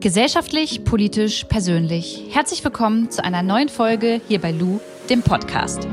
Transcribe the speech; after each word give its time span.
Gesellschaftlich, 0.00 0.84
politisch, 0.84 1.42
persönlich. 1.42 2.22
Herzlich 2.30 2.62
willkommen 2.62 3.10
zu 3.10 3.24
einer 3.24 3.42
neuen 3.42 3.68
Folge 3.68 4.20
hier 4.28 4.40
bei 4.40 4.52
Lou, 4.52 4.78
dem 5.10 5.22
Podcast. 5.22 5.88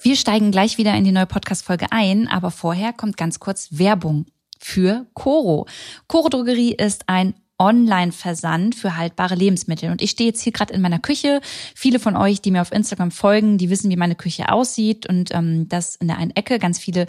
Wir 0.00 0.14
steigen 0.14 0.52
gleich 0.52 0.78
wieder 0.78 0.94
in 0.94 1.02
die 1.02 1.10
neue 1.10 1.26
Podcast-Folge 1.26 1.86
ein, 1.90 2.28
aber 2.28 2.52
vorher 2.52 2.92
kommt 2.92 3.16
ganz 3.16 3.40
kurz 3.40 3.70
Werbung 3.72 4.26
für 4.60 5.06
Coro. 5.14 5.66
Coro 6.06 6.28
Drogerie 6.28 6.74
ist 6.74 7.08
ein 7.08 7.34
Online-Versand 7.60 8.74
für 8.74 8.96
haltbare 8.96 9.34
Lebensmittel. 9.36 9.90
Und 9.90 10.02
ich 10.02 10.10
stehe 10.10 10.30
jetzt 10.30 10.40
hier 10.40 10.52
gerade 10.52 10.72
in 10.72 10.80
meiner 10.80 10.98
Küche. 10.98 11.40
Viele 11.74 12.00
von 12.00 12.16
euch, 12.16 12.40
die 12.40 12.50
mir 12.50 12.62
auf 12.62 12.72
Instagram 12.72 13.10
folgen, 13.10 13.58
die 13.58 13.70
wissen, 13.70 13.90
wie 13.90 13.96
meine 13.96 14.16
Küche 14.16 14.50
aussieht 14.50 15.06
und 15.06 15.32
ähm, 15.32 15.68
dass 15.68 15.96
in 15.96 16.08
der 16.08 16.18
einen 16.18 16.34
Ecke 16.34 16.58
ganz 16.58 16.78
viele 16.78 17.06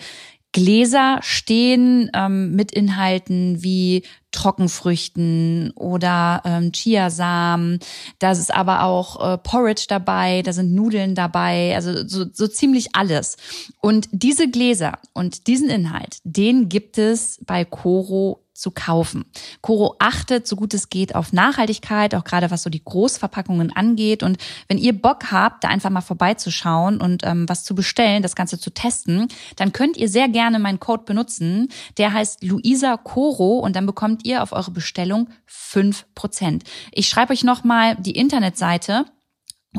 Gläser 0.54 1.20
stehen 1.22 2.12
ähm, 2.14 2.52
mit 2.55 2.74
Inhalten 2.74 3.64
wie 3.64 4.04
Trockenfrüchten 4.32 5.72
oder 5.76 6.41
ähm, 6.44 6.72
Chiasamen. 6.74 7.80
Da 8.20 8.32
ist 8.32 8.54
aber 8.54 8.84
auch 8.84 9.34
äh, 9.34 9.38
Porridge 9.38 9.86
dabei, 9.88 10.41
da 10.41 10.52
sind 10.52 10.74
Nudeln 10.74 11.16
dabei, 11.16 11.74
also 11.76 12.05
so, 12.08 12.26
so 12.32 12.48
ziemlich 12.48 12.90
alles. 12.94 13.38
Und 13.80 14.10
diese 14.12 14.49
Gläser 14.49 14.99
und 15.13 15.48
diesen 15.48 15.70
Inhalt, 15.70 16.18
den 16.24 16.68
gibt 16.68 16.98
es 16.98 17.40
bei 17.46 17.63
Coro 17.63 18.41
zu 18.54 18.72
kaufen. 18.72 19.26
Coro 19.62 19.96
achtet, 20.00 20.48
so 20.48 20.55
gut 20.55 20.73
es 20.73 20.90
geht, 20.90 21.16
auf 21.16 21.34
Nachhaltigkeit, 21.34 22.16
auch 22.16 22.23
gerade 22.23 22.52
was 22.52 22.64
so 22.64 22.70
die 22.70 22.84
Großverpackungen 22.84 23.76
angeht. 23.76 24.24
Und 24.24 24.38
wenn 24.68 24.77
ihr 24.77 25.00
Bock 25.00 25.32
habt, 25.32 25.64
da 25.64 25.70
einfach 25.70 25.90
mal 25.90 26.02
vorbeizuschauen 26.02 26.99
und 26.99 27.24
ähm, 27.26 27.48
was 27.48 27.63
zu 27.63 27.76
bestellen, 27.76 28.24
das 28.24 28.35
Ganze 28.35 28.60
zu 28.60 28.72
testen, 28.72 29.27
dann 29.55 29.74
könnt 29.74 29.98
ihr 29.98 30.10
sehr 30.10 30.29
gerne 30.29 30.60
meinen 30.60 30.79
Code 30.79 31.04
benutzen. 31.05 31.70
Der 31.98 32.13
heißt 32.13 32.44
Luisa 32.44 32.98
Coro 32.98 33.60
und 33.60 33.76
dann 33.76 33.85
bekommt 33.85 34.26
ihr 34.26 34.44
auf 34.44 34.52
eure 34.52 34.72
Bestellung 34.72 35.29
fünf 35.46 36.05
Prozent. 36.16 36.63
Ich 36.91 37.07
schreibe 37.07 37.34
euch 37.34 37.44
nochmal 37.44 37.96
die 37.96 38.16
Internetseite 38.16 39.05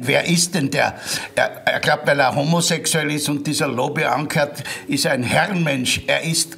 Wer 0.00 0.28
ist 0.28 0.54
denn 0.54 0.70
der? 0.70 0.94
Er, 1.34 1.66
er 1.66 1.80
glaubt, 1.80 2.06
weil 2.06 2.20
er 2.20 2.34
homosexuell 2.34 3.10
ist 3.10 3.28
und 3.28 3.44
dieser 3.46 3.66
Lobby 3.66 4.04
angehört, 4.04 4.62
ist 4.86 5.06
ein 5.08 5.24
Herrenmensch. 5.24 6.02
Er 6.06 6.22
ist 6.22 6.56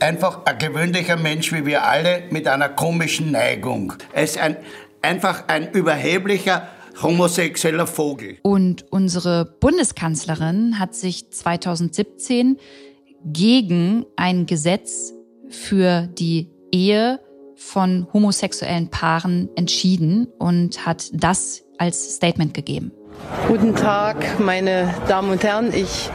einfach 0.00 0.44
ein 0.44 0.58
gewöhnlicher 0.58 1.16
Mensch 1.16 1.52
wie 1.52 1.64
wir 1.64 1.84
alle 1.84 2.24
mit 2.30 2.48
einer 2.48 2.68
komischen 2.68 3.30
Neigung. 3.30 3.92
Er 4.12 4.24
ist 4.24 4.38
ein, 4.38 4.56
einfach 5.02 5.44
ein 5.46 5.70
überheblicher 5.70 6.68
homosexueller 7.00 7.86
Vogel. 7.86 8.38
Und 8.42 8.84
unsere 8.90 9.44
Bundeskanzlerin 9.44 10.80
hat 10.80 10.96
sich 10.96 11.30
2017 11.30 12.58
gegen 13.24 14.04
ein 14.16 14.46
Gesetz 14.46 15.12
für 15.48 16.08
die 16.08 16.48
Ehe 16.72 17.20
von 17.60 18.06
homosexuellen 18.12 18.88
Paaren 18.88 19.50
entschieden 19.54 20.26
und 20.38 20.86
hat 20.86 21.10
das 21.12 21.62
als 21.78 22.16
Statement 22.16 22.54
gegeben. 22.54 22.90
Guten 23.48 23.76
Tag, 23.76 24.40
meine 24.40 24.94
Damen 25.08 25.30
und 25.30 25.44
Herren. 25.44 25.74
Ich 25.74 26.10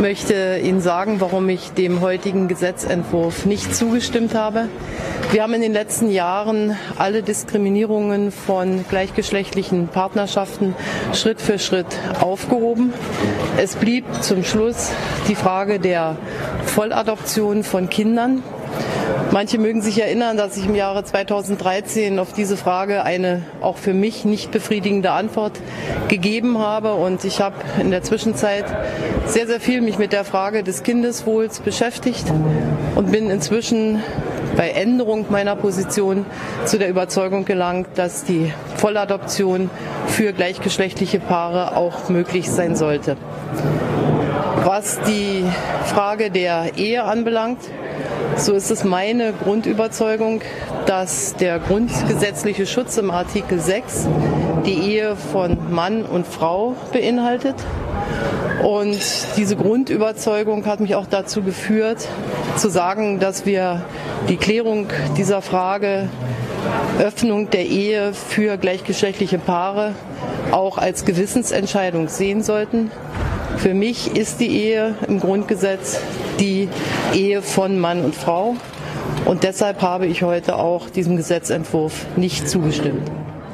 möchte 0.00 0.60
Ihnen 0.62 0.80
sagen, 0.80 1.20
warum 1.20 1.48
ich 1.48 1.70
dem 1.70 2.00
heutigen 2.00 2.48
Gesetzentwurf 2.48 3.46
nicht 3.46 3.74
zugestimmt 3.74 4.34
habe. 4.34 4.68
Wir 5.30 5.42
haben 5.42 5.54
in 5.54 5.60
den 5.60 5.72
letzten 5.72 6.10
Jahren 6.10 6.76
alle 6.96 7.22
Diskriminierungen 7.22 8.32
von 8.32 8.84
gleichgeschlechtlichen 8.88 9.88
Partnerschaften 9.88 10.74
Schritt 11.12 11.40
für 11.40 11.58
Schritt 11.58 11.86
aufgehoben. 12.20 12.92
Es 13.56 13.76
blieb 13.76 14.04
zum 14.22 14.42
Schluss 14.42 14.90
die 15.28 15.34
Frage 15.36 15.78
der 15.78 16.16
Volladoption 16.74 17.62
von 17.62 17.88
Kindern. 17.88 18.42
Manche 19.30 19.58
mögen 19.58 19.82
sich 19.82 20.00
erinnern, 20.00 20.38
dass 20.38 20.56
ich 20.56 20.64
im 20.64 20.74
Jahre 20.74 21.04
2013 21.04 22.18
auf 22.18 22.32
diese 22.32 22.56
Frage 22.56 23.04
eine 23.04 23.42
auch 23.60 23.76
für 23.76 23.92
mich 23.92 24.24
nicht 24.24 24.50
befriedigende 24.50 25.10
Antwort 25.10 25.52
gegeben 26.08 26.58
habe. 26.58 26.94
Und 26.94 27.24
ich 27.24 27.40
habe 27.40 27.56
in 27.78 27.90
der 27.90 28.02
Zwischenzeit 28.02 28.64
sehr, 29.26 29.46
sehr 29.46 29.60
viel 29.60 29.82
mich 29.82 29.98
mit 29.98 30.12
der 30.12 30.24
Frage 30.24 30.62
des 30.62 30.82
Kindeswohls 30.82 31.60
beschäftigt 31.60 32.24
und 32.94 33.12
bin 33.12 33.28
inzwischen 33.28 34.02
bei 34.56 34.70
Änderung 34.70 35.26
meiner 35.28 35.56
Position 35.56 36.24
zu 36.64 36.78
der 36.78 36.88
Überzeugung 36.88 37.44
gelangt, 37.44 37.86
dass 37.96 38.24
die 38.24 38.52
Volladoption 38.76 39.70
für 40.06 40.32
gleichgeschlechtliche 40.32 41.20
Paare 41.20 41.76
auch 41.76 42.08
möglich 42.08 42.50
sein 42.50 42.74
sollte. 42.76 43.16
Was 44.64 45.00
die 45.02 45.44
Frage 45.84 46.30
der 46.30 46.76
Ehe 46.76 47.04
anbelangt, 47.04 47.58
so 48.38 48.52
ist 48.52 48.70
es 48.70 48.84
meine 48.84 49.32
Grundüberzeugung, 49.32 50.42
dass 50.86 51.34
der 51.34 51.58
grundgesetzliche 51.58 52.66
Schutz 52.66 52.96
im 52.96 53.10
Artikel 53.10 53.58
6 53.58 54.06
die 54.64 54.74
Ehe 54.74 55.16
von 55.16 55.58
Mann 55.72 56.04
und 56.04 56.26
Frau 56.26 56.76
beinhaltet. 56.92 57.56
Und 58.62 58.98
diese 59.36 59.56
Grundüberzeugung 59.56 60.66
hat 60.66 60.80
mich 60.80 60.94
auch 60.94 61.06
dazu 61.06 61.42
geführt, 61.42 62.08
zu 62.56 62.70
sagen, 62.70 63.18
dass 63.18 63.44
wir 63.44 63.82
die 64.28 64.36
Klärung 64.36 64.86
dieser 65.16 65.42
Frage 65.42 66.08
Öffnung 67.00 67.50
der 67.50 67.66
Ehe 67.66 68.12
für 68.14 68.56
gleichgeschlechtliche 68.56 69.38
Paare 69.38 69.94
auch 70.52 70.78
als 70.78 71.04
Gewissensentscheidung 71.04 72.08
sehen 72.08 72.42
sollten. 72.42 72.90
Für 73.56 73.74
mich 73.74 74.16
ist 74.16 74.38
die 74.40 74.48
Ehe 74.48 74.94
im 75.08 75.18
Grundgesetz 75.18 76.00
die 76.38 76.68
Ehe 77.14 77.42
von 77.42 77.78
Mann 77.78 78.04
und 78.04 78.14
Frau. 78.14 78.56
Und 79.24 79.42
deshalb 79.42 79.82
habe 79.82 80.06
ich 80.06 80.22
heute 80.22 80.56
auch 80.56 80.88
diesem 80.90 81.16
Gesetzentwurf 81.16 82.06
nicht 82.16 82.48
zugestimmt. 82.48 83.10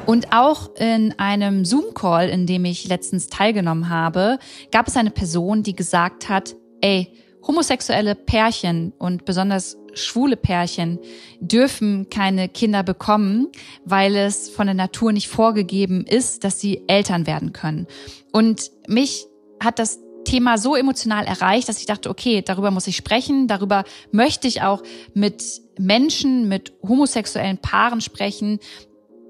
Und 0.06 0.32
auch 0.32 0.74
in 0.76 1.14
einem 1.18 1.64
Zoom-Call, 1.64 2.28
in 2.28 2.46
dem 2.46 2.64
ich 2.66 2.86
letztens 2.88 3.28
teilgenommen 3.28 3.88
habe, 3.88 4.38
gab 4.70 4.86
es 4.86 4.96
eine 4.96 5.10
Person, 5.10 5.62
die 5.62 5.74
gesagt 5.74 6.28
hat, 6.28 6.54
ey, 6.82 7.10
homosexuelle 7.46 8.14
Pärchen 8.14 8.92
und 8.98 9.24
besonders 9.24 9.76
schwule 9.94 10.36
Pärchen 10.36 10.98
dürfen 11.40 12.10
keine 12.10 12.48
Kinder 12.48 12.82
bekommen, 12.82 13.48
weil 13.84 14.16
es 14.16 14.48
von 14.48 14.66
der 14.66 14.74
Natur 14.74 15.12
nicht 15.12 15.28
vorgegeben 15.28 16.04
ist, 16.06 16.44
dass 16.44 16.60
sie 16.60 16.82
Eltern 16.86 17.26
werden 17.26 17.52
können. 17.52 17.86
Und 18.32 18.70
mich 18.88 19.26
hat 19.60 19.78
das 19.78 20.00
Thema 20.24 20.58
so 20.58 20.74
emotional 20.74 21.24
erreicht, 21.24 21.68
dass 21.68 21.78
ich 21.78 21.86
dachte, 21.86 22.10
okay, 22.10 22.42
darüber 22.42 22.70
muss 22.70 22.86
ich 22.86 22.96
sprechen, 22.96 23.46
darüber 23.46 23.84
möchte 24.10 24.48
ich 24.48 24.62
auch 24.62 24.82
mit 25.14 25.42
Menschen, 25.78 26.48
mit 26.48 26.72
homosexuellen 26.82 27.58
Paaren 27.58 28.00
sprechen, 28.00 28.58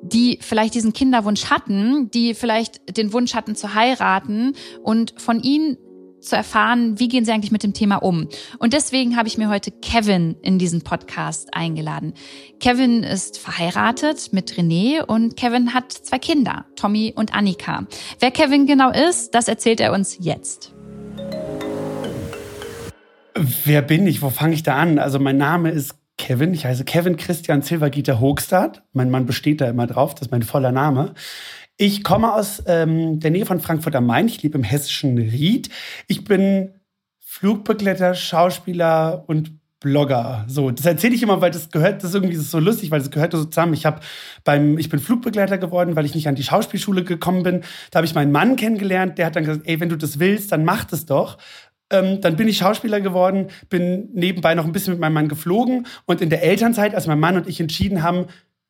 die 0.02 0.38
vielleicht 0.40 0.74
diesen 0.74 0.92
Kinderwunsch 0.92 1.46
hatten, 1.46 2.10
die 2.10 2.34
vielleicht 2.34 2.96
den 2.96 3.12
Wunsch 3.12 3.34
hatten 3.34 3.56
zu 3.56 3.74
heiraten 3.74 4.54
und 4.82 5.14
von 5.16 5.40
ihnen 5.40 5.78
zu 6.24 6.36
erfahren, 6.36 6.98
wie 6.98 7.08
gehen 7.08 7.24
sie 7.24 7.32
eigentlich 7.32 7.52
mit 7.52 7.62
dem 7.62 7.74
Thema 7.74 7.96
um. 7.96 8.28
Und 8.58 8.72
deswegen 8.72 9.16
habe 9.16 9.28
ich 9.28 9.38
mir 9.38 9.48
heute 9.48 9.70
Kevin 9.70 10.36
in 10.42 10.58
diesen 10.58 10.82
Podcast 10.82 11.54
eingeladen. 11.54 12.14
Kevin 12.60 13.02
ist 13.02 13.38
verheiratet 13.38 14.32
mit 14.32 14.54
René 14.54 15.04
und 15.04 15.36
Kevin 15.36 15.74
hat 15.74 15.92
zwei 15.92 16.18
Kinder, 16.18 16.64
Tommy 16.76 17.12
und 17.14 17.34
Annika. 17.34 17.86
Wer 18.20 18.30
Kevin 18.30 18.66
genau 18.66 18.90
ist, 18.90 19.34
das 19.34 19.48
erzählt 19.48 19.80
er 19.80 19.92
uns 19.92 20.16
jetzt. 20.20 20.74
Wer 23.64 23.82
bin 23.82 24.06
ich? 24.06 24.22
Wo 24.22 24.30
fange 24.30 24.54
ich 24.54 24.62
da 24.62 24.76
an? 24.76 24.98
Also 24.98 25.18
mein 25.18 25.36
Name 25.36 25.70
ist 25.70 25.96
Kevin. 26.18 26.54
Ich 26.54 26.64
heiße 26.64 26.84
Kevin 26.84 27.16
Christian 27.16 27.62
Silvergieter 27.62 28.20
Hoogstad. 28.20 28.82
Mein 28.92 29.10
Mann 29.10 29.26
besteht 29.26 29.60
da 29.60 29.68
immer 29.68 29.86
drauf. 29.86 30.14
Das 30.14 30.28
ist 30.28 30.30
mein 30.30 30.42
voller 30.42 30.72
Name. 30.72 31.14
Ich 31.76 32.04
komme 32.04 32.32
aus 32.32 32.62
ähm, 32.66 33.18
der 33.18 33.32
Nähe 33.32 33.46
von 33.46 33.60
Frankfurt 33.60 33.96
am 33.96 34.06
Main. 34.06 34.26
Ich 34.26 34.42
lebe 34.42 34.56
im 34.58 34.64
hessischen 34.64 35.18
Ried. 35.18 35.70
Ich 36.06 36.24
bin 36.24 36.74
Flugbegleiter, 37.18 38.14
Schauspieler 38.14 39.24
und 39.26 39.58
Blogger. 39.84 40.46
So, 40.48 40.70
das 40.70 40.86
erzähle 40.86 41.14
ich 41.14 41.22
immer, 41.22 41.42
weil 41.42 41.50
das 41.50 41.70
gehört, 41.70 42.02
das 42.02 42.10
ist 42.10 42.14
irgendwie 42.14 42.36
so 42.36 42.58
lustig, 42.58 42.90
weil 42.90 43.00
das 43.00 43.10
gehört 43.10 43.32
so 43.32 43.44
zusammen. 43.44 43.74
Ich 43.74 43.84
habe 43.84 44.00
beim, 44.42 44.78
ich 44.78 44.88
bin 44.88 44.98
Flugbegleiter 44.98 45.58
geworden, 45.58 45.94
weil 45.94 46.06
ich 46.06 46.14
nicht 46.14 46.26
an 46.26 46.34
die 46.34 46.42
Schauspielschule 46.42 47.04
gekommen 47.04 47.42
bin. 47.42 47.60
Da 47.90 47.98
habe 47.98 48.06
ich 48.06 48.14
meinen 48.14 48.32
Mann 48.32 48.56
kennengelernt, 48.56 49.18
der 49.18 49.26
hat 49.26 49.36
dann 49.36 49.44
gesagt, 49.44 49.68
ey, 49.68 49.78
wenn 49.80 49.90
du 49.90 49.96
das 49.96 50.18
willst, 50.18 50.52
dann 50.52 50.64
mach 50.64 50.84
das 50.84 51.04
doch. 51.04 51.36
Ähm, 51.90 52.22
dann 52.22 52.36
bin 52.36 52.48
ich 52.48 52.56
Schauspieler 52.56 53.02
geworden, 53.02 53.48
bin 53.68 54.08
nebenbei 54.14 54.54
noch 54.54 54.64
ein 54.64 54.72
bisschen 54.72 54.94
mit 54.94 55.00
meinem 55.00 55.12
Mann 55.12 55.28
geflogen 55.28 55.86
und 56.06 56.22
in 56.22 56.30
der 56.30 56.42
Elternzeit, 56.42 56.94
als 56.94 57.06
mein 57.06 57.20
Mann 57.20 57.36
und 57.36 57.46
ich 57.46 57.60
entschieden 57.60 58.02
haben, 58.02 58.24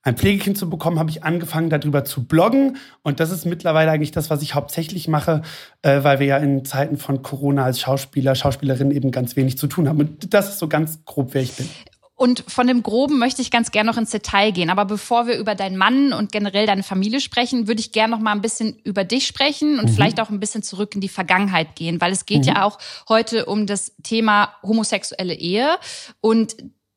ein 0.05 0.17
Pflegekind 0.17 0.59
zu 0.59 0.69
bekommen, 0.69 0.99
habe 0.99 1.11
ich 1.11 1.25
angefangen, 1.25 1.71
darüber 1.71 2.05
zu 2.05 2.25
bloggen. 2.25 2.77
Und 3.03 3.21
das 3.21 3.31
ist 3.31 3.47
mittlerweile 3.47 3.91
eigentlich 3.91 4.13
das, 4.13 4.29
was 4.29 4.43
ich 4.43 4.55
hauptsächlich 4.55 5.09
mache, 5.09 5.43
äh, 5.83 6.05
weil 6.05 6.21
wir 6.21 6.27
ja 6.27 6.37
in 6.37 6.65
Zeiten 6.67 6.99
von 6.99 7.23
Corona 7.23 7.65
als 7.65 7.81
Schauspieler, 7.81 8.35
Schauspielerin 8.35 8.91
eben 8.91 9.11
ganz 9.11 9.35
wenig 9.35 9.57
zu 9.57 9.67
tun 9.67 9.89
haben. 9.89 10.01
Und 10.01 10.35
das 10.35 10.51
ist 10.51 10.59
so 10.59 10.69
ganz 10.69 11.05
grob, 11.07 11.31
wer 11.33 11.43
ich 11.43 11.55
bin. 11.55 11.69
Und 12.17 12.45
von 12.47 12.67
dem 12.69 12.83
Groben 12.83 13.19
möchte 13.19 13.43
ich 13.43 13.51
ganz 13.51 13.73
gerne 13.73 13.91
noch 13.91 13.99
ins 13.99 14.11
Detail 14.11 14.53
gehen. 14.53 14.71
Aber 14.71 14.85
bevor 14.85 15.27
wir 15.27 15.37
über 15.37 15.55
deinen 15.55 15.77
Mann 15.77 16.13
und 16.13 16.31
generell 16.31 16.67
deine 16.67 16.85
Familie 16.85 17.21
sprechen, 17.21 17.67
würde 17.67 17.81
ich 17.81 17.91
gerne 17.91 18.15
noch 18.15 18.23
mal 18.23 18.33
ein 18.33 18.41
bisschen 18.41 18.79
über 18.85 19.03
dich 19.03 19.27
sprechen 19.27 19.81
und 19.81 19.87
mhm. 19.87 19.95
vielleicht 19.95 20.21
auch 20.21 20.31
ein 20.31 20.39
bisschen 20.39 20.63
zurück 20.63 20.95
in 20.95 21.01
die 21.01 21.09
Vergangenheit 21.09 21.75
gehen, 21.75 22.01
weil 22.01 22.13
es 22.13 22.25
geht 22.25 22.43
mhm. 22.43 22.53
ja 22.53 22.65
auch 22.65 22.79
heute 23.09 23.47
um 23.47 23.67
das 23.67 23.97
Thema 24.05 24.55
homosexuelle 24.63 25.35
Ehe. 25.35 25.77
Und 26.21 26.55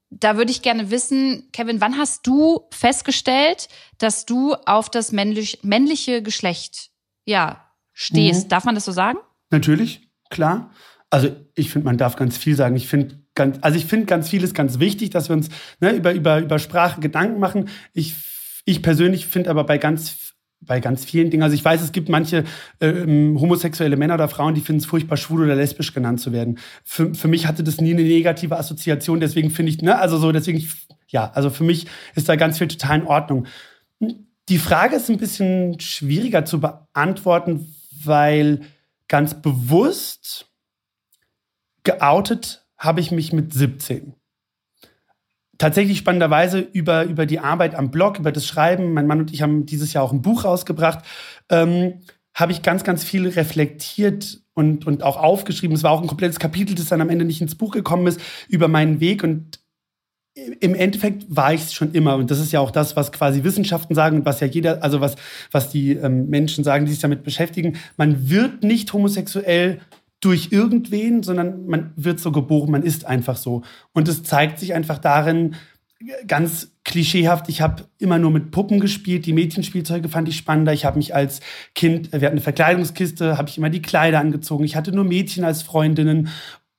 da 0.10 0.38
würde 0.38 0.52
ich 0.52 0.62
gerne 0.62 0.90
wissen, 0.90 1.50
Kevin, 1.52 1.82
wann 1.82 1.98
hast 1.98 2.26
du 2.26 2.68
festgestellt, 2.72 3.68
dass 3.98 4.26
du 4.26 4.54
auf 4.66 4.90
das 4.90 5.12
männlich, 5.12 5.60
männliche 5.64 6.22
Geschlecht 6.22 6.90
ja 7.26 7.74
stehst? 7.94 8.46
Mhm. 8.46 8.50
Darf 8.50 8.66
man 8.66 8.76
das 8.76 8.86
so 8.86 8.92
sagen? 8.92 9.20
Natürlich, 9.50 10.10
klar. 10.30 10.72
Also 11.10 11.30
ich 11.56 11.70
finde, 11.70 11.86
man 11.86 11.98
darf 11.98 12.16
ganz 12.16 12.38
viel 12.38 12.56
sagen. 12.56 12.76
Ich 12.76 12.88
finde 12.88 13.22
ganz, 13.34 13.58
also 13.62 13.78
ich 13.78 13.86
finde 13.86 14.06
ganz 14.06 14.30
vieles 14.30 14.54
ganz 14.54 14.80
wichtig, 14.80 15.10
dass 15.10 15.30
wir 15.30 15.36
uns 15.36 15.50
ne, 15.80 15.92
über, 15.92 16.14
über, 16.14 16.40
über 16.40 16.60
Sprache 16.60 17.00
Gedanken 17.00 17.40
machen. 17.40 17.70
Ich, 17.94 18.16
ich 18.66 18.82
persönlich 18.82 19.28
finde 19.28 19.50
aber 19.50 19.64
bei 19.64 19.78
ganz 19.78 20.27
bei 20.60 20.80
ganz 20.80 21.06
vielen 21.06 21.30
Dingen. 21.30 21.44
Also 21.44 21.56
ich 21.56 21.64
weiß, 21.64 21.82
es 21.82 21.92
gibt 21.92 22.10
manche 22.10 22.44
ähm, 22.82 23.40
homosexuelle 23.40 23.96
Männer 23.96 24.16
oder 24.16 24.28
Frauen, 24.28 24.56
die 24.56 24.62
finden 24.62 24.82
es 24.82 24.86
furchtbar, 24.86 25.18
schwul 25.18 25.44
oder 25.44 25.56
lesbisch 25.56 25.94
genannt 25.94 26.20
zu 26.20 26.32
werden. 26.32 26.60
Für, 26.84 27.14
für 27.14 27.28
mich 27.28 27.48
hatte 27.48 27.64
das 27.64 27.80
nie 27.80 27.94
eine 27.94 28.04
negative 28.04 28.58
Assoziation, 28.58 29.20
deswegen 29.20 29.50
finde 29.50 29.72
ich, 29.72 29.82
ne, 29.82 29.98
also 29.98 30.18
so, 30.18 30.32
deswegen, 30.32 30.68
ja, 31.08 31.32
also 31.32 31.50
für 31.50 31.64
mich 31.64 31.88
ist 32.16 32.28
da 32.28 32.36
ganz 32.36 32.58
viel 32.58 32.68
total 32.68 33.02
in 33.02 33.08
Ordnung. 33.08 33.48
Die 34.50 34.58
Frage 34.58 34.96
ist 34.96 35.10
ein 35.10 35.18
bisschen 35.18 35.80
schwieriger 35.80 36.46
zu 36.46 36.60
beantworten, 36.60 37.74
weil 38.04 38.62
ganz 39.08 39.42
bewusst 39.42 40.50
geoutet 41.84 42.66
habe 42.78 43.00
ich 43.00 43.12
mich 43.12 43.34
mit 43.34 43.54
17 43.54 44.17
tatsächlich 45.58 45.98
spannenderweise 45.98 46.60
über, 46.60 47.04
über 47.04 47.26
die 47.26 47.40
Arbeit 47.40 47.76
am 47.76 47.92
Blog, 47.92 48.20
über 48.20 48.32
das 48.32 48.46
Schreiben, 48.46 48.94
mein 48.94 49.08
Mann 49.08 49.20
und 49.20 49.34
ich 49.34 49.42
haben 49.42 49.66
dieses 49.66 49.94
Jahr 49.94 50.04
auch 50.04 50.14
ein 50.14 50.22
Buch 50.22 50.46
rausgebracht, 50.46 51.04
ähm, 51.50 52.02
habe 52.34 52.52
ich 52.52 52.62
ganz, 52.62 52.84
ganz 52.84 53.04
viel 53.04 53.28
reflektiert 53.28 54.42
und, 54.54 54.86
und 54.86 55.04
auch 55.04 55.18
aufgeschrieben. 55.18 55.76
Es 55.76 55.84
war 55.84 55.92
auch 55.92 56.02
ein 56.02 56.08
komplettes 56.08 56.40
Kapitel, 56.40 56.76
das 56.76 56.88
dann 56.88 57.02
am 57.02 57.10
Ende 57.10 57.26
nicht 57.26 57.42
ins 57.42 57.56
Buch 57.56 57.72
gekommen 57.72 58.08
ist, 58.08 58.20
über 58.48 58.68
meinen 58.68 59.00
Weg. 59.00 59.24
Und 59.24 59.60
im 60.60 60.76
Endeffekt 60.76 61.26
war 61.30 61.54
ich 61.54 61.62
es 61.62 61.74
schon 61.74 61.94
immer. 61.94 62.16
Und 62.16 62.30
das 62.30 62.40
ist 62.40 62.52
ja 62.52 62.60
auch 62.60 62.72
das, 62.72 62.96
was 62.96 63.12
quasi 63.12 63.44
Wissenschaften 63.44 63.96
sagen 63.96 64.18
und 64.18 64.26
was 64.26 64.40
ja 64.40 64.48
jeder, 64.48 64.84
also 64.84 65.02
was, 65.02 65.16
was 65.52 65.70
die 65.70 65.94
ähm, 65.94 66.30
Menschen 66.30 66.64
sagen, 66.64 66.86
die 66.86 66.92
sich 66.92 67.02
damit 67.02 67.24
beschäftigen. 67.24 67.78
Man 67.98 68.30
wird 68.30 68.64
nicht 68.64 68.94
homosexuell 68.94 69.80
durch 70.20 70.50
irgendwen, 70.52 71.24
sondern 71.24 71.68
man 71.68 71.94
wird 71.96 72.20
so 72.20 72.32
geboren, 72.32 72.72
man 72.72 72.84
ist 72.84 73.06
einfach 73.06 73.38
so. 73.38 73.64
Und 73.94 74.08
es 74.08 74.24
zeigt 74.24 74.60
sich 74.60 74.74
einfach 74.74 74.98
darin, 74.98 75.56
ganz 76.28 76.76
klischeehaft, 76.84 77.50
ich 77.50 77.62
habe 77.62 77.86
immer 77.98 78.20
nur 78.20 78.32
mit 78.32 78.52
Puppen 78.52 78.80
gespielt, 78.80 79.26
die 79.26 79.34
Mädchenspielzeuge 79.34 80.10
fand 80.10 80.30
ich 80.30 80.38
spannender. 80.38 80.74
Ich 80.74 80.86
habe 80.86 80.98
mich 80.98 81.16
als 81.16 81.40
Kind, 81.76 82.12
wir 82.12 82.20
hatten 82.20 82.34
eine 82.34 82.42
Verkleidungskiste, 82.42 83.38
habe 83.38 83.50
ich 83.50 83.58
immer 83.58 83.70
die 83.70 83.82
Kleider 83.82 84.20
angezogen. 84.20 84.64
Ich 84.64 84.76
hatte 84.76 84.92
nur 84.92 85.04
Mädchen 85.04 85.44
als 85.44 85.64
Freundinnen. 85.64 86.30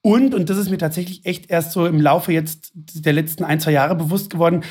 Und, 0.02 0.34
und 0.34 0.48
das 0.48 0.56
ist 0.56 0.70
mir 0.70 0.78
tatsächlich 0.78 1.26
echt 1.26 1.50
erst 1.50 1.72
so 1.72 1.86
im 1.86 2.00
Laufe 2.00 2.32
jetzt 2.32 2.70
der 2.74 3.12
letzten 3.12 3.44
ein, 3.44 3.60
zwei 3.60 3.72
Jahre 3.72 3.96
bewusst 3.96 4.30
geworden, 4.30 4.62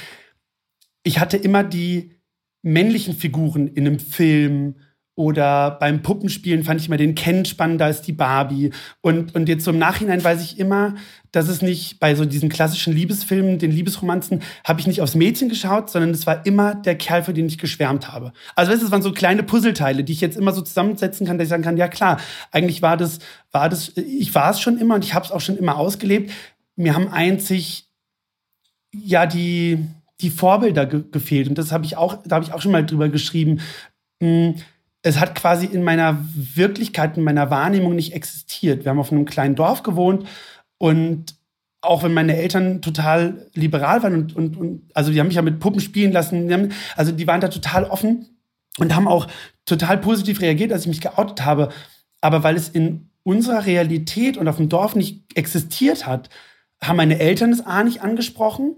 ich 1.03 1.19
hatte 1.19 1.37
immer 1.37 1.63
die 1.63 2.15
männlichen 2.63 3.15
Figuren 3.15 3.67
in 3.67 3.87
einem 3.87 3.99
Film 3.99 4.75
oder 5.17 5.71
beim 5.71 6.03
Puppenspielen 6.03 6.63
fand 6.63 6.79
ich 6.79 6.87
immer 6.87 6.97
den 6.97 7.15
Ken 7.15 7.43
spannender 7.43 7.85
als 7.85 8.03
die 8.03 8.13
Barbie. 8.13 8.69
Und, 9.01 9.33
und 9.33 9.49
jetzt 9.49 9.65
so 9.65 9.71
im 9.71 9.79
Nachhinein 9.79 10.23
weiß 10.23 10.43
ich 10.43 10.59
immer, 10.59 10.93
dass 11.31 11.49
es 11.49 11.63
nicht 11.63 11.99
bei 11.99 12.13
so 12.13 12.23
diesen 12.23 12.49
klassischen 12.49 12.93
Liebesfilmen, 12.93 13.57
den 13.57 13.71
Liebesromanzen, 13.71 14.43
habe 14.63 14.79
ich 14.79 14.85
nicht 14.85 15.01
aufs 15.01 15.15
Mädchen 15.15 15.49
geschaut, 15.49 15.89
sondern 15.89 16.11
es 16.11 16.27
war 16.27 16.45
immer 16.45 16.75
der 16.75 16.95
Kerl, 16.95 17.23
für 17.23 17.33
den 17.33 17.47
ich 17.47 17.57
geschwärmt 17.57 18.11
habe. 18.13 18.31
Also 18.55 18.71
weißt, 18.71 18.83
es 18.83 18.91
waren 18.91 19.01
so 19.01 19.11
kleine 19.11 19.41
Puzzleteile, 19.41 20.03
die 20.03 20.13
ich 20.13 20.21
jetzt 20.21 20.37
immer 20.37 20.53
so 20.53 20.61
zusammensetzen 20.61 21.25
kann, 21.25 21.39
dass 21.39 21.45
ich 21.45 21.49
sagen 21.49 21.63
kann, 21.63 21.77
ja 21.77 21.87
klar, 21.87 22.19
eigentlich 22.51 22.83
war 22.83 22.95
das, 22.95 23.17
war 23.51 23.69
das, 23.69 23.97
ich 23.97 24.35
war 24.35 24.51
es 24.51 24.61
schon 24.61 24.77
immer 24.77 24.93
und 24.93 25.03
ich 25.03 25.15
habe 25.15 25.25
es 25.25 25.31
auch 25.31 25.41
schon 25.41 25.57
immer 25.57 25.77
ausgelebt. 25.77 26.31
Mir 26.75 26.93
haben 26.93 27.07
einzig 27.07 27.87
ja 28.93 29.25
die, 29.25 29.83
die 30.21 30.29
Vorbilder 30.29 30.85
ge 30.85 31.03
gefehlt. 31.11 31.47
Und 31.49 31.57
das 31.57 31.71
habe 31.71 31.85
ich 31.85 31.97
auch, 31.97 32.21
da 32.23 32.35
habe 32.35 32.45
ich 32.45 32.53
auch 32.53 32.61
schon 32.61 32.71
mal 32.71 32.85
drüber 32.85 33.09
geschrieben. 33.09 33.61
Hm, 34.21 34.55
es 35.07 35.19
hat 35.19 35.35
quasi 35.35 35.65
in 35.65 35.83
meiner 35.83 36.17
Wirklichkeit, 36.33 37.17
in 37.17 37.23
meiner 37.23 37.49
Wahrnehmung 37.49 37.95
nicht 37.95 38.13
existiert. 38.13 38.83
Wir 38.83 38.91
haben 38.91 38.99
auf 38.99 39.11
einem 39.11 39.25
kleinen 39.25 39.55
Dorf 39.55 39.83
gewohnt 39.83 40.27
und 40.77 41.35
auch 41.81 42.03
wenn 42.03 42.13
meine 42.13 42.35
Eltern 42.35 42.81
total 42.81 43.49
liberal 43.53 44.03
waren 44.03 44.13
und, 44.13 44.35
und, 44.35 44.57
und 44.57 44.91
also 44.93 45.11
die 45.11 45.19
haben 45.19 45.27
mich 45.27 45.35
ja 45.35 45.41
mit 45.41 45.59
Puppen 45.59 45.79
spielen 45.79 46.11
lassen, 46.11 46.47
die 46.47 46.53
haben, 46.53 46.69
also 46.95 47.11
die 47.11 47.27
waren 47.27 47.39
da 47.39 47.47
total 47.47 47.85
offen 47.85 48.37
und 48.79 48.95
haben 48.95 49.07
auch 49.07 49.27
total 49.65 49.97
positiv 49.97 50.41
reagiert, 50.41 50.73
als 50.73 50.81
ich 50.81 50.87
mich 50.87 51.01
geoutet 51.01 51.45
habe. 51.45 51.69
Aber 52.19 52.43
weil 52.43 52.55
es 52.55 52.67
in 52.67 53.09
unserer 53.23 53.65
Realität 53.65 54.37
und 54.37 54.47
auf 54.47 54.57
dem 54.57 54.69
Dorf 54.69 54.95
nicht 54.95 55.23
existiert 55.35 56.05
hat, 56.05 56.29
haben 56.81 56.97
meine 56.97 57.19
Eltern 57.19 57.51
es 57.53 57.65
A 57.65 57.83
nicht 57.83 58.01
angesprochen 58.01 58.75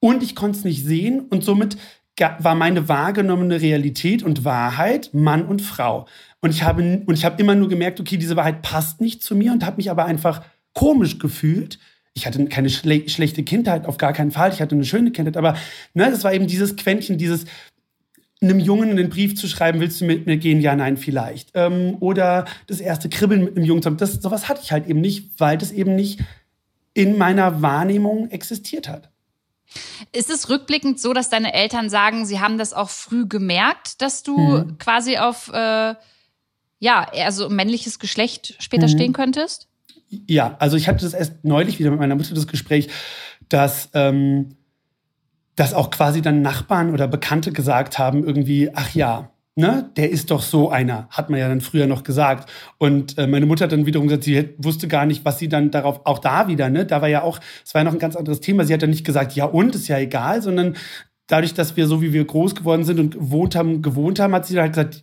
und 0.00 0.22
ich 0.22 0.34
konnte 0.34 0.58
es 0.58 0.64
nicht 0.64 0.84
sehen 0.84 1.20
und 1.20 1.44
somit 1.44 1.76
war 2.20 2.54
meine 2.54 2.88
wahrgenommene 2.88 3.60
Realität 3.60 4.22
und 4.22 4.44
Wahrheit 4.44 5.10
Mann 5.12 5.44
und 5.44 5.62
Frau. 5.62 6.06
Und 6.40 6.50
ich 6.50 6.62
habe, 6.62 7.02
und 7.06 7.14
ich 7.14 7.24
habe 7.24 7.40
immer 7.40 7.54
nur 7.54 7.68
gemerkt, 7.68 8.00
okay, 8.00 8.16
diese 8.16 8.36
Wahrheit 8.36 8.62
passt 8.62 9.00
nicht 9.00 9.22
zu 9.22 9.34
mir 9.34 9.52
und 9.52 9.64
habe 9.64 9.76
mich 9.76 9.90
aber 9.90 10.04
einfach 10.04 10.42
komisch 10.72 11.18
gefühlt. 11.18 11.78
Ich 12.14 12.26
hatte 12.26 12.44
keine 12.46 12.70
schle 12.70 13.08
schlechte 13.08 13.42
Kindheit, 13.42 13.86
auf 13.86 13.98
gar 13.98 14.12
keinen 14.12 14.30
Fall. 14.30 14.52
Ich 14.52 14.60
hatte 14.60 14.74
eine 14.74 14.84
schöne 14.84 15.10
Kindheit, 15.10 15.36
aber 15.36 15.54
ne, 15.94 16.10
das 16.10 16.24
war 16.24 16.32
eben 16.32 16.46
dieses 16.46 16.76
Quäntchen, 16.76 17.18
dieses 17.18 17.46
einem 18.40 18.60
Jungen 18.60 18.90
einen 18.90 19.08
Brief 19.08 19.34
zu 19.34 19.48
schreiben, 19.48 19.80
willst 19.80 20.00
du 20.00 20.04
mit 20.04 20.26
mir 20.26 20.36
gehen? 20.36 20.60
Ja, 20.60 20.76
nein, 20.76 20.96
vielleicht. 20.96 21.50
Ähm, 21.54 21.96
oder 22.00 22.44
das 22.68 22.80
erste 22.80 23.08
Kribbeln 23.08 23.44
mit 23.44 23.56
einem 23.56 23.64
Jungen 23.64 23.82
zu 23.82 23.90
haben. 23.90 23.96
Das, 23.96 24.14
sowas 24.14 24.48
hatte 24.48 24.60
ich 24.62 24.70
halt 24.70 24.86
eben 24.86 25.00
nicht, 25.00 25.32
weil 25.38 25.58
das 25.58 25.72
eben 25.72 25.96
nicht 25.96 26.20
in 26.94 27.18
meiner 27.18 27.62
Wahrnehmung 27.62 28.30
existiert 28.30 28.88
hat. 28.88 29.10
Ist 30.12 30.30
es 30.30 30.48
rückblickend 30.48 31.00
so, 31.00 31.12
dass 31.12 31.28
deine 31.28 31.52
Eltern 31.54 31.90
sagen, 31.90 32.26
sie 32.26 32.40
haben 32.40 32.58
das 32.58 32.72
auch 32.72 32.88
früh 32.88 33.26
gemerkt, 33.26 34.00
dass 34.00 34.22
du 34.22 34.38
mhm. 34.38 34.78
quasi 34.78 35.18
auf 35.18 35.50
äh, 35.52 35.94
ja, 36.80 37.06
also 37.12 37.48
männliches 37.48 37.98
Geschlecht 37.98 38.54
später 38.58 38.86
mhm. 38.86 38.92
stehen 38.92 39.12
könntest? 39.12 39.68
Ja, 40.08 40.56
also 40.58 40.76
ich 40.76 40.88
hatte 40.88 41.04
das 41.04 41.12
erst 41.12 41.44
neulich 41.44 41.78
wieder 41.78 41.90
mit 41.90 42.00
meiner 42.00 42.14
Mutter 42.14 42.34
das 42.34 42.46
Gespräch, 42.46 42.88
dass, 43.48 43.90
ähm, 43.94 44.56
dass 45.54 45.74
auch 45.74 45.90
quasi 45.90 46.22
dann 46.22 46.40
Nachbarn 46.40 46.92
oder 46.92 47.08
Bekannte 47.08 47.52
gesagt 47.52 47.98
haben, 47.98 48.24
irgendwie, 48.24 48.70
ach 48.74 48.94
ja, 48.94 49.30
ne, 49.58 49.90
der 49.96 50.08
ist 50.08 50.30
doch 50.30 50.40
so 50.40 50.70
einer, 50.70 51.08
hat 51.10 51.30
man 51.30 51.40
ja 51.40 51.48
dann 51.48 51.60
früher 51.60 51.88
noch 51.88 52.04
gesagt. 52.04 52.48
Und 52.78 53.18
äh, 53.18 53.26
meine 53.26 53.44
Mutter 53.44 53.64
hat 53.64 53.72
dann 53.72 53.86
wiederum 53.86 54.06
gesagt, 54.06 54.22
sie 54.22 54.54
wusste 54.56 54.86
gar 54.86 55.04
nicht, 55.04 55.24
was 55.24 55.40
sie 55.40 55.48
dann 55.48 55.72
darauf, 55.72 56.00
auch 56.04 56.20
da 56.20 56.46
wieder, 56.46 56.70
ne, 56.70 56.86
da 56.86 57.02
war 57.02 57.08
ja 57.08 57.22
auch, 57.22 57.40
es 57.64 57.74
war 57.74 57.80
ja 57.80 57.84
noch 57.84 57.92
ein 57.92 57.98
ganz 57.98 58.14
anderes 58.14 58.40
Thema. 58.40 58.64
Sie 58.64 58.72
hat 58.72 58.82
dann 58.82 58.90
nicht 58.90 59.04
gesagt, 59.04 59.32
ja 59.32 59.46
und, 59.46 59.74
ist 59.74 59.88
ja 59.88 59.98
egal, 59.98 60.42
sondern 60.42 60.76
dadurch, 61.26 61.54
dass 61.54 61.76
wir 61.76 61.88
so 61.88 62.00
wie 62.00 62.12
wir 62.12 62.24
groß 62.24 62.54
geworden 62.54 62.84
sind 62.84 63.00
und 63.00 63.14
gewohnt 63.14 63.56
haben, 63.56 63.82
gewohnt 63.82 64.20
haben, 64.20 64.32
hat 64.32 64.46
sie 64.46 64.54
dann 64.54 64.62
halt 64.62 64.74
gesagt, 64.74 65.02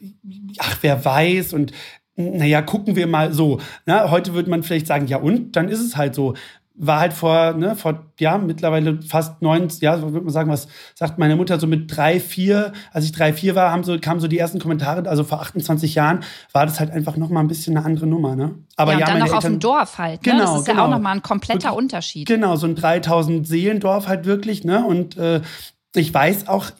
ach, 0.59 0.77
wer 0.81 1.03
weiß 1.03 1.51
und 1.51 1.73
naja, 2.15 2.61
gucken 2.61 2.95
wir 2.95 3.07
mal 3.07 3.33
so. 3.33 3.59
Ne? 3.85 4.09
Heute 4.09 4.33
würde 4.33 4.49
man 4.49 4.63
vielleicht 4.63 4.87
sagen, 4.87 5.07
ja 5.07 5.17
und, 5.17 5.57
dann 5.57 5.67
ist 5.67 5.81
es 5.81 5.97
halt 5.97 6.15
so 6.15 6.33
war 6.77 6.99
halt 6.99 7.13
vor, 7.13 7.53
ne, 7.53 7.75
vor, 7.75 8.05
ja, 8.19 8.37
mittlerweile 8.37 9.01
fast 9.01 9.41
neun, 9.41 9.69
ja, 9.79 10.01
würde 10.01 10.21
man 10.21 10.29
sagen, 10.29 10.49
was 10.49 10.67
sagt 10.93 11.17
meine 11.17 11.35
Mutter, 11.35 11.59
so 11.59 11.67
mit 11.67 11.95
drei, 11.95 12.19
vier, 12.19 12.73
als 12.91 13.05
ich 13.05 13.11
drei, 13.13 13.33
vier 13.33 13.55
war, 13.55 13.71
haben 13.71 13.83
so, 13.83 13.97
kamen 13.99 14.19
so 14.19 14.27
die 14.27 14.37
ersten 14.37 14.59
Kommentare, 14.59 15.07
also 15.09 15.23
vor 15.23 15.41
28 15.41 15.95
Jahren 15.95 16.23
war 16.51 16.65
das 16.65 16.79
halt 16.79 16.91
einfach 16.91 17.15
nochmal 17.15 17.43
ein 17.43 17.47
bisschen 17.47 17.77
eine 17.77 17.85
andere 17.85 18.07
Nummer, 18.07 18.35
ne? 18.35 18.55
Aber 18.75 18.91
ja, 18.91 18.97
und 18.97 19.01
ja, 19.01 19.07
dann 19.07 19.19
noch 19.19 19.25
Eltern, 19.25 19.37
auf 19.37 19.43
dem 19.45 19.59
Dorf 19.59 19.97
halt, 19.97 20.25
ne? 20.25 20.31
Genau, 20.33 20.45
das 20.45 20.59
ist 20.59 20.65
genau. 20.65 20.79
ja 20.79 20.85
auch 20.85 20.89
nochmal 20.91 21.15
ein 21.15 21.21
kompletter 21.21 21.69
wirklich, 21.69 21.77
Unterschied. 21.77 22.27
Genau, 22.27 22.55
so 22.57 22.67
ein 22.67 22.75
3000 22.75 23.47
Seelendorf 23.47 24.07
halt 24.07 24.25
wirklich, 24.25 24.63
ne? 24.65 24.85
Und 24.85 25.17
äh, 25.17 25.41
ich 25.95 26.13
weiß 26.13 26.47
auch, 26.49 26.71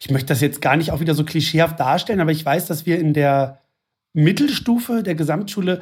ich 0.00 0.10
möchte 0.10 0.26
das 0.26 0.40
jetzt 0.40 0.60
gar 0.60 0.76
nicht 0.76 0.90
auch 0.90 1.00
wieder 1.00 1.14
so 1.14 1.24
klischeehaft 1.24 1.78
darstellen, 1.78 2.20
aber 2.20 2.32
ich 2.32 2.44
weiß, 2.44 2.66
dass 2.66 2.84
wir 2.84 2.98
in 2.98 3.14
der 3.14 3.60
Mittelstufe 4.12 5.02
der 5.02 5.14
Gesamtschule 5.14 5.80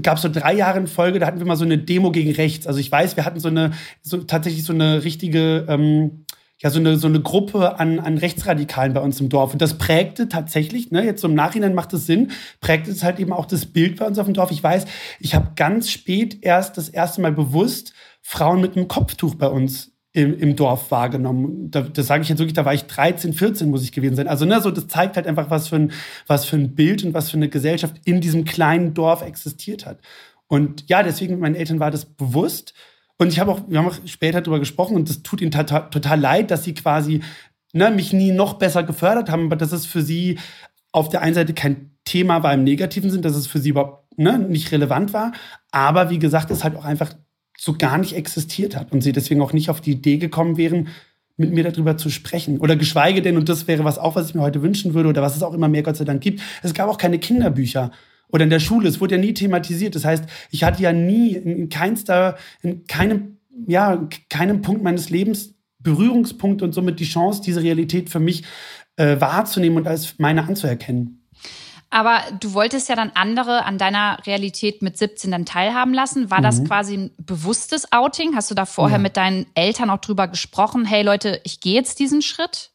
gab 0.00 0.18
so 0.18 0.28
drei 0.28 0.54
Jahre 0.54 0.78
in 0.78 0.86
Folge, 0.86 1.18
da 1.18 1.26
hatten 1.26 1.38
wir 1.38 1.46
mal 1.46 1.56
so 1.56 1.64
eine 1.64 1.78
Demo 1.78 2.12
gegen 2.12 2.32
rechts. 2.32 2.66
Also 2.66 2.80
ich 2.80 2.90
weiß, 2.90 3.16
wir 3.16 3.24
hatten 3.24 3.40
so 3.40 3.48
eine, 3.48 3.72
so, 4.00 4.18
tatsächlich 4.18 4.64
so 4.64 4.72
eine 4.72 5.04
richtige, 5.04 5.66
ähm, 5.68 6.24
ja, 6.58 6.70
so 6.70 6.78
eine, 6.78 6.96
so 6.96 7.08
eine 7.08 7.20
Gruppe 7.20 7.78
an, 7.78 7.98
an 7.98 8.16
Rechtsradikalen 8.18 8.94
bei 8.94 9.00
uns 9.00 9.20
im 9.20 9.28
Dorf. 9.28 9.52
Und 9.52 9.60
das 9.60 9.76
prägte 9.76 10.28
tatsächlich, 10.28 10.92
ne, 10.92 11.04
jetzt 11.04 11.20
so 11.20 11.28
im 11.28 11.34
Nachhinein 11.34 11.74
macht 11.74 11.92
es 11.92 12.06
Sinn, 12.06 12.30
prägte 12.60 12.90
es 12.90 13.02
halt 13.02 13.18
eben 13.18 13.32
auch 13.32 13.46
das 13.46 13.66
Bild 13.66 13.98
bei 13.98 14.06
uns 14.06 14.18
auf 14.18 14.26
dem 14.26 14.34
Dorf. 14.34 14.50
Ich 14.50 14.62
weiß, 14.62 14.86
ich 15.18 15.34
habe 15.34 15.52
ganz 15.56 15.90
spät 15.90 16.38
erst 16.40 16.78
das 16.78 16.88
erste 16.88 17.20
Mal 17.20 17.32
bewusst 17.32 17.92
Frauen 18.22 18.60
mit 18.60 18.76
einem 18.76 18.88
Kopftuch 18.88 19.34
bei 19.34 19.48
uns 19.48 19.91
im, 20.12 20.38
im 20.38 20.56
Dorf 20.56 20.90
wahrgenommen. 20.90 21.70
Da, 21.70 21.82
das 21.82 22.06
sage 22.06 22.22
ich 22.22 22.28
jetzt 22.28 22.38
wirklich, 22.38 22.54
da 22.54 22.64
war 22.64 22.74
ich 22.74 22.84
13, 22.84 23.32
14 23.32 23.70
muss 23.70 23.82
ich 23.82 23.92
gewesen 23.92 24.16
sein. 24.16 24.28
Also 24.28 24.44
ne, 24.44 24.60
so 24.60 24.70
das 24.70 24.86
zeigt 24.86 25.16
halt 25.16 25.26
einfach, 25.26 25.50
was 25.50 25.68
für 25.68 25.76
ein, 25.76 25.92
was 26.26 26.44
für 26.44 26.56
ein 26.56 26.74
Bild 26.74 27.04
und 27.04 27.14
was 27.14 27.30
für 27.30 27.36
eine 27.36 27.48
Gesellschaft 27.48 27.96
in 28.04 28.20
diesem 28.20 28.44
kleinen 28.44 28.94
Dorf 28.94 29.22
existiert 29.22 29.86
hat. 29.86 29.98
Und 30.48 30.88
ja, 30.88 31.02
deswegen 31.02 31.34
mit 31.34 31.40
meinen 31.40 31.54
Eltern 31.54 31.80
war 31.80 31.90
das 31.90 32.04
bewusst. 32.04 32.74
Und 33.16 33.28
ich 33.28 33.40
habe 33.40 33.52
auch, 33.52 33.60
wir 33.68 33.78
haben 33.78 33.88
auch 33.88 33.98
später 34.04 34.42
darüber 34.42 34.58
gesprochen 34.58 34.96
und 34.96 35.08
das 35.08 35.22
tut 35.22 35.40
ihnen 35.40 35.50
total, 35.50 35.88
total 35.88 36.20
leid, 36.20 36.50
dass 36.50 36.64
sie 36.64 36.74
quasi 36.74 37.20
ne, 37.72 37.90
mich 37.90 38.12
nie 38.12 38.32
noch 38.32 38.54
besser 38.54 38.82
gefördert 38.82 39.30
haben, 39.30 39.46
aber 39.46 39.56
dass 39.56 39.72
es 39.72 39.86
für 39.86 40.02
sie 40.02 40.38
auf 40.92 41.08
der 41.08 41.22
einen 41.22 41.34
Seite 41.34 41.54
kein 41.54 41.92
Thema 42.04 42.42
war 42.42 42.52
im 42.52 42.64
negativen 42.64 43.10
Sinn, 43.10 43.22
dass 43.22 43.34
es 43.34 43.46
für 43.46 43.60
sie 43.60 43.70
überhaupt 43.70 44.18
ne, 44.18 44.38
nicht 44.38 44.72
relevant 44.72 45.14
war. 45.14 45.32
Aber 45.70 46.10
wie 46.10 46.18
gesagt, 46.18 46.50
es 46.50 46.64
halt 46.64 46.76
auch 46.76 46.84
einfach 46.84 47.14
so 47.64 47.74
gar 47.74 47.96
nicht 47.96 48.16
existiert 48.16 48.74
hat 48.74 48.90
und 48.90 49.02
sie 49.02 49.12
deswegen 49.12 49.40
auch 49.40 49.52
nicht 49.52 49.70
auf 49.70 49.80
die 49.80 49.92
Idee 49.92 50.16
gekommen 50.16 50.56
wären, 50.56 50.88
mit 51.36 51.52
mir 51.52 51.62
darüber 51.62 51.96
zu 51.96 52.10
sprechen. 52.10 52.58
Oder 52.58 52.74
geschweige 52.74 53.22
denn, 53.22 53.36
und 53.36 53.48
das 53.48 53.68
wäre 53.68 53.84
was 53.84 53.98
auch, 53.98 54.16
was 54.16 54.28
ich 54.28 54.34
mir 54.34 54.40
heute 54.40 54.62
wünschen 54.62 54.94
würde, 54.94 55.08
oder 55.08 55.22
was 55.22 55.36
es 55.36 55.44
auch 55.44 55.54
immer 55.54 55.68
mehr 55.68 55.84
Gott 55.84 55.96
sei 55.96 56.04
Dank 56.04 56.20
gibt, 56.20 56.42
es 56.64 56.74
gab 56.74 56.88
auch 56.88 56.98
keine 56.98 57.20
Kinderbücher. 57.20 57.92
Oder 58.30 58.42
in 58.42 58.50
der 58.50 58.58
Schule, 58.58 58.88
es 58.88 59.00
wurde 59.00 59.14
ja 59.14 59.20
nie 59.20 59.32
thematisiert. 59.32 59.94
Das 59.94 60.04
heißt, 60.04 60.24
ich 60.50 60.64
hatte 60.64 60.82
ja 60.82 60.92
nie 60.92 61.36
in 61.36 61.68
keinster, 61.68 62.36
in 62.62 62.84
keinem, 62.88 63.36
ja, 63.68 64.08
keinem 64.28 64.60
Punkt 64.62 64.82
meines 64.82 65.10
Lebens 65.10 65.54
Berührungspunkt 65.78 66.62
und 66.62 66.72
somit 66.72 66.98
die 66.98 67.04
Chance, 67.04 67.42
diese 67.44 67.62
Realität 67.62 68.10
für 68.10 68.20
mich 68.20 68.42
äh, 68.96 69.20
wahrzunehmen 69.20 69.78
und 69.78 69.86
als 69.86 70.18
meine 70.18 70.42
anzuerkennen. 70.42 71.21
Aber 71.92 72.22
du 72.40 72.54
wolltest 72.54 72.88
ja 72.88 72.96
dann 72.96 73.12
andere 73.14 73.66
an 73.66 73.76
deiner 73.76 74.18
Realität 74.26 74.80
mit 74.80 74.96
17 74.96 75.30
dann 75.30 75.44
teilhaben 75.44 75.92
lassen. 75.92 76.30
War 76.30 76.38
mhm. 76.38 76.44
das 76.44 76.64
quasi 76.64 76.94
ein 76.96 77.10
bewusstes 77.18 77.92
Outing? 77.92 78.34
Hast 78.34 78.50
du 78.50 78.54
da 78.54 78.64
vorher 78.64 78.96
ja. 78.96 79.02
mit 79.02 79.18
deinen 79.18 79.44
Eltern 79.54 79.90
auch 79.90 79.98
drüber 79.98 80.26
gesprochen? 80.26 80.86
Hey 80.86 81.02
Leute, 81.02 81.42
ich 81.44 81.60
gehe 81.60 81.74
jetzt 81.74 81.98
diesen 81.98 82.22
Schritt? 82.22 82.70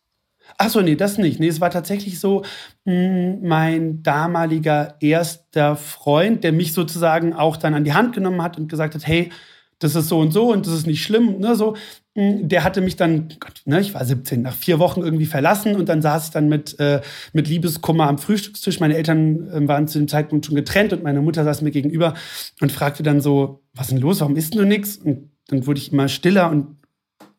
Ach 0.59 0.69
so, 0.69 0.81
nee, 0.81 0.95
das 0.95 1.17
nicht. 1.17 1.39
Nee, 1.39 1.47
es 1.47 1.59
war 1.59 1.71
tatsächlich 1.71 2.19
so, 2.19 2.43
mh, 2.85 2.93
hm, 2.93 3.41
mein 3.41 4.03
damaliger 4.03 4.95
erster 5.01 5.75
Freund, 5.75 6.43
der 6.43 6.51
mich 6.51 6.73
sozusagen 6.73 7.33
auch 7.33 7.57
dann 7.57 7.73
an 7.73 7.85
die 7.85 7.93
Hand 7.93 8.13
genommen 8.13 8.43
hat 8.43 8.59
und 8.59 8.67
gesagt 8.67 8.93
hat, 8.93 9.07
hey, 9.07 9.31
das 9.79 9.95
ist 9.95 10.09
so 10.09 10.19
und 10.19 10.31
so 10.31 10.51
und 10.51 10.67
das 10.67 10.73
ist 10.73 10.85
nicht 10.87 11.03
schlimm, 11.03 11.39
ne, 11.39 11.55
so. 11.55 11.75
Hm, 12.17 12.49
der 12.49 12.63
hatte 12.63 12.81
mich 12.81 12.95
dann, 12.95 13.27
Gott, 13.39 13.61
ne, 13.65 13.79
ich 13.79 13.93
war 13.93 14.03
17, 14.03 14.41
nach 14.41 14.55
vier 14.55 14.79
Wochen 14.79 15.01
irgendwie 15.01 15.27
verlassen 15.27 15.75
und 15.75 15.87
dann 15.87 16.01
saß 16.01 16.25
ich 16.25 16.31
dann 16.31 16.49
mit, 16.49 16.79
äh, 16.79 17.01
mit 17.31 17.47
Liebeskummer 17.47 18.07
am 18.07 18.17
Frühstückstisch. 18.17 18.79
Meine 18.79 18.95
Eltern 18.95 19.47
äh, 19.51 19.67
waren 19.67 19.87
zu 19.87 19.99
dem 19.99 20.07
Zeitpunkt 20.07 20.47
schon 20.47 20.55
getrennt 20.55 20.93
und 20.93 21.03
meine 21.03 21.21
Mutter 21.21 21.43
saß 21.43 21.61
mir 21.61 21.69
gegenüber 21.69 22.15
und 22.59 22.71
fragte 22.71 23.03
dann 23.03 23.21
so, 23.21 23.61
was 23.75 23.87
ist 23.87 23.91
denn 23.91 24.01
los, 24.01 24.19
warum 24.21 24.35
isst 24.35 24.55
du 24.55 24.63
nichts? 24.63 24.97
Und 24.97 25.29
dann 25.47 25.67
wurde 25.67 25.79
ich 25.79 25.93
immer 25.93 26.07
stiller 26.07 26.49
und, 26.49 26.77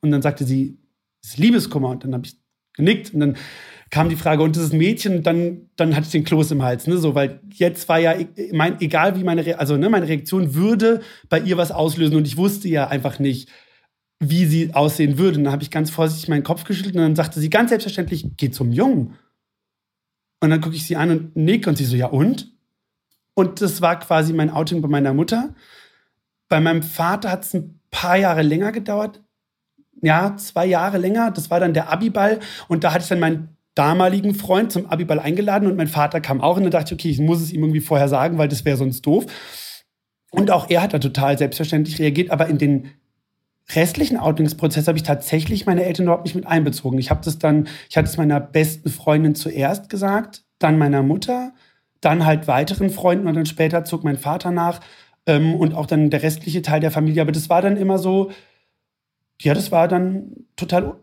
und 0.00 0.12
dann 0.12 0.23
sagte 0.23 0.44
sie, 0.44 0.78
es 1.25 1.30
ist 1.30 1.38
Liebeskummer. 1.38 1.90
Und 1.90 2.04
dann 2.04 2.14
habe 2.14 2.26
ich 2.26 2.37
genickt 2.75 3.12
und 3.12 3.18
dann 3.18 3.37
kam 3.90 4.08
die 4.08 4.16
Frage, 4.16 4.44
und 4.44 4.54
dieses 4.54 4.73
Mädchen, 4.73 5.25
dann, 5.25 5.70
dann 5.75 5.97
hatte 5.97 6.04
ich 6.04 6.12
den 6.12 6.23
Kloß 6.23 6.52
im 6.52 6.62
Hals, 6.62 6.87
ne, 6.87 6.99
so, 6.99 7.14
weil 7.14 7.40
jetzt 7.54 7.88
war 7.88 7.99
ja, 7.99 8.14
mein, 8.52 8.80
egal 8.80 9.18
wie 9.18 9.25
meine, 9.25 9.44
Re 9.44 9.58
also, 9.58 9.76
ne, 9.78 9.88
meine 9.88 10.06
Reaktion 10.06 10.54
würde 10.54 11.00
bei 11.30 11.40
ihr 11.40 11.56
was 11.56 11.73
auslösen 11.73 12.14
und 12.14 12.26
ich 12.26 12.37
wusste 12.37 12.68
ja 12.68 12.87
einfach 12.87 13.18
nicht, 13.18 13.49
wie 14.20 14.46
sie 14.46 14.75
aussehen 14.75 15.18
würde. 15.18 15.38
Und 15.38 15.44
dann 15.44 15.52
habe 15.52 15.62
ich 15.62 15.70
ganz 15.70 15.90
vorsichtig 15.90 16.28
meinen 16.28 16.42
Kopf 16.42 16.64
geschüttelt 16.64 16.96
und 16.96 17.02
dann 17.02 17.16
sagte 17.16 17.40
sie 17.40 17.50
ganz 17.50 17.70
selbstverständlich, 17.70 18.26
geh 18.37 18.50
zum 18.50 18.72
Jungen. 18.72 19.14
Und 20.40 20.50
dann 20.50 20.60
gucke 20.60 20.76
ich 20.76 20.84
sie 20.84 20.96
an 20.96 21.10
und 21.10 21.37
nick 21.37 21.66
und 21.66 21.76
sie 21.76 21.84
so, 21.84 21.96
ja 21.96 22.06
und? 22.06 22.52
Und 23.34 23.60
das 23.60 23.80
war 23.80 23.98
quasi 23.98 24.32
mein 24.32 24.50
Outing 24.50 24.82
bei 24.82 24.88
meiner 24.88 25.14
Mutter. 25.14 25.54
Bei 26.48 26.60
meinem 26.60 26.82
Vater 26.82 27.30
hat 27.30 27.44
es 27.44 27.54
ein 27.54 27.80
paar 27.90 28.16
Jahre 28.16 28.42
länger 28.42 28.72
gedauert. 28.72 29.22
Ja, 30.00 30.37
zwei 30.37 30.66
Jahre 30.66 30.98
länger. 30.98 31.30
Das 31.30 31.50
war 31.50 31.60
dann 31.60 31.75
der 31.75 31.88
Abiball. 31.88 32.40
Und 32.68 32.84
da 32.84 32.92
hatte 32.92 33.02
ich 33.02 33.08
dann 33.08 33.20
meinen 33.20 33.56
damaligen 33.75 34.34
Freund 34.34 34.72
zum 34.72 34.87
Abiball 34.87 35.20
eingeladen 35.20 35.68
und 35.68 35.76
mein 35.76 35.87
Vater 35.87 36.20
kam 36.20 36.40
auch. 36.40 36.56
Und 36.56 36.64
dann 36.64 36.72
dachte 36.72 36.94
ich, 36.94 37.00
okay, 37.00 37.10
ich 37.10 37.20
muss 37.20 37.40
es 37.40 37.52
ihm 37.52 37.62
irgendwie 37.62 37.80
vorher 37.80 38.08
sagen, 38.08 38.38
weil 38.38 38.48
das 38.48 38.64
wäre 38.64 38.76
sonst 38.76 39.02
doof. 39.02 39.26
Und 40.30 40.50
auch 40.50 40.68
er 40.68 40.82
hat 40.82 40.94
da 40.94 40.98
total 40.98 41.38
selbstverständlich 41.38 41.98
reagiert. 42.00 42.30
Aber 42.30 42.48
in 42.48 42.58
den 42.58 42.90
restlichen 43.75 44.16
Outingsprozess 44.16 44.88
habe 44.88 44.98
ich 44.98 45.04
tatsächlich 45.04 45.66
meine 45.66 45.84
Eltern 45.84 46.04
überhaupt 46.04 46.25
nicht 46.25 46.34
mit 46.34 46.46
einbezogen. 46.46 46.98
Ich 46.98 47.10
habe 47.10 47.20
das 47.25 47.38
dann, 47.38 47.68
ich 47.88 47.96
hatte 47.96 48.08
es 48.08 48.16
meiner 48.16 48.40
besten 48.40 48.88
Freundin 48.88 49.34
zuerst 49.34 49.90
gesagt, 49.90 50.44
dann 50.58 50.78
meiner 50.78 51.02
Mutter, 51.02 51.52
dann 52.00 52.25
halt 52.25 52.48
weiteren 52.48 52.90
Freunden 52.90 53.26
und 53.26 53.34
dann 53.34 53.46
später 53.46 53.84
zog 53.84 54.04
mein 54.04 54.16
Vater 54.16 54.50
nach 54.50 54.80
ähm, 55.26 55.54
und 55.54 55.75
auch 55.75 55.87
dann 55.87 56.10
der 56.10 56.22
restliche 56.22 56.62
Teil 56.62 56.80
der 56.80 56.90
Familie. 56.90 57.22
Aber 57.22 57.32
das 57.32 57.50
war 57.50 57.60
dann 57.60 57.76
immer 57.76 57.98
so, 57.98 58.30
ja, 59.40 59.54
das 59.54 59.70
war 59.70 59.88
dann 59.88 60.32
total 60.56 60.96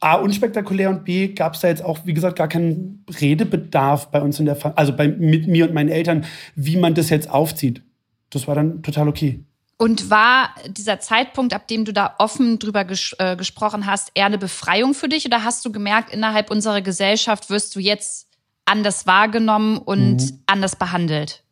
A, 0.00 0.16
unspektakulär 0.16 0.90
und 0.90 1.04
B, 1.04 1.28
gab 1.28 1.54
es 1.54 1.60
da 1.60 1.68
jetzt 1.68 1.84
auch, 1.84 2.00
wie 2.04 2.12
gesagt, 2.14 2.36
gar 2.36 2.48
keinen 2.48 3.04
Redebedarf 3.20 4.10
bei 4.10 4.20
uns 4.20 4.38
in 4.38 4.46
der 4.46 4.56
Familie, 4.56 4.78
also 4.78 4.94
bei, 4.94 5.08
mit 5.08 5.48
mir 5.48 5.66
und 5.66 5.74
meinen 5.74 5.88
Eltern, 5.88 6.24
wie 6.54 6.76
man 6.76 6.94
das 6.94 7.10
jetzt 7.10 7.30
aufzieht. 7.30 7.82
Das 8.30 8.46
war 8.46 8.54
dann 8.54 8.82
total 8.82 9.08
okay. 9.08 9.40
Und 9.78 10.08
war 10.08 10.54
dieser 10.66 11.00
Zeitpunkt, 11.00 11.52
ab 11.52 11.68
dem 11.68 11.84
du 11.84 11.92
da 11.92 12.14
offen 12.18 12.58
drüber 12.58 12.84
ges 12.84 13.14
äh, 13.18 13.36
gesprochen 13.36 13.86
hast, 13.86 14.10
eher 14.14 14.26
eine 14.26 14.38
Befreiung 14.38 14.94
für 14.94 15.08
dich? 15.08 15.26
Oder 15.26 15.44
hast 15.44 15.64
du 15.64 15.72
gemerkt, 15.72 16.14
innerhalb 16.14 16.50
unserer 16.50 16.80
Gesellschaft 16.80 17.50
wirst 17.50 17.76
du 17.76 17.80
jetzt 17.80 18.28
anders 18.64 19.06
wahrgenommen 19.06 19.76
und 19.76 20.16
mhm. 20.16 20.42
anders 20.46 20.76
behandelt? 20.76 21.42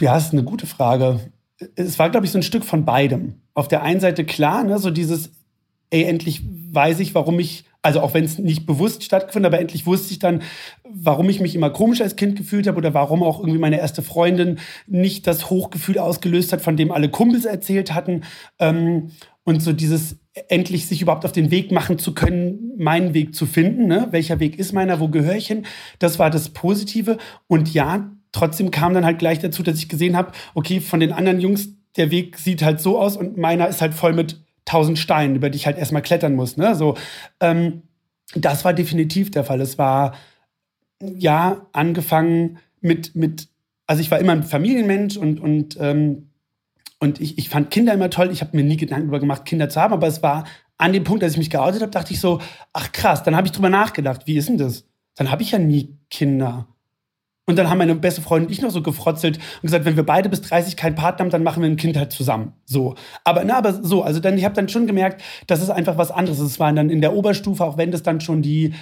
Ja, 0.00 0.16
ist 0.16 0.32
eine 0.32 0.44
gute 0.44 0.66
Frage. 0.66 1.20
Es 1.74 1.98
war, 1.98 2.10
glaube 2.10 2.26
ich, 2.26 2.32
so 2.32 2.38
ein 2.38 2.42
Stück 2.42 2.64
von 2.64 2.84
beidem. 2.84 3.40
Auf 3.54 3.68
der 3.68 3.82
einen 3.82 4.00
Seite 4.00 4.24
klar, 4.24 4.64
ne, 4.64 4.78
so 4.78 4.90
dieses, 4.90 5.30
ey, 5.90 6.04
endlich 6.04 6.42
weiß 6.70 7.00
ich, 7.00 7.14
warum 7.14 7.38
ich 7.40 7.64
also 7.82 8.00
auch 8.00 8.12
wenn 8.12 8.24
es 8.24 8.38
nicht 8.38 8.66
bewusst 8.66 9.04
stattgefunden 9.04 9.46
hat, 9.46 9.54
aber 9.54 9.60
endlich 9.62 9.86
wusste 9.86 10.12
ich 10.12 10.18
dann, 10.18 10.42
warum 10.84 11.28
ich 11.30 11.40
mich 11.40 11.54
immer 11.54 11.70
komisch 11.70 12.00
als 12.00 12.16
Kind 12.16 12.36
gefühlt 12.36 12.66
habe 12.66 12.76
oder 12.76 12.92
warum 12.92 13.22
auch 13.22 13.38
irgendwie 13.40 13.58
meine 13.58 13.78
erste 13.78 14.02
Freundin 14.02 14.58
nicht 14.86 15.26
das 15.26 15.48
Hochgefühl 15.48 15.98
ausgelöst 15.98 16.52
hat, 16.52 16.60
von 16.60 16.76
dem 16.76 16.90
alle 16.90 17.08
Kumpels 17.08 17.44
erzählt 17.44 17.94
hatten. 17.94 18.22
Ähm, 18.58 19.12
und 19.44 19.62
so 19.62 19.72
dieses 19.72 20.18
endlich 20.48 20.86
sich 20.86 21.00
überhaupt 21.00 21.24
auf 21.24 21.32
den 21.32 21.50
Weg 21.50 21.72
machen 21.72 21.98
zu 21.98 22.12
können, 22.14 22.72
meinen 22.76 23.14
Weg 23.14 23.34
zu 23.34 23.46
finden. 23.46 23.86
Ne? 23.86 24.08
Welcher 24.10 24.40
Weg 24.40 24.58
ist 24.58 24.72
meiner? 24.72 25.00
Wo 25.00 25.08
gehöre 25.08 25.36
ich 25.36 25.46
hin? 25.46 25.64
Das 25.98 26.18
war 26.18 26.28
das 26.30 26.50
Positive. 26.50 27.16
Und 27.46 27.72
ja, 27.72 28.10
trotzdem 28.32 28.70
kam 28.70 28.92
dann 28.92 29.06
halt 29.06 29.18
gleich 29.18 29.38
dazu, 29.38 29.62
dass 29.62 29.78
ich 29.78 29.88
gesehen 29.88 30.16
habe, 30.16 30.32
okay, 30.54 30.80
von 30.80 31.00
den 31.00 31.12
anderen 31.12 31.40
Jungs, 31.40 31.70
der 31.96 32.10
Weg 32.10 32.36
sieht 32.36 32.62
halt 32.62 32.80
so 32.80 32.98
aus 32.98 33.16
und 33.16 33.38
meiner 33.38 33.66
ist 33.68 33.80
halt 33.80 33.94
voll 33.94 34.12
mit 34.12 34.44
tausend 34.68 34.98
Steinen, 34.98 35.36
über 35.36 35.50
die 35.50 35.56
ich 35.56 35.66
halt 35.66 35.78
erstmal 35.78 36.02
klettern 36.02 36.34
muss. 36.34 36.56
Ne? 36.56 36.74
So, 36.74 36.96
ähm, 37.40 37.82
das 38.34 38.64
war 38.64 38.74
definitiv 38.74 39.30
der 39.30 39.44
Fall. 39.44 39.60
Es 39.60 39.78
war 39.78 40.14
ja 41.00 41.66
angefangen 41.72 42.58
mit, 42.80 43.14
mit 43.14 43.48
also 43.86 44.02
ich 44.02 44.10
war 44.10 44.18
immer 44.18 44.32
ein 44.32 44.42
Familienmensch 44.42 45.16
und, 45.16 45.40
und, 45.40 45.78
ähm, 45.80 46.30
und 47.00 47.20
ich, 47.20 47.38
ich 47.38 47.48
fand 47.48 47.70
Kinder 47.70 47.94
immer 47.94 48.10
toll. 48.10 48.30
Ich 48.30 48.42
habe 48.42 48.56
mir 48.56 48.64
nie 48.64 48.76
Gedanken 48.76 49.06
darüber 49.06 49.20
gemacht, 49.20 49.44
Kinder 49.44 49.68
zu 49.70 49.80
haben, 49.80 49.94
aber 49.94 50.06
es 50.06 50.22
war 50.22 50.44
an 50.76 50.92
dem 50.92 51.04
Punkt, 51.04 51.24
als 51.24 51.32
ich 51.32 51.38
mich 51.38 51.50
geoutet 51.50 51.80
habe, 51.80 51.90
dachte 51.90 52.12
ich 52.12 52.20
so, 52.20 52.40
ach 52.72 52.92
krass, 52.92 53.22
dann 53.22 53.34
habe 53.34 53.46
ich 53.46 53.52
drüber 53.52 53.70
nachgedacht, 53.70 54.26
wie 54.26 54.36
ist 54.36 54.48
denn 54.48 54.58
das? 54.58 54.84
Dann 55.16 55.30
habe 55.30 55.42
ich 55.42 55.50
ja 55.50 55.58
nie 55.58 55.96
Kinder. 56.10 56.68
Und 57.48 57.56
dann 57.56 57.70
haben 57.70 57.78
meine 57.78 57.94
beste 57.94 58.20
Freundin 58.20 58.48
und 58.48 58.52
ich 58.52 58.60
noch 58.60 58.70
so 58.70 58.82
gefrotzelt 58.82 59.38
und 59.38 59.62
gesagt, 59.62 59.86
wenn 59.86 59.96
wir 59.96 60.04
beide 60.04 60.28
bis 60.28 60.42
30 60.42 60.76
keinen 60.76 60.94
Partner 60.94 61.24
haben, 61.24 61.30
dann 61.30 61.42
machen 61.42 61.62
wir 61.62 61.70
ein 61.70 61.78
Kind 61.78 61.96
halt 61.96 62.12
zusammen. 62.12 62.52
So. 62.66 62.94
Aber, 63.24 63.42
na, 63.42 63.56
aber 63.56 63.72
so, 63.72 64.02
also 64.02 64.20
dann, 64.20 64.36
ich 64.36 64.44
habe 64.44 64.54
dann 64.54 64.68
schon 64.68 64.86
gemerkt, 64.86 65.22
das 65.46 65.62
ist 65.62 65.70
einfach 65.70 65.96
was 65.96 66.10
anderes. 66.10 66.40
Es 66.40 66.60
waren 66.60 66.76
dann 66.76 66.90
in 66.90 67.00
der 67.00 67.14
Oberstufe, 67.14 67.64
auch 67.64 67.78
wenn 67.78 67.90
das 67.90 68.02
dann 68.02 68.20
schon 68.20 68.42
die, 68.42 68.74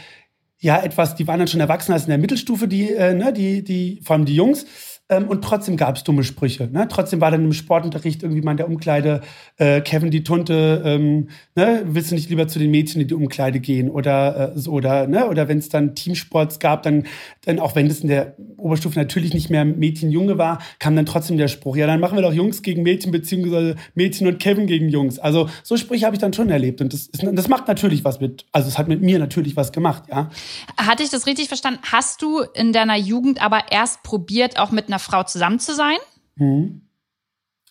ja, 0.59 0.83
etwas, 0.83 1.15
die 1.15 1.29
waren 1.29 1.39
dann 1.39 1.47
schon 1.47 1.61
erwachsener 1.61 1.95
als 1.95 2.07
in 2.07 2.11
der 2.11 2.19
Mittelstufe, 2.19 2.67
die, 2.67 2.91
äh, 2.91 3.15
ne, 3.15 3.33
die, 3.33 3.63
die, 3.63 4.01
vor 4.03 4.17
allem 4.17 4.25
die 4.25 4.35
Jungs. 4.35 4.67
Ähm, 5.09 5.29
und 5.29 5.43
trotzdem 5.43 5.77
gab 5.77 5.97
es 5.97 6.03
dumme 6.03 6.25
Sprüche. 6.25 6.69
Ne? 6.73 6.89
Trotzdem 6.89 7.21
war 7.21 7.31
dann 7.31 7.45
im 7.45 7.53
Sportunterricht 7.53 8.25
irgendwie 8.25 8.43
mal 8.43 8.53
in 8.53 8.57
der 8.57 8.69
Umkleide 8.69 9.21
äh, 9.57 9.81
Kevin 9.81 10.11
die 10.11 10.25
Tunte, 10.25 10.83
ähm, 10.85 11.29
ne? 11.55 11.83
willst 11.85 12.11
du 12.11 12.17
nicht 12.17 12.29
lieber 12.29 12.49
zu 12.49 12.59
den 12.59 12.73
Mädchen 12.73 13.01
in 13.01 13.07
die 13.07 13.15
Umkleide 13.15 13.61
gehen? 13.61 13.89
Oder 13.89 14.55
äh, 14.55 14.59
so, 14.59 14.73
oder, 14.73 15.07
ne? 15.07 15.29
oder 15.29 15.47
wenn 15.47 15.59
es 15.59 15.69
dann 15.69 15.95
Teamsports 15.95 16.59
gab, 16.59 16.83
dann, 16.83 17.05
dann, 17.45 17.61
auch 17.61 17.77
wenn 17.77 17.89
das 17.89 18.01
in 18.01 18.09
der 18.09 18.35
Oberstufe 18.57 18.99
natürlich 18.99 19.33
nicht 19.33 19.49
mehr 19.49 19.65
Mädchen-Junge 19.65 20.39
war, 20.39 20.59
kam 20.81 20.97
dann 20.97 21.07
trotzdem 21.07 21.37
der 21.37 21.49
Spruch, 21.49 21.77
ja, 21.77 21.87
dann 21.87 22.01
machen 22.01 22.17
wir 22.17 22.23
doch 22.23 22.33
Jungs 22.33 22.63
gegen 22.63 22.83
Mädchen, 22.83 23.13
beziehungsweise 23.13 23.77
Mädchen 23.95 24.27
und 24.27 24.41
Kevin 24.41 24.67
gegen 24.67 24.89
Jungs. 24.89 25.21
Also 25.21 25.49
so 25.63 25.77
Sprüche 25.77 26.07
habe 26.07 26.17
ich 26.17 26.21
dann 26.21 26.33
schon 26.33 26.51
erlebt. 26.51 26.81
Und 26.81 26.93
das, 26.93 27.07
ist, 27.07 27.25
das 27.33 27.47
macht 27.47 27.69
natürlich 27.69 28.05
was 28.05 28.21
mit, 28.21 28.45
also 28.51 28.67
es 28.67 28.77
hat 28.77 28.89
mit 28.89 29.03
mir 29.03 29.21
natürlich 29.21 29.55
was 29.55 29.71
gemacht, 29.71 30.05
ja. 30.11 30.31
Hatte 30.77 31.05
ich 31.05 31.11
das 31.11 31.27
richtig 31.27 31.47
verstanden? 31.47 31.79
Hast 31.93 32.23
du 32.23 32.41
in 32.41 32.73
deiner 32.73 32.97
Jugend 32.97 33.41
aber 33.41 33.71
erst 33.71 34.03
probiert, 34.03 34.59
auch 34.59 34.73
mit 34.73 34.89
einer 34.89 34.96
einer 34.97 34.99
Frau 34.99 35.23
zusammen 35.23 35.59
zu 35.59 35.75
sein? 35.75 35.97
Mhm. 36.37 36.83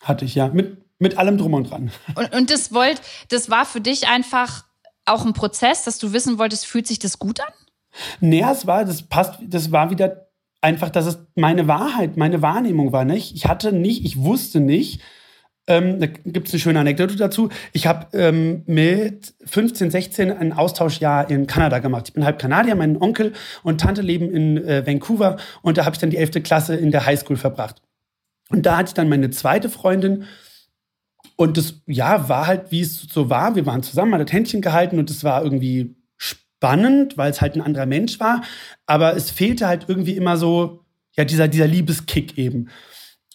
Hatte 0.01 0.25
ich 0.25 0.35
ja. 0.35 0.47
Mit, 0.49 0.77
mit 0.99 1.17
allem 1.17 1.37
drum 1.37 1.53
und 1.53 1.69
dran. 1.69 1.91
Und, 2.15 2.33
und 2.33 2.51
das 2.51 2.73
wollt, 2.73 3.01
das 3.29 3.49
war 3.49 3.65
für 3.65 3.81
dich 3.81 4.07
einfach 4.07 4.63
auch 5.05 5.25
ein 5.25 5.33
Prozess, 5.33 5.83
dass 5.83 5.97
du 5.97 6.13
wissen 6.13 6.39
wolltest, 6.39 6.65
fühlt 6.65 6.87
sich 6.87 6.99
das 6.99 7.19
gut 7.19 7.39
an? 7.39 7.53
Nee, 8.19 8.43
es 8.49 8.65
war, 8.65 8.85
das 8.85 9.03
passt, 9.03 9.39
das 9.41 9.71
war 9.71 9.91
wieder 9.91 10.27
einfach, 10.61 10.89
dass 10.89 11.05
es 11.05 11.19
meine 11.35 11.67
Wahrheit, 11.67 12.17
meine 12.17 12.41
Wahrnehmung 12.41 12.91
war, 12.91 13.05
nicht? 13.05 13.35
Ich 13.35 13.45
hatte 13.45 13.71
nicht, 13.71 14.03
ich 14.03 14.17
wusste 14.17 14.59
nicht, 14.59 15.01
ähm, 15.67 15.99
da 15.99 16.05
gibt 16.07 16.47
es 16.47 16.53
eine 16.53 16.59
schöne 16.59 16.79
Anekdote 16.79 17.15
dazu. 17.15 17.49
Ich 17.73 17.87
habe 17.87 18.15
ähm, 18.17 18.63
mit 18.67 19.33
15, 19.45 19.89
16 19.89 20.31
ein 20.31 20.53
Austauschjahr 20.53 21.29
in 21.29 21.47
Kanada 21.47 21.79
gemacht. 21.79 22.07
Ich 22.07 22.13
bin 22.13 22.23
halb 22.23 22.39
Kanadier, 22.39 22.75
mein 22.75 23.01
Onkel 23.01 23.33
und 23.63 23.81
Tante 23.81 24.01
leben 24.01 24.29
in 24.31 24.57
äh, 24.57 24.85
Vancouver 24.85 25.37
und 25.61 25.77
da 25.77 25.85
habe 25.85 25.95
ich 25.95 25.99
dann 25.99 26.11
die 26.11 26.17
11. 26.17 26.43
Klasse 26.43 26.75
in 26.75 26.91
der 26.91 27.05
Highschool 27.05 27.37
verbracht. 27.37 27.81
Und 28.49 28.65
da 28.65 28.77
hatte 28.77 28.89
ich 28.89 28.93
dann 28.93 29.09
meine 29.09 29.31
zweite 29.31 29.69
Freundin 29.69 30.25
und 31.35 31.57
das, 31.57 31.81
ja, 31.87 32.29
war 32.29 32.47
halt, 32.47 32.71
wie 32.71 32.81
es 32.81 33.01
so 33.01 33.29
war. 33.29 33.55
Wir 33.55 33.65
waren 33.65 33.83
zusammen, 33.83 34.11
man 34.11 34.21
hat 34.21 34.31
Händchen 34.31 34.61
gehalten 34.61 34.99
und 34.99 35.09
es 35.09 35.23
war 35.23 35.43
irgendwie 35.43 35.95
spannend, 36.17 37.17
weil 37.17 37.31
es 37.31 37.41
halt 37.41 37.55
ein 37.55 37.61
anderer 37.61 37.85
Mensch 37.85 38.19
war. 38.19 38.43
Aber 38.85 39.15
es 39.15 39.31
fehlte 39.31 39.67
halt 39.67 39.85
irgendwie 39.87 40.15
immer 40.15 40.37
so, 40.37 40.85
ja, 41.17 41.25
dieser, 41.25 41.47
dieser 41.47 41.67
Liebeskick 41.67 42.37
eben. 42.37 42.69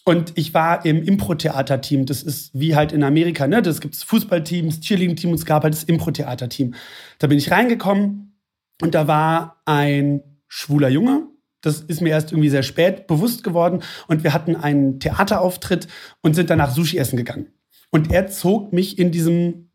Und 0.03 0.33
ich 0.35 0.53
war 0.53 0.85
im 0.85 1.03
Impro-Theater-Team. 1.03 2.05
Das 2.05 2.23
ist 2.23 2.51
wie 2.53 2.75
halt 2.75 2.91
in 2.91 3.03
Amerika, 3.03 3.47
ne? 3.47 3.61
Das 3.61 3.81
gibt 3.81 3.95
Fußballteams, 3.95 4.79
Cheerleading-Team 4.79 5.29
und 5.29 5.35
es 5.35 5.45
gab 5.45 5.63
halt 5.63 5.73
das 5.73 5.83
Impro-Theater-Team. 5.83 6.73
Da 7.19 7.27
bin 7.27 7.37
ich 7.37 7.51
reingekommen 7.51 8.35
und 8.81 8.95
da 8.95 9.07
war 9.07 9.61
ein 9.65 10.21
schwuler 10.47 10.89
Junge. 10.89 11.27
Das 11.61 11.81
ist 11.81 12.01
mir 12.01 12.09
erst 12.09 12.31
irgendwie 12.31 12.49
sehr 12.49 12.63
spät 12.63 13.05
bewusst 13.05 13.43
geworden. 13.43 13.83
Und 14.07 14.23
wir 14.23 14.33
hatten 14.33 14.55
einen 14.55 14.99
Theaterauftritt 14.99 15.87
und 16.21 16.35
sind 16.35 16.49
danach 16.49 16.71
Sushi 16.71 16.97
essen 16.97 17.17
gegangen. 17.17 17.47
Und 17.91 18.11
er 18.11 18.27
zog 18.27 18.73
mich 18.73 18.97
in 18.97 19.11
diesem 19.11 19.67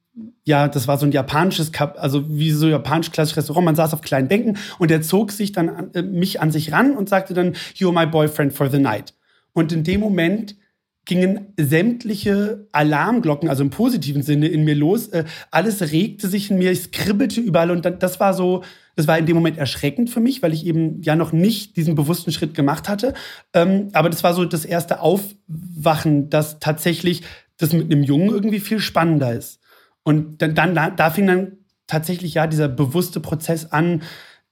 ja, 0.45 0.68
das 0.68 0.88
war 0.88 0.97
so 0.99 1.04
ein 1.04 1.12
japanisches, 1.12 1.71
also 1.75 2.25
wie 2.28 2.50
so 2.50 2.66
ein 2.66 2.73
japanisch 2.73 3.11
klassisches 3.11 3.37
Restaurant. 3.37 3.66
Man 3.66 3.76
saß 3.76 3.92
auf 3.92 4.00
kleinen 4.00 4.28
Bänken 4.28 4.56
und 4.78 4.90
er 4.90 5.02
zog 5.02 5.30
sich 5.30 5.52
dann 5.52 5.68
an, 5.68 5.90
äh, 5.95 6.02
mich 6.02 6.40
an 6.40 6.50
sich 6.50 6.73
ran 6.73 6.97
und 6.97 7.09
sagte 7.09 7.35
dann, 7.35 7.54
you're 7.75 7.92
my 7.92 8.06
boyfriend 8.06 8.54
for 8.54 8.71
the 8.71 8.78
night. 8.78 9.12
Und 9.56 9.72
in 9.72 9.84
dem 9.84 10.00
Moment 10.00 10.54
gingen 11.06 11.54
sämtliche 11.56 12.66
Alarmglocken, 12.72 13.48
also 13.48 13.62
im 13.62 13.70
positiven 13.70 14.20
Sinne, 14.22 14.48
in 14.48 14.64
mir 14.64 14.75
los. 14.75 15.08
Äh, 15.08 15.25
alles 15.50 15.80
regte 15.92 16.28
sich 16.28 16.50
in 16.50 16.58
mir, 16.58 16.70
es 16.70 16.90
kribbelte 16.90 17.40
überall 17.40 17.70
und 17.70 17.86
das 17.86 18.20
war 18.20 18.34
so, 18.34 18.64
das 18.96 19.08
war 19.08 19.16
in 19.16 19.25
dem 19.25 19.34
Moment 19.34 19.56
erschreckend 19.56 20.10
für 20.10 20.20
mich, 20.20 20.42
weil 20.42 20.52
ich 20.52 20.66
eben 20.66 21.00
ja 21.00 21.16
noch 21.16 21.32
nicht 21.32 21.78
diesen 21.78 21.94
bewussten 21.94 22.32
Schritt 22.32 22.52
gemacht 22.52 22.86
hatte. 22.86 23.14
Ähm, 23.54 23.88
aber 23.94 24.10
das 24.10 24.22
war 24.22 24.34
so 24.34 24.44
das 24.44 24.66
erste 24.66 25.00
Aufwachen, 25.00 26.28
dass 26.28 26.58
tatsächlich 26.58 27.22
das 27.56 27.72
mit 27.72 27.90
einem 27.90 28.02
Jungen 28.02 28.28
irgendwie 28.28 28.60
viel 28.60 28.80
spannender 28.80 29.32
ist. 29.32 29.60
Und 30.02 30.42
dann, 30.42 30.54
dann 30.54 30.75
da 30.75 31.10
fing 31.10 31.26
dann 31.28 31.52
tatsächlich 31.86 32.34
ja 32.34 32.46
dieser 32.46 32.68
bewusste 32.68 33.20
Prozess 33.20 33.64
an, 33.64 34.02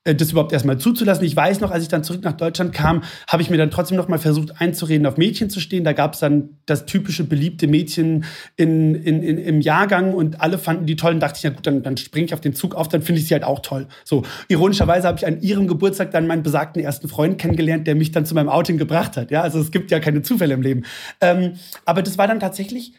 das 0.04 0.32
überhaupt 0.32 0.52
erstmal 0.52 0.76
zuzulassen. 0.76 1.24
Ich 1.24 1.34
weiß 1.34 1.60
noch, 1.60 1.70
als 1.70 1.82
ich 1.82 1.88
dann 1.88 2.04
zurück 2.04 2.22
nach 2.24 2.36
Deutschland 2.36 2.74
kam, 2.74 3.02
habe 3.26 3.42
ich 3.42 3.48
mir 3.48 3.56
dann 3.56 3.70
trotzdem 3.70 3.96
noch 3.96 4.06
mal 4.06 4.18
versucht 4.18 4.60
einzureden, 4.60 5.06
auf 5.06 5.16
Mädchen 5.16 5.48
zu 5.48 5.60
stehen. 5.60 5.82
Da 5.82 5.94
gab 5.94 6.12
es 6.12 6.20
dann 6.20 6.50
das 6.66 6.84
typische 6.84 7.24
beliebte 7.24 7.66
Mädchen 7.66 8.24
in, 8.56 8.94
in, 8.94 9.22
in, 9.22 9.38
im 9.38 9.60
Jahrgang 9.62 10.12
und 10.12 10.42
alle 10.42 10.58
fanden 10.58 10.84
die 10.84 10.96
toll. 10.96 11.14
Und 11.14 11.20
dachte 11.20 11.38
ich, 11.38 11.42
ja 11.42 11.50
gut, 11.50 11.66
dann, 11.66 11.82
dann 11.82 11.96
springe 11.96 12.26
ich 12.26 12.34
auf 12.34 12.42
den 12.42 12.54
Zug 12.54 12.74
auf, 12.74 12.88
dann 12.88 13.00
finde 13.00 13.22
ich 13.22 13.28
sie 13.28 13.34
halt 13.34 13.44
auch 13.44 13.60
toll. 13.60 13.86
So, 14.04 14.24
ironischerweise 14.48 15.08
habe 15.08 15.16
ich 15.18 15.26
an 15.26 15.40
ihrem 15.40 15.66
Geburtstag 15.66 16.10
dann 16.10 16.26
meinen 16.26 16.42
besagten 16.42 16.82
ersten 16.82 17.08
Freund 17.08 17.38
kennengelernt, 17.38 17.86
der 17.86 17.94
mich 17.94 18.12
dann 18.12 18.26
zu 18.26 18.34
meinem 18.34 18.50
Outing 18.50 18.76
gebracht 18.76 19.16
hat. 19.16 19.30
Ja, 19.30 19.40
also 19.40 19.58
es 19.58 19.70
gibt 19.70 19.90
ja 19.90 20.00
keine 20.00 20.20
Zufälle 20.20 20.52
im 20.52 20.60
Leben. 20.60 20.82
Ähm, 21.22 21.54
aber 21.86 22.02
das 22.02 22.18
war 22.18 22.28
dann 22.28 22.40
tatsächlich 22.40 22.92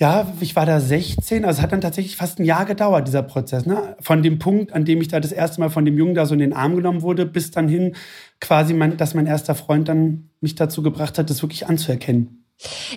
ja, 0.00 0.32
ich 0.40 0.56
war 0.56 0.64
da 0.64 0.80
16, 0.80 1.44
also 1.44 1.58
es 1.58 1.62
hat 1.62 1.72
dann 1.72 1.82
tatsächlich 1.82 2.16
fast 2.16 2.38
ein 2.38 2.46
Jahr 2.46 2.64
gedauert, 2.64 3.06
dieser 3.06 3.22
Prozess. 3.22 3.66
Ne? 3.66 3.96
Von 4.00 4.22
dem 4.22 4.38
Punkt, 4.38 4.72
an 4.72 4.86
dem 4.86 5.02
ich 5.02 5.08
da 5.08 5.20
das 5.20 5.30
erste 5.30 5.60
Mal 5.60 5.68
von 5.68 5.84
dem 5.84 5.98
Jungen 5.98 6.14
da 6.14 6.24
so 6.24 6.32
in 6.32 6.40
den 6.40 6.54
Arm 6.54 6.74
genommen 6.74 7.02
wurde, 7.02 7.26
bis 7.26 7.50
dann 7.50 7.68
hin 7.68 7.94
quasi, 8.40 8.72
mein, 8.72 8.96
dass 8.96 9.12
mein 9.12 9.26
erster 9.26 9.54
Freund 9.54 9.88
dann 9.88 10.30
mich 10.40 10.54
dazu 10.54 10.82
gebracht 10.82 11.18
hat, 11.18 11.28
das 11.28 11.42
wirklich 11.42 11.66
anzuerkennen. 11.66 12.46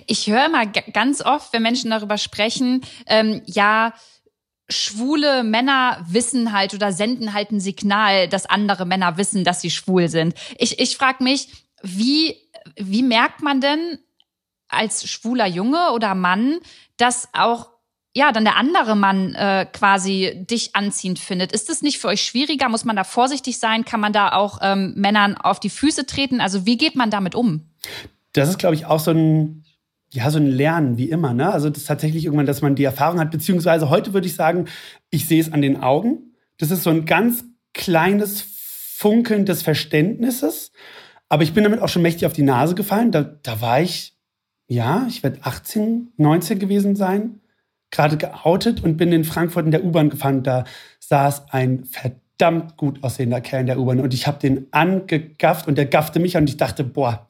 Ich 0.06 0.28
höre 0.28 0.48
mal 0.48 0.66
ganz 0.66 1.20
oft, 1.20 1.52
wenn 1.52 1.62
Menschen 1.62 1.90
darüber 1.90 2.16
sprechen, 2.16 2.80
ähm, 3.06 3.42
ja, 3.44 3.92
schwule 4.70 5.44
Männer 5.44 6.02
wissen 6.08 6.52
halt 6.52 6.72
oder 6.72 6.90
senden 6.90 7.34
halt 7.34 7.50
ein 7.52 7.60
Signal, 7.60 8.28
dass 8.28 8.46
andere 8.46 8.86
Männer 8.86 9.18
wissen, 9.18 9.44
dass 9.44 9.60
sie 9.60 9.70
schwul 9.70 10.08
sind. 10.08 10.34
Ich, 10.56 10.80
ich 10.80 10.96
frage 10.96 11.22
mich, 11.22 11.48
wie, 11.82 12.34
wie 12.76 13.02
merkt 13.02 13.42
man 13.42 13.60
denn 13.60 13.98
als 14.68 15.08
schwuler 15.08 15.46
Junge 15.46 15.92
oder 15.92 16.14
Mann, 16.14 16.58
dass 16.96 17.28
auch 17.32 17.74
ja, 18.16 18.30
dann 18.30 18.44
der 18.44 18.56
andere 18.56 18.94
Mann 18.94 19.34
äh, 19.34 19.66
quasi 19.72 20.46
dich 20.48 20.76
anziehend 20.76 21.18
findet. 21.18 21.50
Ist 21.50 21.68
es 21.68 21.82
nicht 21.82 21.98
für 21.98 22.06
euch 22.08 22.22
schwieriger? 22.22 22.68
Muss 22.68 22.84
man 22.84 22.94
da 22.94 23.02
vorsichtig 23.02 23.58
sein? 23.58 23.84
Kann 23.84 23.98
man 23.98 24.12
da 24.12 24.32
auch 24.32 24.60
ähm, 24.62 24.94
Männern 24.96 25.36
auf 25.36 25.58
die 25.58 25.68
Füße 25.68 26.06
treten? 26.06 26.40
Also 26.40 26.64
wie 26.64 26.78
geht 26.78 26.94
man 26.94 27.10
damit 27.10 27.34
um? 27.34 27.62
Das 28.32 28.48
ist, 28.48 28.58
glaube 28.58 28.76
ich, 28.76 28.86
auch 28.86 29.00
so 29.00 29.10
ein, 29.10 29.64
ja, 30.12 30.30
so 30.30 30.38
ein 30.38 30.46
Lernen, 30.46 30.96
wie 30.96 31.10
immer. 31.10 31.34
Ne? 31.34 31.52
Also 31.52 31.70
das 31.70 31.78
ist 31.78 31.88
tatsächlich 31.88 32.24
irgendwann, 32.24 32.46
dass 32.46 32.62
man 32.62 32.76
die 32.76 32.84
Erfahrung 32.84 33.18
hat, 33.18 33.32
beziehungsweise 33.32 33.90
heute 33.90 34.12
würde 34.12 34.28
ich 34.28 34.36
sagen, 34.36 34.66
ich 35.10 35.26
sehe 35.26 35.40
es 35.40 35.52
an 35.52 35.60
den 35.60 35.82
Augen. 35.82 36.34
Das 36.58 36.70
ist 36.70 36.84
so 36.84 36.90
ein 36.90 37.06
ganz 37.06 37.44
kleines 37.72 38.44
Funkeln 38.96 39.44
des 39.44 39.62
Verständnisses. 39.62 40.70
Aber 41.28 41.42
ich 41.42 41.52
bin 41.52 41.64
damit 41.64 41.80
auch 41.80 41.88
schon 41.88 42.02
mächtig 42.02 42.26
auf 42.26 42.32
die 42.32 42.42
Nase 42.42 42.76
gefallen. 42.76 43.10
Da, 43.10 43.22
da 43.22 43.60
war 43.60 43.80
ich 43.80 44.13
ja, 44.66 45.06
ich 45.08 45.22
werde 45.22 45.40
18, 45.42 46.12
19 46.16 46.58
gewesen 46.58 46.96
sein, 46.96 47.40
gerade 47.90 48.16
geoutet 48.16 48.82
und 48.82 48.96
bin 48.96 49.12
in 49.12 49.24
Frankfurt 49.24 49.66
in 49.66 49.70
der 49.70 49.84
U-Bahn 49.84 50.10
gefahren. 50.10 50.42
Da 50.42 50.64
saß 51.00 51.50
ein 51.50 51.84
verdammt 51.84 52.76
gut 52.76 53.02
aussehender 53.02 53.40
Kerl 53.40 53.60
in 53.60 53.66
der 53.66 53.78
U-Bahn 53.78 54.00
und 54.00 54.14
ich 54.14 54.26
habe 54.26 54.38
den 54.38 54.66
angegafft 54.72 55.68
und 55.68 55.76
der 55.76 55.86
gaffte 55.86 56.18
mich 56.18 56.36
und 56.36 56.48
ich 56.48 56.56
dachte, 56.56 56.82
boah, 56.84 57.28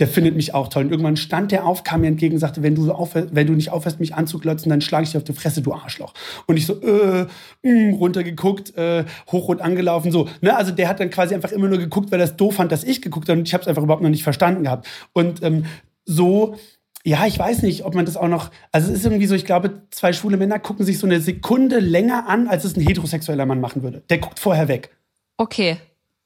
der 0.00 0.08
findet 0.08 0.34
mich 0.34 0.54
auch 0.54 0.68
toll. 0.68 0.84
Und 0.84 0.90
irgendwann 0.90 1.18
stand 1.18 1.52
der 1.52 1.66
auf, 1.66 1.84
kam 1.84 2.00
mir 2.00 2.06
entgegen 2.06 2.34
und 2.34 2.40
sagte, 2.40 2.62
wenn 2.62 2.74
du, 2.74 2.84
so 2.84 2.94
aufhörst, 2.94 3.34
wenn 3.34 3.46
du 3.46 3.52
nicht 3.52 3.70
aufhörst, 3.70 4.00
mich 4.00 4.14
anzuglotzen, 4.14 4.70
dann 4.70 4.80
schlage 4.80 5.04
ich 5.04 5.10
dir 5.12 5.18
auf 5.18 5.24
die 5.24 5.34
Fresse, 5.34 5.60
du 5.60 5.74
Arschloch. 5.74 6.14
Und 6.46 6.56
ich 6.56 6.64
so, 6.66 6.80
äh, 6.80 7.26
mh, 7.62 7.90
mm, 7.92 7.94
runtergeguckt, 7.94 8.76
äh, 8.76 9.04
hochrot 9.30 9.60
angelaufen, 9.60 10.10
so. 10.10 10.28
Ne? 10.40 10.56
Also 10.56 10.72
der 10.72 10.88
hat 10.88 11.00
dann 11.00 11.10
quasi 11.10 11.34
einfach 11.34 11.52
immer 11.52 11.68
nur 11.68 11.78
geguckt, 11.78 12.10
weil 12.10 12.20
er 12.20 12.24
es 12.24 12.36
doof 12.36 12.54
fand, 12.54 12.72
dass 12.72 12.82
ich 12.82 13.02
geguckt 13.02 13.28
habe 13.28 13.38
und 13.38 13.46
ich 13.46 13.52
habe 13.52 13.62
es 13.62 13.68
einfach 13.68 13.82
überhaupt 13.82 14.02
noch 14.02 14.10
nicht 14.10 14.22
verstanden 14.22 14.64
gehabt. 14.64 14.88
Und 15.12 15.42
ähm, 15.42 15.64
so 16.10 16.56
ja, 17.04 17.26
ich 17.26 17.38
weiß 17.38 17.62
nicht, 17.62 17.84
ob 17.84 17.94
man 17.94 18.04
das 18.04 18.16
auch 18.16 18.28
noch. 18.28 18.50
Also 18.72 18.92
es 18.92 18.98
ist 18.98 19.04
irgendwie 19.06 19.26
so, 19.26 19.34
ich 19.34 19.46
glaube, 19.46 19.82
zwei 19.90 20.12
schwule 20.12 20.36
Männer 20.36 20.58
gucken 20.58 20.84
sich 20.84 20.98
so 20.98 21.06
eine 21.06 21.20
Sekunde 21.20 21.78
länger 21.78 22.28
an, 22.28 22.46
als 22.46 22.64
es 22.64 22.76
ein 22.76 22.86
heterosexueller 22.86 23.46
Mann 23.46 23.60
machen 23.60 23.82
würde. 23.82 24.02
Der 24.10 24.18
guckt 24.18 24.38
vorher 24.38 24.68
weg. 24.68 24.94
Okay. 25.38 25.78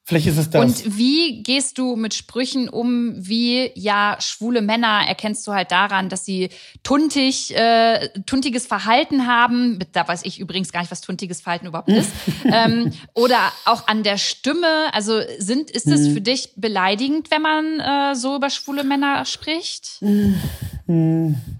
Vielleicht 0.07 0.27
ist 0.27 0.37
es 0.37 0.51
das. 0.51 0.63
Und 0.63 0.99
wie 0.99 1.43
gehst 1.43 1.79
du 1.79 1.97
mit 1.97 2.13
Sprüchen 2.13 2.69
um, 2.69 3.15
wie 3.17 3.71
ja 3.75 4.19
schwule 4.21 4.61
Männer 4.61 5.01
erkennst 5.09 5.47
du 5.47 5.53
halt 5.53 5.71
daran, 5.71 6.11
dass 6.11 6.27
sie 6.27 6.51
tuntig, 6.83 7.57
äh, 7.57 8.11
tuntiges 8.27 8.67
Verhalten 8.67 9.27
haben. 9.27 9.79
Da 9.93 10.07
weiß 10.07 10.27
ich 10.27 10.39
übrigens 10.39 10.73
gar 10.73 10.81
nicht, 10.81 10.91
was 10.91 11.01
tuntiges 11.01 11.41
Verhalten 11.41 11.69
überhaupt 11.69 11.89
ist. 11.89 12.11
ähm, 12.45 12.93
oder 13.15 13.39
auch 13.65 13.89
an 13.89 14.03
der 14.03 14.19
Stimme. 14.19 14.93
Also 14.93 15.21
sind, 15.39 15.71
ist 15.71 15.87
es 15.87 16.09
mhm. 16.09 16.13
für 16.13 16.21
dich 16.21 16.51
beleidigend, 16.55 17.31
wenn 17.31 17.41
man 17.41 17.81
äh, 17.81 18.15
so 18.15 18.37
über 18.37 18.51
schwule 18.51 18.85
Männer 18.85 19.25
spricht? 19.25 20.03
Mhm. 20.03 20.35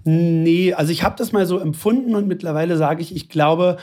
Nee, 0.03 0.73
also 0.73 0.91
ich 0.91 1.01
habe 1.01 1.15
das 1.17 1.31
mal 1.31 1.47
so 1.47 1.57
empfunden 1.57 2.13
und 2.13 2.27
mittlerweile 2.27 2.77
sage 2.77 3.01
ich, 3.01 3.15
ich 3.15 3.27
glaube, 3.27 3.77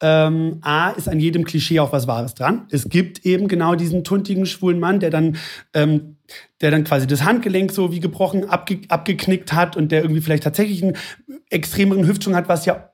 ähm, 0.00 0.58
A, 0.62 0.90
ist 0.90 1.08
an 1.08 1.18
jedem 1.20 1.44
Klischee 1.44 1.80
auch 1.80 1.92
was 1.92 2.06
Wahres 2.06 2.34
dran. 2.34 2.66
Es 2.70 2.88
gibt 2.88 3.24
eben 3.26 3.48
genau 3.48 3.74
diesen 3.74 4.04
tuntigen, 4.04 4.46
schwulen 4.46 4.78
Mann, 4.78 5.00
der 5.00 5.10
dann, 5.10 5.36
ähm, 5.74 6.16
der 6.60 6.70
dann 6.70 6.84
quasi 6.84 7.06
das 7.06 7.24
Handgelenk 7.24 7.72
so 7.72 7.92
wie 7.92 8.00
gebrochen 8.00 8.48
abge 8.48 8.80
abgeknickt 8.88 9.52
hat 9.52 9.76
und 9.76 9.90
der 9.90 10.02
irgendwie 10.02 10.20
vielleicht 10.20 10.44
tatsächlich 10.44 10.82
einen 10.82 10.96
extremeren 11.50 12.06
Hüftschwung 12.06 12.36
hat, 12.36 12.48
was 12.48 12.66
ja 12.66 12.92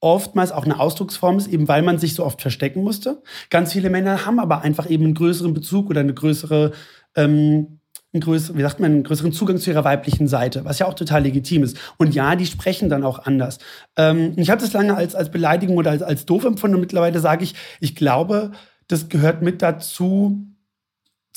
oftmals 0.00 0.52
auch 0.52 0.64
eine 0.64 0.78
Ausdrucksform 0.78 1.38
ist, 1.38 1.48
eben 1.48 1.66
weil 1.66 1.82
man 1.82 1.98
sich 1.98 2.14
so 2.14 2.24
oft 2.24 2.40
verstecken 2.40 2.82
musste. 2.82 3.20
Ganz 3.50 3.72
viele 3.72 3.90
Männer 3.90 4.26
haben 4.26 4.38
aber 4.38 4.62
einfach 4.62 4.88
eben 4.88 5.04
einen 5.04 5.14
größeren 5.14 5.54
Bezug 5.54 5.90
oder 5.90 6.00
eine 6.00 6.14
größere 6.14 6.72
ähm, 7.16 7.80
einen 8.12 8.22
größeren, 8.22 8.56
wie 8.56 8.62
sagt 8.62 8.80
man, 8.80 8.92
einen 8.92 9.02
größeren 9.04 9.32
Zugang 9.32 9.58
zu 9.58 9.70
ihrer 9.70 9.84
weiblichen 9.84 10.28
Seite, 10.28 10.64
was 10.64 10.78
ja 10.78 10.86
auch 10.86 10.94
total 10.94 11.22
legitim 11.22 11.62
ist. 11.62 11.76
Und 11.98 12.14
ja, 12.14 12.36
die 12.36 12.46
sprechen 12.46 12.88
dann 12.88 13.04
auch 13.04 13.18
anders. 13.20 13.58
Ähm, 13.96 14.32
ich 14.36 14.50
habe 14.50 14.60
das 14.60 14.72
lange 14.72 14.96
als, 14.96 15.14
als 15.14 15.30
Beleidigung 15.30 15.76
oder 15.76 15.90
als, 15.90 16.02
als 16.02 16.24
doof 16.24 16.44
empfunden 16.44 16.76
und 16.76 16.80
mittlerweile 16.80 17.20
sage 17.20 17.44
ich, 17.44 17.54
ich 17.80 17.94
glaube, 17.94 18.52
das 18.86 19.10
gehört 19.10 19.42
mit 19.42 19.60
dazu, 19.60 20.46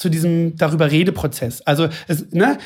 zu 0.02 0.10
diesem 0.10 0.56
darüber 0.58 0.90
Redeprozess. 0.90 1.62
Also 1.62 1.88
es, 2.08 2.32
ne, 2.32 2.58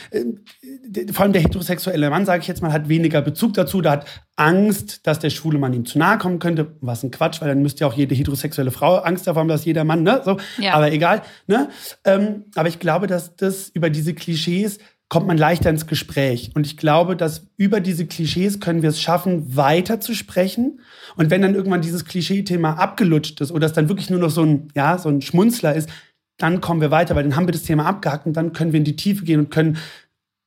vor 1.12 1.24
allem 1.24 1.34
der 1.34 1.42
heterosexuelle 1.42 2.10
Mann, 2.10 2.26
sage 2.26 2.42
ich 2.42 2.48
jetzt 2.48 2.62
mal, 2.62 2.72
hat 2.72 2.88
weniger 2.88 3.22
Bezug 3.22 3.54
dazu. 3.56 3.82
Da 3.82 3.92
hat 3.92 4.06
Angst, 4.38 5.06
dass 5.06 5.20
der 5.20 5.30
schwule 5.30 5.60
Mann 5.60 5.74
ihm 5.74 5.86
zu 5.86 6.00
nahe 6.00 6.18
kommen 6.18 6.40
könnte. 6.40 6.78
Was 6.80 7.04
ein 7.04 7.12
Quatsch, 7.12 7.42
weil 7.42 7.50
dann 7.50 7.62
müsste 7.62 7.82
ja 7.82 7.88
auch 7.88 7.94
jede 7.94 8.16
heterosexuelle 8.16 8.72
Frau 8.72 8.96
Angst 9.00 9.28
davor 9.28 9.42
haben, 9.42 9.50
dass 9.50 9.66
jeder 9.66 9.84
Mann, 9.84 10.04
ne? 10.04 10.22
So, 10.24 10.38
ja. 10.60 10.74
aber 10.76 10.94
egal. 10.94 11.24
Ne? 11.48 11.68
Ähm, 12.06 12.46
aber 12.56 12.70
ich 12.70 12.80
glaube, 12.80 13.08
dass 13.08 13.36
das 13.36 13.68
über 13.70 13.90
diese 13.90 14.14
Klischees 14.14 14.80
kommt 15.10 15.28
man 15.28 15.38
leichter 15.38 15.70
ins 15.70 15.88
Gespräch. 15.88 16.52
Und 16.56 16.66
ich 16.66 16.78
glaube, 16.78 17.16
dass 17.16 17.48
über 17.58 17.80
diese 17.80 18.08
Klischees 18.08 18.60
können 18.60 18.82
wir 18.82 18.90
es 18.90 19.02
schaffen, 19.02 19.56
weiter 19.56 20.00
zu 20.00 20.16
sprechen. 20.16 20.80
Und 21.16 21.30
wenn 21.30 21.42
dann 21.42 21.54
irgendwann 21.54 21.82
dieses 21.82 22.06
Klischee-Thema 22.06 22.80
abgelutscht 22.80 23.40
ist 23.42 23.52
oder 23.52 23.68
es 23.68 23.74
dann 23.74 23.90
wirklich 23.90 24.10
nur 24.10 24.20
noch 24.20 24.32
so 24.32 24.44
ein, 24.44 24.70
ja, 24.74 24.98
so 24.98 25.10
ein 25.10 25.22
Schmunzler 25.22 25.76
ist, 25.76 25.90
dann 26.38 26.62
kommen 26.62 26.82
wir 26.82 26.92
weiter, 26.92 27.16
weil 27.16 27.24
dann 27.24 27.36
haben 27.36 27.48
wir 27.48 27.54
das 27.54 27.64
Thema 27.64 27.86
abgehakt 27.86 28.26
und 28.26 28.34
dann 28.34 28.54
können 28.54 28.74
wir 28.74 28.78
in 28.78 28.84
die 28.84 28.96
Tiefe 28.96 29.24
gehen 29.24 29.40
und 29.40 29.50
können 29.50 29.78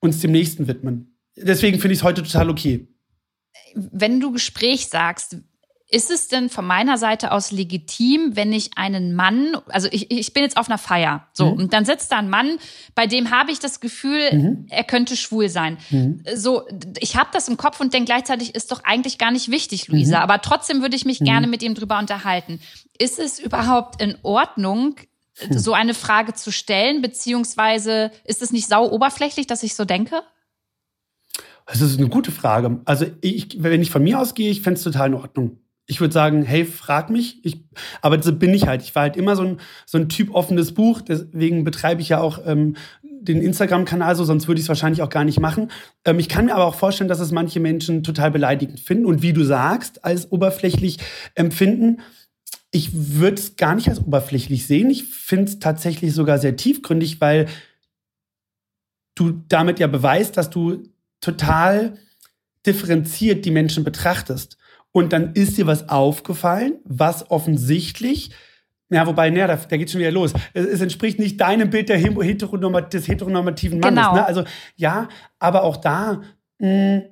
uns 0.00 0.20
dem 0.20 0.32
Nächsten 0.32 0.68
widmen. 0.68 1.18
Deswegen 1.36 1.78
finde 1.78 1.94
ich 1.94 2.00
es 2.00 2.04
heute 2.04 2.22
total 2.22 2.50
okay. 2.50 2.88
Wenn 3.74 4.20
du 4.20 4.32
Gespräch 4.32 4.88
sagst, 4.88 5.38
ist 5.90 6.10
es 6.10 6.28
denn 6.28 6.50
von 6.50 6.66
meiner 6.66 6.98
Seite 6.98 7.32
aus 7.32 7.50
legitim, 7.50 8.32
wenn 8.36 8.52
ich 8.52 8.76
einen 8.76 9.14
Mann, 9.14 9.56
also 9.68 9.88
ich, 9.90 10.10
ich 10.10 10.34
bin 10.34 10.42
jetzt 10.42 10.58
auf 10.58 10.68
einer 10.68 10.76
Feier, 10.76 11.28
so, 11.32 11.46
mhm. 11.46 11.60
und 11.60 11.72
dann 11.72 11.86
sitzt 11.86 12.12
da 12.12 12.18
ein 12.18 12.28
Mann, 12.28 12.58
bei 12.94 13.06
dem 13.06 13.30
habe 13.30 13.52
ich 13.52 13.58
das 13.58 13.80
Gefühl, 13.80 14.20
mhm. 14.32 14.66
er 14.68 14.84
könnte 14.84 15.16
schwul 15.16 15.48
sein. 15.48 15.78
Mhm. 15.88 16.22
So, 16.34 16.64
ich 17.00 17.16
habe 17.16 17.30
das 17.32 17.48
im 17.48 17.56
Kopf 17.56 17.80
und 17.80 17.94
denke 17.94 18.06
gleichzeitig, 18.06 18.54
ist 18.54 18.70
doch 18.70 18.84
eigentlich 18.84 19.16
gar 19.16 19.30
nicht 19.30 19.50
wichtig, 19.50 19.88
Luisa, 19.88 20.18
mhm. 20.18 20.22
aber 20.24 20.42
trotzdem 20.42 20.82
würde 20.82 20.94
ich 20.94 21.06
mich 21.06 21.20
gerne 21.20 21.46
mhm. 21.46 21.52
mit 21.52 21.62
ihm 21.62 21.74
drüber 21.74 21.98
unterhalten. 21.98 22.60
Ist 22.98 23.18
es 23.18 23.38
überhaupt 23.38 24.02
in 24.02 24.18
Ordnung, 24.22 24.96
hm. 25.38 25.58
so 25.58 25.72
eine 25.72 25.94
Frage 25.94 26.34
zu 26.34 26.50
stellen, 26.50 27.02
beziehungsweise 27.02 28.10
ist 28.24 28.42
es 28.42 28.52
nicht 28.52 28.68
sau 28.68 28.90
oberflächlich, 28.90 29.46
dass 29.46 29.62
ich 29.62 29.74
so 29.74 29.84
denke? 29.84 30.22
Das 31.66 31.80
ist 31.80 31.98
eine 31.98 32.08
gute 32.08 32.32
Frage. 32.32 32.80
Also 32.86 33.06
ich, 33.20 33.62
wenn 33.62 33.82
ich 33.82 33.90
von 33.90 34.02
mir 34.02 34.18
ausgehe, 34.18 34.50
ich 34.50 34.62
fände 34.62 34.78
es 34.78 34.84
total 34.84 35.08
in 35.08 35.14
Ordnung. 35.14 35.58
Ich 35.86 36.00
würde 36.00 36.12
sagen, 36.12 36.42
hey, 36.42 36.64
frag 36.64 37.10
mich. 37.10 37.44
Ich, 37.44 37.62
aber 38.02 38.22
so 38.22 38.34
bin 38.34 38.52
ich 38.54 38.66
halt. 38.66 38.82
Ich 38.82 38.94
war 38.94 39.02
halt 39.02 39.16
immer 39.16 39.36
so 39.36 39.42
ein, 39.42 39.60
so 39.86 39.98
ein 39.98 40.08
Typ 40.08 40.34
offenes 40.34 40.72
Buch. 40.72 41.00
Deswegen 41.02 41.64
betreibe 41.64 42.00
ich 42.00 42.10
ja 42.10 42.20
auch 42.20 42.40
ähm, 42.46 42.76
den 43.02 43.42
Instagram-Kanal 43.42 44.14
so, 44.16 44.24
sonst 44.24 44.48
würde 44.48 44.58
ich 44.58 44.64
es 44.64 44.68
wahrscheinlich 44.68 45.02
auch 45.02 45.10
gar 45.10 45.24
nicht 45.24 45.40
machen. 45.40 45.70
Ähm, 46.04 46.18
ich 46.18 46.28
kann 46.28 46.46
mir 46.46 46.54
aber 46.54 46.66
auch 46.66 46.74
vorstellen, 46.74 47.08
dass 47.08 47.20
es 47.20 47.32
manche 47.32 47.60
Menschen 47.60 48.02
total 48.02 48.30
beleidigend 48.30 48.80
finden 48.80 49.06
und 49.06 49.22
wie 49.22 49.32
du 49.32 49.44
sagst, 49.44 50.04
als 50.04 50.30
oberflächlich 50.32 50.98
empfinden 51.34 52.00
ich 52.70 52.90
würde 52.92 53.36
es 53.36 53.56
gar 53.56 53.74
nicht 53.74 53.88
als 53.88 54.00
oberflächlich 54.00 54.66
sehen. 54.66 54.90
Ich 54.90 55.04
finde 55.04 55.44
es 55.44 55.58
tatsächlich 55.58 56.12
sogar 56.12 56.38
sehr 56.38 56.56
tiefgründig, 56.56 57.20
weil 57.20 57.46
du 59.14 59.42
damit 59.48 59.78
ja 59.78 59.86
beweist, 59.86 60.36
dass 60.36 60.50
du 60.50 60.82
total 61.20 61.98
differenziert 62.66 63.44
die 63.44 63.50
Menschen 63.50 63.84
betrachtest. 63.84 64.58
Und 64.92 65.12
dann 65.12 65.32
ist 65.34 65.56
dir 65.56 65.66
was 65.66 65.88
aufgefallen, 65.88 66.78
was 66.84 67.30
offensichtlich, 67.30 68.30
ja, 68.90 69.06
wobei, 69.06 69.30
ne, 69.30 69.46
da, 69.46 69.56
da 69.56 69.76
geht 69.76 69.90
schon 69.90 70.00
wieder 70.00 70.10
los. 70.10 70.32
Es, 70.54 70.66
es, 70.66 70.80
entspricht 70.80 71.18
nicht 71.18 71.40
deinem 71.40 71.68
Bild 71.68 71.90
der 71.90 71.98
Heteronormat 71.98 72.94
des 72.94 73.06
heteronormativen 73.06 73.80
Mannes. 73.80 73.98
Genau. 73.98 74.14
Ne? 74.14 74.24
Also 74.24 74.44
ja, 74.76 75.08
aber 75.38 75.62
auch 75.62 75.76
da, 75.76 76.22
mh, 76.58 76.68
hm, 76.68 77.02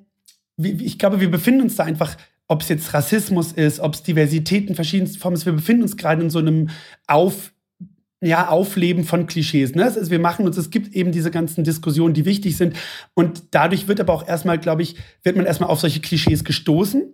ich 0.59 0.99
glaube, 0.99 1.21
wir 1.21 1.31
befinden 1.31 1.62
uns 1.62 1.77
da 1.77 1.85
einfach 1.85 2.16
ob 2.49 2.63
es 2.63 2.69
jetzt 2.69 2.95
Rassismus 2.95 3.53
ist, 3.53 3.81
ob 3.81 3.95
es 3.95 4.03
Diversität 4.03 4.69
in 4.69 4.75
verschiedensten 4.75 5.19
Formen 5.19 5.37
ist. 5.37 5.47
Wir 5.47 5.53
befinden 5.53 5.83
uns 5.83 5.97
gerade 5.97 6.23
in 6.23 6.31
so 6.31 6.39
einem 6.39 6.71
Auf, 7.07 7.53
ja, 8.21 8.49
Aufleben 8.49 9.05
von 9.05 9.27
Klischees. 9.27 9.75
Ne? 9.75 9.87
Ist, 9.87 10.11
wir 10.11 10.21
machen 10.21 10.47
uns, 10.47 10.57
es 10.57 10.71
gibt 10.71 10.95
eben 10.95 11.13
diese 11.13 11.31
ganzen 11.31 11.65
Diskussionen, 11.65 12.15
die 12.15 12.25
wichtig 12.25 12.57
sind. 12.57 12.77
Und 13.15 13.43
dadurch 13.51 13.89
wird 13.89 14.01
aber 14.01 14.13
auch 14.13 14.27
erstmal, 14.27 14.59
glaube 14.59 14.83
ich, 14.83 14.97
wird 15.23 15.37
man 15.37 15.47
erstmal 15.47 15.71
auf 15.71 15.81
solche 15.81 16.01
Klischees 16.01 16.45
gestoßen. 16.45 17.13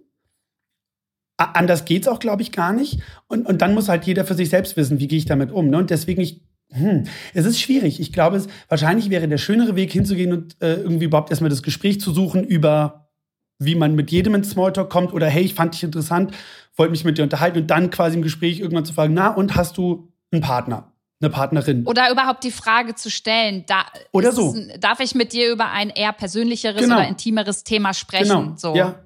Anders 1.38 1.86
geht 1.86 2.02
es 2.02 2.08
auch, 2.08 2.18
glaube 2.18 2.42
ich, 2.42 2.52
gar 2.52 2.72
nicht. 2.72 3.00
Und, 3.26 3.46
und 3.46 3.62
dann 3.62 3.74
muss 3.74 3.88
halt 3.88 4.04
jeder 4.04 4.24
für 4.24 4.34
sich 4.34 4.50
selbst 4.50 4.76
wissen, 4.76 5.00
wie 5.00 5.08
gehe 5.08 5.18
ich 5.18 5.24
damit 5.24 5.50
um. 5.50 5.68
Ne? 5.68 5.78
Und 5.78 5.90
deswegen, 5.90 6.20
ich, 6.20 6.42
hm, 6.70 7.04
es 7.34 7.46
ist 7.46 7.60
schwierig. 7.60 8.00
Ich 8.00 8.12
glaube, 8.12 8.36
es 8.36 8.48
wahrscheinlich 8.68 9.10
wäre 9.10 9.26
der 9.28 9.38
schönere 9.38 9.74
Weg 9.74 9.92
hinzugehen 9.92 10.32
und 10.32 10.56
äh, 10.62 10.74
irgendwie 10.74 11.06
überhaupt 11.06 11.30
erstmal 11.30 11.50
das 11.50 11.62
Gespräch 11.62 12.00
zu 12.00 12.12
suchen 12.12 12.44
über 12.44 13.01
wie 13.64 13.74
man 13.74 13.94
mit 13.94 14.10
jedem 14.10 14.34
in 14.34 14.44
Smalltalk 14.44 14.90
kommt 14.90 15.12
oder 15.12 15.26
hey, 15.26 15.42
ich 15.42 15.54
fand 15.54 15.74
dich 15.74 15.82
interessant, 15.82 16.32
wollte 16.76 16.92
mich 16.92 17.04
mit 17.04 17.18
dir 17.18 17.22
unterhalten 17.22 17.58
und 17.58 17.66
dann 17.68 17.90
quasi 17.90 18.16
im 18.16 18.22
Gespräch 18.22 18.60
irgendwann 18.60 18.84
zu 18.84 18.94
fragen, 18.94 19.14
na, 19.14 19.28
und 19.28 19.56
hast 19.56 19.76
du 19.76 20.08
einen 20.30 20.42
Partner? 20.42 20.92
Eine 21.20 21.30
Partnerin. 21.30 21.86
Oder 21.86 22.10
überhaupt 22.10 22.42
die 22.42 22.50
Frage 22.50 22.96
zu 22.96 23.08
stellen, 23.08 23.64
da 23.68 23.84
oder 24.10 24.32
so. 24.32 24.56
Es, 24.56 24.80
darf 24.80 24.98
ich 24.98 25.14
mit 25.14 25.32
dir 25.32 25.52
über 25.52 25.70
ein 25.70 25.90
eher 25.90 26.12
persönlicheres 26.12 26.82
genau. 26.82 26.96
oder 26.96 27.06
intimeres 27.06 27.62
Thema 27.62 27.94
sprechen? 27.94 28.28
Genau. 28.28 28.52
So. 28.56 28.74
Ja. 28.74 28.96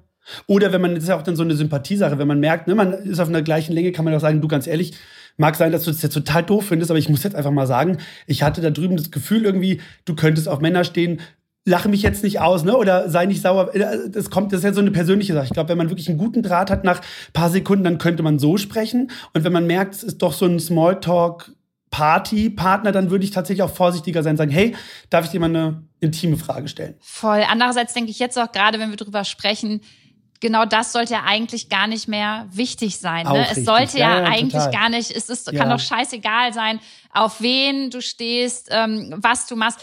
Oder 0.47 0.73
wenn 0.73 0.81
man, 0.81 0.95
das 0.95 1.03
ist 1.03 1.09
ja 1.09 1.17
auch 1.17 1.21
dann 1.21 1.35
so 1.35 1.43
eine 1.43 1.55
Sympathiesache, 1.55 2.17
wenn 2.17 2.27
man 2.27 2.39
merkt, 2.39 2.67
ne, 2.67 2.73
man 2.73 2.91
ist 2.91 3.19
auf 3.19 3.29
einer 3.29 3.43
gleichen 3.43 3.73
Länge, 3.73 3.91
kann 3.91 4.03
man 4.03 4.15
auch 4.15 4.19
sagen, 4.19 4.41
du 4.41 4.47
ganz 4.47 4.65
ehrlich, 4.65 4.95
mag 5.37 5.55
sein, 5.55 5.71
dass 5.71 5.83
du 5.83 5.91
das 5.91 6.01
jetzt 6.01 6.13
total 6.13 6.43
doof 6.43 6.65
findest, 6.67 6.91
aber 6.91 6.97
ich 6.97 7.07
muss 7.07 7.23
jetzt 7.23 7.35
einfach 7.35 7.51
mal 7.51 7.67
sagen, 7.67 7.97
ich 8.25 8.43
hatte 8.43 8.61
da 8.61 8.71
drüben 8.71 8.97
das 8.97 9.11
Gefühl 9.11 9.45
irgendwie, 9.45 9.79
du 10.05 10.15
könntest 10.15 10.49
auf 10.49 10.59
Männer 10.59 10.83
stehen, 10.83 11.21
lache 11.67 11.89
mich 11.89 12.01
jetzt 12.01 12.23
nicht 12.23 12.39
aus, 12.39 12.63
ne? 12.63 12.77
Oder 12.77 13.09
sei 13.09 13.25
nicht 13.25 13.41
sauer. 13.41 13.75
Äh, 13.75 14.09
das 14.09 14.29
kommt, 14.29 14.53
das 14.53 14.59
ist 14.59 14.63
ja 14.63 14.73
so 14.73 14.79
eine 14.79 14.91
persönliche 14.91 15.33
Sache. 15.33 15.45
Ich 15.45 15.51
glaube, 15.51 15.69
wenn 15.69 15.77
man 15.77 15.89
wirklich 15.89 16.07
einen 16.07 16.17
guten 16.17 16.41
Draht 16.41 16.71
hat 16.71 16.83
nach 16.83 17.01
paar 17.33 17.49
Sekunden, 17.49 17.83
dann 17.83 17.97
könnte 17.97 18.23
man 18.23 18.39
so 18.39 18.57
sprechen. 18.57 19.11
Und 19.33 19.43
wenn 19.43 19.51
man 19.51 19.67
merkt, 19.67 19.95
es 19.95 20.03
ist 20.03 20.19
doch 20.19 20.33
so 20.33 20.45
ein 20.45 20.59
Smalltalk 20.59 21.51
Party-Partner, 21.91 22.91
dann 22.91 23.11
würde 23.11 23.25
ich 23.25 23.31
tatsächlich 23.31 23.63
auch 23.63 23.73
vorsichtiger 23.73 24.23
sein, 24.23 24.37
sagen, 24.37 24.51
hey, 24.51 24.75
darf 25.09 25.25
ich 25.25 25.31
dir 25.31 25.39
mal 25.39 25.47
eine 25.47 25.83
intime 25.99 26.37
Frage 26.37 26.67
stellen? 26.69 26.95
Voll. 27.01 27.43
Andererseits 27.49 27.93
denke 27.93 28.11
ich 28.11 28.19
jetzt 28.19 28.37
auch 28.39 28.51
gerade, 28.51 28.79
wenn 28.79 28.89
wir 28.89 28.97
drüber 28.97 29.25
sprechen, 29.25 29.81
genau 30.39 30.65
das 30.65 30.93
sollte 30.93 31.13
ja 31.13 31.23
eigentlich 31.25 31.69
gar 31.69 31.87
nicht 31.87 32.07
mehr 32.07 32.47
wichtig 32.51 32.97
sein. 32.97 33.25
Ne? 33.25 33.45
Es 33.51 33.65
sollte 33.65 33.97
ja, 33.97 34.19
ja, 34.19 34.21
ja 34.21 34.27
eigentlich 34.27 34.63
total. 34.63 34.71
gar 34.71 34.89
nicht, 34.89 35.11
es 35.11 35.29
ist, 35.29 35.47
kann 35.47 35.69
ja. 35.69 35.75
doch 35.75 35.79
scheißegal 35.79 36.53
sein, 36.53 36.79
auf 37.11 37.41
wen 37.41 37.89
du 37.89 38.01
stehst, 38.01 38.69
ähm, 38.71 39.15
was 39.17 39.47
du 39.47 39.55
machst 39.55 39.81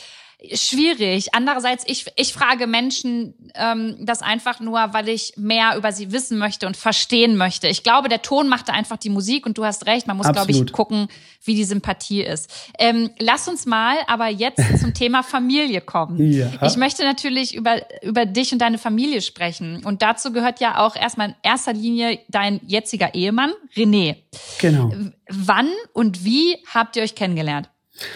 schwierig. 0.55 1.35
Andererseits, 1.35 1.85
ich, 1.87 2.07
ich 2.17 2.33
frage 2.33 2.67
Menschen 2.67 3.35
ähm, 3.55 3.97
das 4.01 4.23
einfach 4.23 4.61
nur, 4.61 4.79
weil 4.93 5.09
ich 5.09 5.35
mehr 5.37 5.77
über 5.77 5.93
sie 5.93 6.13
wissen 6.13 6.39
möchte 6.39 6.67
und 6.67 6.77
verstehen 6.77 7.37
möchte. 7.37 7.69
Ich 7.69 7.83
glaube, 7.83 8.09
der 8.09 8.23
Ton 8.23 8.49
machte 8.49 8.73
einfach 8.73 8.97
die 8.97 9.11
Musik 9.11 9.47
und 9.47 9.59
du 9.59 9.65
hast 9.65 9.87
recht, 9.87 10.07
man 10.07 10.17
muss, 10.17 10.31
glaube 10.31 10.51
ich, 10.51 10.73
gucken, 10.73 11.09
wie 11.43 11.55
die 11.55 11.65
Sympathie 11.65 12.23
ist. 12.23 12.51
Ähm, 12.79 13.11
lass 13.19 13.49
uns 13.49 13.67
mal 13.67 13.97
aber 14.07 14.29
jetzt 14.29 14.63
zum 14.81 14.95
Thema 14.95 15.23
Familie 15.23 15.81
kommen. 15.81 16.33
Ja. 16.33 16.51
Ich 16.63 16.77
möchte 16.77 17.05
natürlich 17.05 17.55
über, 17.55 17.77
über 18.03 18.27
dich 18.27 18.53
und 18.53 18.59
deine 18.59 18.79
Familie 18.79 19.21
sprechen. 19.21 19.85
Und 19.85 20.03
dazu 20.03 20.33
gehört 20.33 20.61
ja 20.61 20.79
auch 20.79 20.97
erstmal 20.97 21.29
in 21.29 21.35
erster 21.43 21.73
Linie 21.73 22.19
dein 22.29 22.61
jetziger 22.67 23.15
Ehemann, 23.15 23.53
René. 23.77 24.17
Genau. 24.59 24.93
Wann 25.29 25.69
und 25.93 26.25
wie 26.25 26.57
habt 26.73 26.97
ihr 26.97 27.03
euch 27.03 27.15
kennengelernt? 27.15 27.71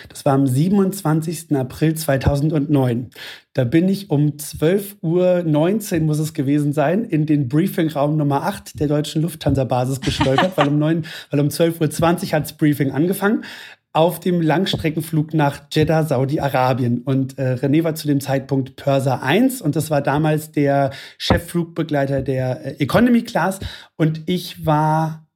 Das 0.09 0.25
war 0.25 0.35
am 0.35 0.47
27. 0.47 1.55
April 1.57 1.95
2009. 1.95 3.11
Da 3.53 3.64
bin 3.64 3.88
ich 3.88 4.11
um 4.11 4.31
12.19 4.31 6.01
Uhr, 6.01 6.05
muss 6.05 6.19
es 6.19 6.35
gewesen 6.35 6.73
sein, 6.73 7.05
in 7.05 7.27
den 7.27 7.49
Briefingraum 7.49 8.17
Nummer 8.17 8.43
8 8.43 8.81
der 8.81 8.88
deutschen 8.88 9.23
Lufthansa-Basis 9.23 10.01
gestolpert, 10.01 10.53
weil 10.57 10.69
um, 10.69 10.79
9, 10.79 11.07
weil 11.31 11.41
um 11.41 11.49
12.20 11.49 12.27
Uhr 12.27 12.33
hat 12.33 12.43
das 12.45 12.57
Briefing 12.57 12.91
angefangen 12.91 13.45
auf 13.93 14.21
dem 14.21 14.43
Langstreckenflug 14.43 15.35
nach 15.35 15.62
Jeddah, 15.73 16.05
Saudi-Arabien. 16.05 17.03
Und 17.03 17.38
äh, 17.38 17.55
René 17.55 17.85
war 17.85 17.95
zu 17.95 18.07
dem 18.07 18.21
Zeitpunkt 18.21 18.77
Purser 18.77 19.23
1 19.23 19.62
und 19.62 19.77
das 19.77 19.91
war 19.91 20.03
damals 20.03 20.53
der 20.53 20.91
Chefflugbegleiter 21.19 22.23
der 22.23 22.64
äh, 22.64 22.83
Economy 22.83 23.23
Class. 23.23 23.61
Und 23.97 24.23
ich 24.27 24.67
war 24.67 25.27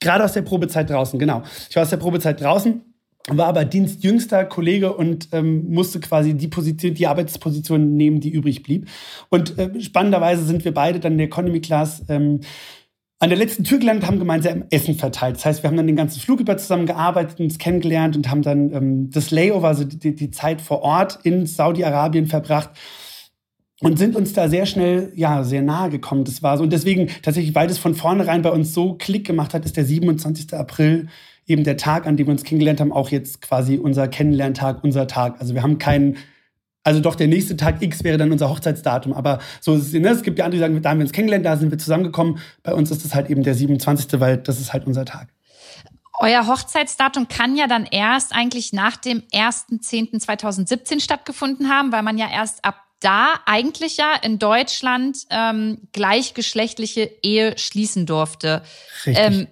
gerade 0.00 0.24
aus 0.24 0.34
der 0.34 0.42
Probezeit 0.42 0.90
draußen, 0.90 1.18
genau. 1.18 1.42
Ich 1.68 1.74
war 1.76 1.82
aus 1.82 1.90
der 1.90 1.96
Probezeit 1.96 2.40
draußen 2.40 2.82
war 3.28 3.46
aber 3.46 3.64
dienstjüngster 3.64 4.44
Kollege 4.44 4.94
und 4.94 5.28
ähm, 5.32 5.70
musste 5.72 6.00
quasi 6.00 6.34
die 6.34 6.48
Position, 6.48 6.94
die 6.94 7.06
Arbeitsposition 7.06 7.96
nehmen, 7.96 8.20
die 8.20 8.30
übrig 8.30 8.62
blieb. 8.62 8.88
Und 9.30 9.58
äh, 9.58 9.80
spannenderweise 9.80 10.44
sind 10.44 10.64
wir 10.64 10.72
beide 10.72 11.00
dann 11.00 11.12
in 11.12 11.18
der 11.18 11.26
Economy 11.26 11.60
Class 11.60 12.04
ähm, 12.08 12.40
an 13.18 13.30
der 13.30 13.38
letzten 13.38 13.64
Tür 13.64 13.78
gelandet, 13.78 14.06
haben 14.06 14.18
gemeinsam 14.18 14.64
Essen 14.70 14.94
verteilt. 14.94 15.36
Das 15.36 15.46
heißt, 15.46 15.62
wir 15.62 15.68
haben 15.68 15.76
dann 15.76 15.86
den 15.86 15.96
ganzen 15.96 16.20
Flug 16.20 16.40
über 16.40 16.56
zusammen 16.58 16.86
gearbeitet, 16.86 17.40
uns 17.40 17.58
kennengelernt 17.58 18.14
und 18.14 18.30
haben 18.30 18.42
dann 18.42 18.72
ähm, 18.72 19.10
das 19.10 19.30
Layover, 19.30 19.68
also 19.68 19.84
die, 19.84 20.14
die 20.14 20.30
Zeit 20.30 20.60
vor 20.60 20.82
Ort 20.82 21.18
in 21.22 21.46
Saudi-Arabien 21.46 22.26
verbracht 22.26 22.70
und 23.80 23.98
sind 23.98 24.16
uns 24.16 24.32
da 24.32 24.48
sehr 24.48 24.66
schnell, 24.66 25.12
ja, 25.16 25.44
sehr 25.44 25.62
nahe 25.62 25.90
gekommen. 25.90 26.24
Das 26.24 26.42
war 26.42 26.58
so. 26.58 26.64
Und 26.64 26.72
deswegen 26.72 27.08
tatsächlich, 27.22 27.54
weil 27.54 27.68
das 27.68 27.78
von 27.78 27.94
vornherein 27.94 28.42
bei 28.42 28.50
uns 28.50 28.72
so 28.72 28.94
Klick 28.94 29.26
gemacht 29.26 29.54
hat, 29.54 29.64
ist 29.64 29.76
der 29.76 29.84
27. 29.84 30.54
April 30.54 31.08
eben 31.46 31.64
der 31.64 31.76
Tag, 31.76 32.06
an 32.06 32.16
dem 32.16 32.26
wir 32.26 32.32
uns 32.32 32.42
kennengelernt 32.42 32.80
haben, 32.80 32.92
auch 32.92 33.10
jetzt 33.10 33.40
quasi 33.40 33.78
unser 33.78 34.08
Kennenlerntag, 34.08 34.82
unser 34.82 35.06
Tag. 35.06 35.40
Also 35.40 35.54
wir 35.54 35.62
haben 35.62 35.78
keinen, 35.78 36.16
also 36.82 37.00
doch 37.00 37.14
der 37.14 37.28
nächste 37.28 37.56
Tag 37.56 37.82
X 37.82 38.04
wäre 38.04 38.18
dann 38.18 38.32
unser 38.32 38.50
Hochzeitsdatum. 38.50 39.12
Aber 39.12 39.38
so 39.60 39.74
ist 39.74 39.86
es, 39.86 39.92
ne? 39.92 40.08
es 40.08 40.22
gibt 40.22 40.38
ja 40.38 40.44
andere, 40.44 40.58
die 40.58 40.62
sagen, 40.62 40.82
da 40.82 40.90
haben 40.90 40.98
wir 40.98 41.04
uns 41.04 41.12
kennengelernt, 41.12 41.46
da 41.46 41.56
sind 41.56 41.70
wir 41.70 41.78
zusammengekommen. 41.78 42.38
Bei 42.62 42.74
uns 42.74 42.90
ist 42.90 43.04
es 43.04 43.14
halt 43.14 43.30
eben 43.30 43.42
der 43.42 43.54
27., 43.54 44.20
weil 44.20 44.38
das 44.38 44.60
ist 44.60 44.72
halt 44.72 44.86
unser 44.86 45.04
Tag. 45.04 45.28
Euer 46.18 46.46
Hochzeitsdatum 46.46 47.28
kann 47.28 47.56
ja 47.56 47.66
dann 47.66 47.84
erst 47.84 48.34
eigentlich 48.34 48.72
nach 48.72 48.96
dem 48.96 49.22
1.10.2017 49.32 51.00
stattgefunden 51.00 51.68
haben, 51.68 51.92
weil 51.92 52.02
man 52.02 52.16
ja 52.16 52.30
erst 52.30 52.64
ab 52.64 52.76
da 53.00 53.34
eigentlich 53.44 53.98
ja 53.98 54.14
in 54.22 54.38
Deutschland 54.38 55.18
ähm, 55.30 55.88
gleichgeschlechtliche 55.92 57.10
Ehe 57.22 57.56
schließen 57.58 58.06
durfte. 58.06 58.62
Ähm, 59.04 59.48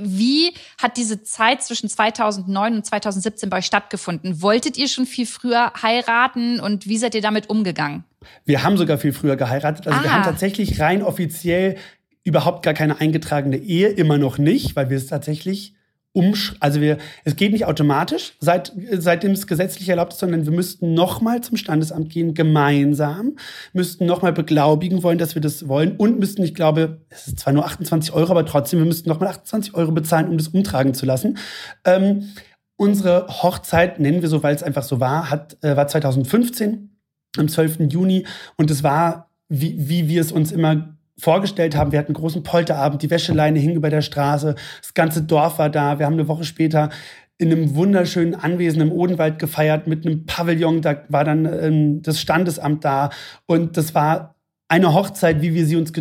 wie 0.00 0.52
hat 0.80 0.96
diese 0.96 1.22
Zeit 1.22 1.62
zwischen 1.62 1.88
2009 1.88 2.74
und 2.74 2.86
2017 2.86 3.50
bei 3.50 3.58
euch 3.58 3.66
stattgefunden? 3.66 4.42
Wolltet 4.42 4.76
ihr 4.76 4.88
schon 4.88 5.06
viel 5.06 5.26
früher 5.26 5.72
heiraten 5.82 6.60
und 6.60 6.86
wie 6.86 6.98
seid 6.98 7.14
ihr 7.14 7.22
damit 7.22 7.50
umgegangen? 7.50 8.04
Wir 8.44 8.62
haben 8.62 8.76
sogar 8.76 8.98
viel 8.98 9.12
früher 9.12 9.36
geheiratet. 9.36 9.86
Also 9.86 10.00
ah. 10.00 10.02
wir 10.02 10.12
haben 10.12 10.24
tatsächlich 10.24 10.80
rein 10.80 11.02
offiziell 11.02 11.76
überhaupt 12.24 12.64
gar 12.64 12.74
keine 12.74 13.00
eingetragene 13.00 13.58
Ehe, 13.58 13.88
immer 13.88 14.18
noch 14.18 14.38
nicht, 14.38 14.76
weil 14.76 14.88
wir 14.90 14.96
es 14.96 15.06
tatsächlich 15.06 15.73
umsch 16.14 16.54
also 16.60 16.80
wir, 16.80 16.98
es 17.24 17.34
geht 17.36 17.52
nicht 17.52 17.66
automatisch, 17.66 18.36
seit, 18.38 18.72
seitdem 18.92 19.32
es 19.32 19.46
gesetzlich 19.46 19.88
erlaubt 19.88 20.12
ist, 20.12 20.20
sondern 20.20 20.46
wir 20.46 20.52
müssten 20.52 20.94
nochmal 20.94 21.40
zum 21.42 21.56
Standesamt 21.56 22.08
gehen, 22.08 22.34
gemeinsam, 22.34 23.36
müssten 23.72 24.06
nochmal 24.06 24.32
beglaubigen 24.32 25.02
wollen, 25.02 25.18
dass 25.18 25.34
wir 25.34 25.42
das 25.42 25.68
wollen 25.68 25.96
und 25.96 26.20
müssten, 26.20 26.44
ich 26.44 26.54
glaube, 26.54 27.00
es 27.10 27.26
ist 27.26 27.40
zwar 27.40 27.52
nur 27.52 27.66
28 27.66 28.14
Euro, 28.14 28.30
aber 28.30 28.46
trotzdem, 28.46 28.78
wir 28.78 28.86
müssten 28.86 29.08
nochmal 29.08 29.30
28 29.30 29.74
Euro 29.74 29.90
bezahlen, 29.90 30.28
um 30.28 30.38
das 30.38 30.48
umtragen 30.48 30.94
zu 30.94 31.04
lassen. 31.04 31.36
Ähm, 31.84 32.28
unsere 32.76 33.26
Hochzeit, 33.26 33.98
nennen 33.98 34.22
wir 34.22 34.28
so, 34.28 34.44
weil 34.44 34.54
es 34.54 34.62
einfach 34.62 34.84
so 34.84 35.00
war, 35.00 35.30
hat, 35.30 35.56
äh, 35.62 35.76
war 35.76 35.88
2015 35.88 36.96
am 37.36 37.48
12. 37.48 37.92
Juni 37.92 38.24
und 38.56 38.70
es 38.70 38.84
war, 38.84 39.30
wie, 39.48 39.88
wie 39.88 40.08
wir 40.08 40.20
es 40.20 40.30
uns 40.30 40.52
immer 40.52 40.96
vorgestellt 41.18 41.76
haben. 41.76 41.92
Wir 41.92 41.98
hatten 41.98 42.08
einen 42.08 42.20
großen 42.20 42.42
Polterabend, 42.42 43.02
die 43.02 43.10
Wäscheleine 43.10 43.58
hing 43.58 43.74
über 43.74 43.90
der 43.90 44.02
Straße, 44.02 44.54
das 44.80 44.94
ganze 44.94 45.22
Dorf 45.22 45.58
war 45.58 45.70
da. 45.70 45.98
Wir 45.98 46.06
haben 46.06 46.14
eine 46.14 46.28
Woche 46.28 46.44
später 46.44 46.90
in 47.38 47.52
einem 47.52 47.74
wunderschönen 47.74 48.34
Anwesen 48.34 48.80
im 48.80 48.92
Odenwald 48.92 49.38
gefeiert 49.38 49.86
mit 49.86 50.06
einem 50.06 50.24
Pavillon. 50.26 50.82
Da 50.82 51.02
war 51.08 51.24
dann 51.24 51.46
ähm, 51.46 52.02
das 52.02 52.20
Standesamt 52.20 52.84
da. 52.84 53.10
Und 53.46 53.76
das 53.76 53.94
war 53.94 54.36
eine 54.68 54.94
Hochzeit, 54.94 55.42
wie 55.42 55.54
wir 55.54 55.66
sie 55.66 55.76
uns 55.76 55.92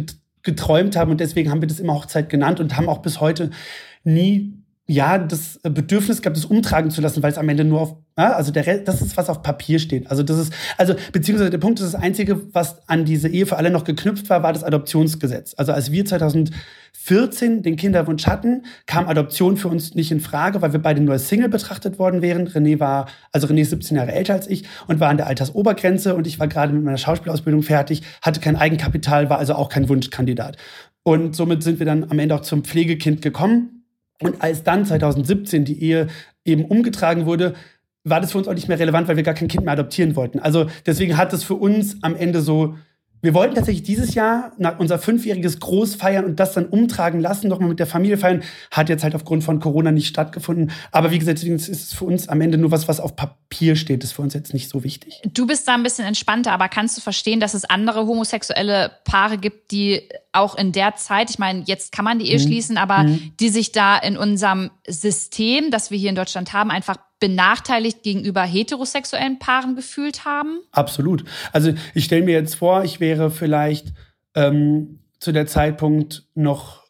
geträumt 0.43 0.95
haben. 0.95 1.11
Und 1.11 1.19
deswegen 1.19 1.49
haben 1.49 1.61
wir 1.61 1.67
das 1.67 1.79
immer 1.79 1.95
Hochzeit 1.95 2.29
genannt 2.29 2.59
und 2.59 2.77
haben 2.77 2.87
auch 2.87 2.99
bis 2.99 3.19
heute 3.19 3.49
nie 4.03 4.62
ja, 4.85 5.17
das 5.17 5.59
Bedürfnis 5.63 6.21
gehabt, 6.21 6.35
das 6.35 6.43
umtragen 6.43 6.91
zu 6.91 6.99
lassen, 6.99 7.23
weil 7.23 7.31
es 7.31 7.37
am 7.37 7.47
Ende 7.47 7.63
nur 7.63 7.79
auf, 7.79 7.95
also 8.15 8.51
der 8.51 8.67
Rest, 8.67 8.85
das 8.85 9.01
ist, 9.01 9.15
was 9.15 9.29
auf 9.29 9.41
Papier 9.41 9.79
steht. 9.79 10.11
Also 10.11 10.23
das 10.23 10.37
ist, 10.37 10.53
also 10.77 10.93
beziehungsweise 11.13 11.49
der 11.49 11.57
Punkt 11.57 11.79
ist 11.79 11.93
das 11.93 12.01
Einzige, 12.01 12.53
was 12.53 12.85
an 12.89 13.05
diese 13.05 13.29
Ehe 13.29 13.45
für 13.45 13.55
alle 13.55 13.71
noch 13.71 13.85
geknüpft 13.85 14.29
war, 14.29 14.43
war 14.43 14.51
das 14.51 14.65
Adoptionsgesetz. 14.65 15.53
Also 15.55 15.71
als 15.71 15.93
wir 15.93 16.03
2014 16.03 17.63
den 17.63 17.77
Kinderwunsch 17.77 18.27
hatten, 18.27 18.63
kam 18.85 19.07
Adoption 19.07 19.55
für 19.55 19.69
uns 19.69 19.95
nicht 19.95 20.11
in 20.11 20.19
Frage, 20.19 20.61
weil 20.61 20.73
wir 20.73 20.81
beide 20.81 20.99
nur 20.99 21.13
als 21.13 21.29
Single 21.29 21.47
betrachtet 21.47 21.97
worden 21.97 22.21
wären. 22.21 22.49
René 22.49 22.81
war, 22.81 23.07
also 23.31 23.47
René 23.47 23.61
ist 23.61 23.69
17 23.69 23.95
Jahre 23.95 24.11
älter 24.11 24.33
als 24.33 24.49
ich 24.49 24.65
und 24.87 24.99
war 24.99 25.07
an 25.07 25.17
der 25.17 25.27
Altersobergrenze 25.27 26.13
und 26.13 26.27
ich 26.27 26.41
war 26.41 26.49
gerade 26.49 26.73
mit 26.73 26.83
meiner 26.83 26.97
Schauspielausbildung 26.97 27.63
fertig, 27.63 28.03
hatte 28.21 28.41
kein 28.41 28.57
Eigenkapital, 28.57 29.29
war 29.29 29.37
also 29.37 29.55
auch 29.55 29.69
kein 29.69 29.87
Wunschkandidat. 29.87 30.57
Und 31.03 31.37
somit 31.37 31.63
sind 31.63 31.79
wir 31.79 31.85
dann 31.85 32.03
am 32.09 32.19
Ende 32.19 32.35
auch 32.35 32.41
zum 32.41 32.65
Pflegekind 32.65 33.21
gekommen 33.21 33.82
und 34.23 34.41
als 34.41 34.63
dann 34.63 34.85
2017 34.85 35.65
die 35.65 35.81
Ehe 35.81 36.07
eben 36.45 36.65
umgetragen 36.65 37.25
wurde, 37.25 37.53
war 38.03 38.19
das 38.19 38.31
für 38.31 38.37
uns 38.37 38.47
auch 38.47 38.53
nicht 38.53 38.67
mehr 38.67 38.79
relevant, 38.79 39.07
weil 39.07 39.15
wir 39.15 39.23
gar 39.23 39.33
kein 39.33 39.47
Kind 39.47 39.63
mehr 39.65 39.73
adoptieren 39.73 40.15
wollten. 40.15 40.39
Also 40.39 40.67
deswegen 40.85 41.17
hat 41.17 41.31
es 41.33 41.43
für 41.43 41.55
uns 41.55 41.97
am 42.01 42.15
Ende 42.15 42.41
so 42.41 42.75
wir 43.23 43.33
wollten 43.33 43.55
tatsächlich 43.55 43.83
dieses 43.83 44.15
Jahr 44.15 44.51
unser 44.79 44.99
fünfjähriges 44.99 45.61
Groß 45.61 45.95
feiern 45.95 46.25
und 46.25 46.41
das 46.41 46.53
dann 46.53 46.65
umtragen 46.65 47.21
lassen, 47.21 47.47
nochmal 47.47 47.69
mit 47.69 47.79
der 47.79 47.87
Familie 47.87 48.17
feiern. 48.17 48.43
Hat 48.69 48.89
jetzt 48.89 49.01
halt 49.03 49.15
aufgrund 49.15 49.45
von 49.45 49.61
Corona 49.61 49.91
nicht 49.93 50.07
stattgefunden. 50.07 50.71
Aber 50.91 51.11
wie 51.11 51.19
gesagt, 51.19 51.41
ist 51.41 51.69
es 51.69 51.93
für 51.93 52.03
uns 52.03 52.27
am 52.27 52.41
Ende 52.41 52.57
nur 52.57 52.71
was, 52.71 52.89
was 52.89 52.99
auf 52.99 53.15
Papier 53.15 53.77
steht. 53.77 54.03
Das 54.03 54.09
ist 54.09 54.15
für 54.17 54.23
uns 54.23 54.33
jetzt 54.33 54.53
nicht 54.53 54.67
so 54.67 54.83
wichtig. 54.83 55.21
Du 55.33 55.47
bist 55.47 55.65
da 55.69 55.73
ein 55.73 55.83
bisschen 55.83 56.05
entspannter, 56.05 56.51
aber 56.51 56.67
kannst 56.67 56.97
du 56.97 57.01
verstehen, 57.01 57.39
dass 57.39 57.53
es 57.53 57.63
andere 57.63 58.05
homosexuelle 58.07 58.91
Paare 59.05 59.37
gibt, 59.37 59.71
die 59.71 60.09
auch 60.33 60.55
in 60.55 60.73
der 60.73 60.95
Zeit, 60.95 61.29
ich 61.29 61.39
meine, 61.39 61.63
jetzt 61.65 61.93
kann 61.93 62.03
man 62.03 62.19
die 62.19 62.29
Ehe 62.29 62.39
mhm. 62.39 62.43
schließen, 62.43 62.77
aber 62.77 63.03
mhm. 63.03 63.31
die 63.39 63.49
sich 63.49 63.71
da 63.71 63.97
in 63.97 64.17
unserem 64.17 64.69
System, 64.85 65.71
das 65.71 65.91
wir 65.91 65.97
hier 65.97 66.09
in 66.09 66.15
Deutschland 66.15 66.51
haben, 66.51 66.71
einfach 66.71 66.97
benachteiligt 67.23 68.03
gegenüber 68.03 68.41
heterosexuellen 68.41 69.39
Paaren 69.39 69.77
gefühlt 69.77 70.25
haben? 70.25 70.59
Absolut. 70.73 71.23
Also 71.53 71.71
ich 71.93 72.03
stelle 72.03 72.25
mir 72.25 72.33
jetzt 72.33 72.55
vor, 72.55 72.83
ich 72.83 72.99
wäre 72.99 73.31
vielleicht 73.31 73.93
ähm, 74.35 74.99
zu 75.19 75.31
der 75.31 75.45
Zeitpunkt 75.47 76.25
noch 76.35 76.83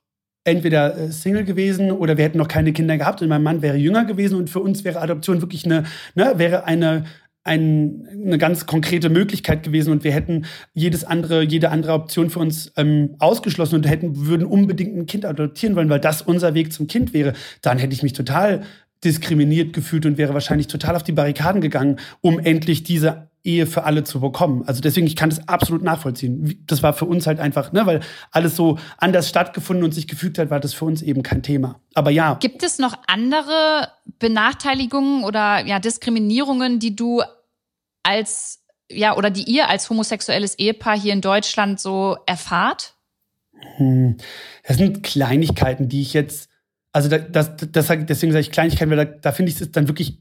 entweder 0.43 0.97
äh, 0.97 1.11
Single 1.11 1.43
gewesen 1.43 1.91
oder 1.91 2.17
wir 2.17 2.25
hätten 2.25 2.39
noch 2.39 2.47
keine 2.47 2.73
Kinder 2.73 2.97
gehabt 2.97 3.21
und 3.21 3.27
mein 3.27 3.43
Mann 3.43 3.61
wäre 3.61 3.77
jünger 3.77 4.05
gewesen 4.05 4.39
und 4.39 4.49
für 4.49 4.59
uns 4.59 4.83
wäre 4.83 5.01
Adoption 5.01 5.41
wirklich 5.41 5.65
eine, 5.65 5.83
ne, 6.15 6.33
wäre 6.37 6.63
eine 6.63 7.03
ein, 7.45 8.07
eine 8.09 8.37
ganz 8.37 8.65
konkrete 8.65 9.09
Möglichkeit 9.09 9.63
gewesen 9.63 9.91
und 9.91 10.03
wir 10.03 10.13
hätten 10.13 10.45
jedes 10.73 11.03
andere, 11.03 11.43
jede 11.43 11.71
andere 11.71 11.93
Option 11.93 12.29
für 12.29 12.39
uns 12.39 12.71
ähm, 12.77 13.15
ausgeschlossen 13.19 13.75
und 13.75 13.87
hätten, 13.87 14.27
würden 14.27 14.47
unbedingt 14.47 14.95
ein 14.95 15.05
Kind 15.05 15.25
adoptieren 15.25 15.75
wollen, 15.75 15.89
weil 15.89 15.99
das 15.99 16.21
unser 16.21 16.53
Weg 16.53 16.71
zum 16.71 16.87
Kind 16.87 17.13
wäre, 17.13 17.33
dann 17.61 17.79
hätte 17.79 17.93
ich 17.93 18.01
mich 18.01 18.13
total 18.13 18.63
diskriminiert 19.03 19.73
gefühlt 19.73 20.05
und 20.05 20.17
wäre 20.17 20.33
wahrscheinlich 20.33 20.67
total 20.67 20.95
auf 20.95 21.03
die 21.03 21.11
Barrikaden 21.11 21.61
gegangen, 21.61 21.99
um 22.21 22.39
endlich 22.39 22.83
diese 22.83 23.29
Ehe 23.43 23.67
für 23.67 23.83
alle 23.83 24.05
zu 24.05 24.21
bekommen. 24.21 24.63
Also 24.65 24.79
deswegen, 24.81 25.05
ich 25.05 25.17
kann 25.17 25.29
das 25.29 25.47
absolut 25.47 25.83
nachvollziehen. 25.83 26.63
Das 26.65 26.81
war 26.81 26.93
für 26.93 27.05
uns 27.05 27.27
halt 27.27 27.39
einfach, 27.39 27.73
ne, 27.73 27.85
weil 27.85 27.99
alles 28.31 28.55
so 28.55 28.79
anders 28.97 29.27
stattgefunden 29.27 29.83
und 29.83 29.91
sich 29.91 30.07
gefügt 30.07 30.37
hat, 30.37 30.49
war 30.49 30.61
das 30.61 30.73
für 30.73 30.85
uns 30.85 31.01
eben 31.01 31.23
kein 31.23 31.43
Thema. 31.43 31.81
Aber 31.93 32.09
ja. 32.09 32.35
Gibt 32.35 32.63
es 32.63 32.79
noch 32.79 32.95
andere 33.07 33.89
Benachteiligungen 34.19 35.25
oder 35.25 35.65
ja, 35.65 35.79
Diskriminierungen, 35.79 36.79
die 36.79 36.95
du 36.95 37.21
als 38.01 38.63
ja 38.89 39.17
oder 39.17 39.29
die 39.29 39.43
ihr 39.43 39.69
als 39.69 39.89
homosexuelles 39.89 40.57
Ehepaar 40.57 40.97
hier 40.97 41.13
in 41.13 41.21
Deutschland 41.21 41.81
so 41.81 42.17
erfahrt? 42.25 42.95
Hm. 43.75 44.17
Das 44.65 44.77
sind 44.77 45.03
Kleinigkeiten, 45.03 45.89
die 45.89 46.01
ich 46.01 46.13
jetzt 46.13 46.49
also 46.93 47.09
das, 47.09 47.21
das, 47.31 47.55
das, 47.57 47.87
deswegen 47.87 48.31
sage 48.31 48.41
ich 48.41 48.51
Kleinigkeiten, 48.51 48.91
weil 48.91 49.05
da, 49.05 49.05
da 49.05 49.31
finde 49.31 49.51
ich 49.51 49.59
es 49.59 49.71
dann 49.71 49.87
wirklich 49.87 50.19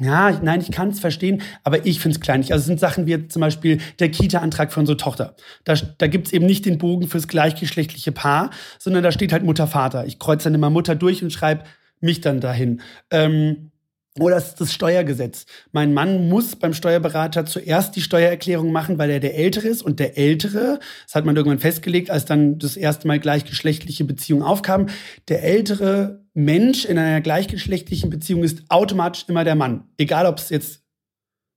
ja, 0.00 0.30
nein, 0.42 0.62
ich 0.62 0.70
kann 0.70 0.88
es 0.88 1.00
verstehen, 1.00 1.42
aber 1.64 1.84
ich 1.84 2.00
finde 2.00 2.16
es 2.16 2.20
kleinlich. 2.22 2.52
Also 2.52 2.62
es 2.62 2.66
sind 2.66 2.80
Sachen 2.80 3.06
wie 3.06 3.28
zum 3.28 3.40
Beispiel 3.40 3.78
der 3.98 4.10
Kita-Antrag 4.10 4.72
für 4.72 4.80
unsere 4.80 4.96
Tochter. 4.96 5.36
Da, 5.64 5.74
da 5.98 6.06
gibt 6.06 6.28
es 6.28 6.32
eben 6.32 6.46
nicht 6.46 6.64
den 6.64 6.78
Bogen 6.78 7.08
fürs 7.08 7.28
gleichgeschlechtliche 7.28 8.10
Paar, 8.10 8.50
sondern 8.78 9.02
da 9.02 9.12
steht 9.12 9.32
halt 9.32 9.44
Mutter, 9.44 9.66
Vater. 9.66 10.06
Ich 10.06 10.18
kreuze 10.18 10.44
dann 10.44 10.54
immer 10.54 10.70
Mutter 10.70 10.94
durch 10.94 11.22
und 11.22 11.30
schreibe 11.30 11.64
mich 12.00 12.22
dann 12.22 12.40
dahin. 12.40 12.80
Ähm, 13.10 13.71
oder 14.18 14.36
ist 14.36 14.56
das 14.56 14.72
Steuergesetz. 14.72 15.46
Mein 15.72 15.94
Mann 15.94 16.28
muss 16.28 16.56
beim 16.56 16.74
Steuerberater 16.74 17.46
zuerst 17.46 17.96
die 17.96 18.02
Steuererklärung 18.02 18.70
machen, 18.70 18.98
weil 18.98 19.10
er 19.10 19.20
der 19.20 19.36
Ältere 19.36 19.68
ist. 19.68 19.82
Und 19.82 20.00
der 20.00 20.18
Ältere, 20.18 20.80
das 21.06 21.14
hat 21.14 21.24
man 21.24 21.34
irgendwann 21.34 21.58
festgelegt, 21.58 22.10
als 22.10 22.26
dann 22.26 22.58
das 22.58 22.76
erste 22.76 23.08
Mal 23.08 23.18
gleichgeschlechtliche 23.18 24.04
Beziehungen 24.04 24.42
aufkamen, 24.42 24.90
der 25.28 25.42
ältere 25.42 26.26
Mensch 26.34 26.84
in 26.84 26.98
einer 26.98 27.20
gleichgeschlechtlichen 27.22 28.10
Beziehung 28.10 28.44
ist 28.44 28.62
automatisch 28.68 29.24
immer 29.28 29.44
der 29.44 29.54
Mann. 29.54 29.84
Egal, 29.96 30.26
ob 30.26 30.38
es 30.38 30.50
jetzt 30.50 30.82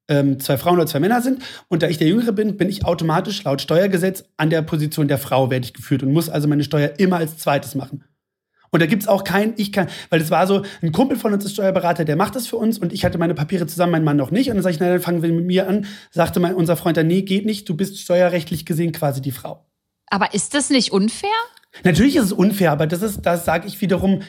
ähm, 0.08 0.40
zwei 0.40 0.58
Frauen 0.58 0.76
oder 0.76 0.88
zwei 0.88 1.00
Männer 1.00 1.22
sind. 1.22 1.42
Und 1.68 1.84
da 1.84 1.88
ich 1.88 1.98
der 1.98 2.08
Jüngere 2.08 2.32
bin, 2.32 2.58
bin 2.58 2.70
ich 2.70 2.86
automatisch 2.86 3.44
laut 3.44 3.62
Steuergesetz 3.62 4.24
an 4.38 4.50
der 4.50 4.62
Position 4.62 5.08
der 5.08 5.18
Frau 5.18 5.50
werde 5.50 5.66
ich 5.66 5.74
geführt 5.74 6.04
und 6.04 6.14
muss 6.14 6.30
also 6.30 6.48
meine 6.48 6.64
Steuer 6.64 6.94
immer 7.00 7.18
als 7.18 7.38
zweites 7.38 7.76
machen. 7.76 8.04
Und 8.76 8.82
da 8.82 8.88
gibt 8.88 9.04
es 9.04 9.08
auch 9.08 9.24
kein, 9.24 9.54
ich 9.56 9.72
kann, 9.72 9.88
weil 10.10 10.20
es 10.20 10.32
war 10.32 10.48
so, 10.48 10.64
ein 10.82 10.92
Kumpel 10.92 11.18
von 11.18 11.32
uns 11.32 11.46
ist 11.46 11.54
Steuerberater, 11.54 12.04
der 12.04 12.18
macht 12.18 12.36
das 12.36 12.46
für 12.46 12.58
uns 12.58 12.78
und 12.78 12.92
ich 12.92 13.06
hatte 13.06 13.18
meine 13.18 13.34
Papiere 13.34 13.66
zusammen, 13.68 13.94
mein 13.94 14.04
Mann 14.04 14.18
noch 14.18 14.32
nicht. 14.32 14.50
Und 14.50 14.58
dann 14.58 14.64
sage 14.64 14.74
ich, 14.74 14.82
na, 14.82 14.90
dann 14.90 15.00
fangen 15.00 15.22
wir 15.22 15.32
mit 15.32 15.46
mir 15.46 15.70
an. 15.70 15.86
Sagte 16.12 16.42
mein, 16.42 16.56
unser 16.56 16.76
Freund 16.76 16.98
dann, 16.98 17.08
nee, 17.08 17.22
geht 17.22 17.46
nicht, 17.46 17.70
du 17.70 17.78
bist 17.78 17.98
steuerrechtlich 17.98 18.66
gesehen 18.66 18.92
quasi 18.92 19.22
die 19.22 19.32
Frau. 19.32 19.66
Aber 20.08 20.34
ist 20.34 20.56
das 20.56 20.72
nicht 20.72 20.92
unfair? 20.92 21.30
Natürlich 21.86 22.18
ist 22.18 22.26
es 22.26 22.32
unfair, 22.34 22.74
aber 22.74 22.86
das 22.86 23.02
ist, 23.02 23.22
das 23.22 23.46
sage 23.46 23.66
ich 23.66 23.80
wiederum, 23.80 24.24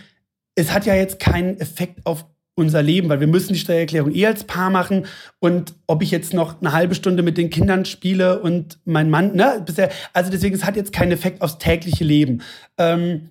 es 0.55 0.73
hat 0.73 0.87
ja 0.87 0.95
jetzt 0.95 1.19
keinen 1.19 1.59
Effekt 1.59 2.07
auf 2.07 2.25
unser 2.55 2.85
Leben, 2.85 3.09
weil 3.09 3.19
wir 3.19 3.27
müssen 3.27 3.53
die 3.53 3.59
Steuererklärung 3.59 4.15
eh 4.15 4.27
als 4.27 4.45
Paar 4.45 4.71
machen 4.71 5.07
und 5.41 5.75
ob 5.89 6.05
ich 6.05 6.13
jetzt 6.13 6.35
noch 6.35 6.61
eine 6.61 6.71
halbe 6.71 6.95
Stunde 6.95 7.25
mit 7.25 7.37
den 7.37 7.51
Kindern 7.51 7.85
spiele 7.85 8.39
und 8.39 8.79
mein 8.85 9.11
Mann, 9.11 9.35
ne, 9.35 9.61
bisher, 9.67 9.91
also 10.13 10.31
deswegen, 10.31 10.55
es 10.55 10.65
hat 10.65 10.77
jetzt 10.77 10.93
keinen 10.93 11.11
Effekt 11.11 11.43
aufs 11.43 11.59
tägliche 11.59 12.05
Leben. 12.05 12.43
Ähm, 12.79 13.31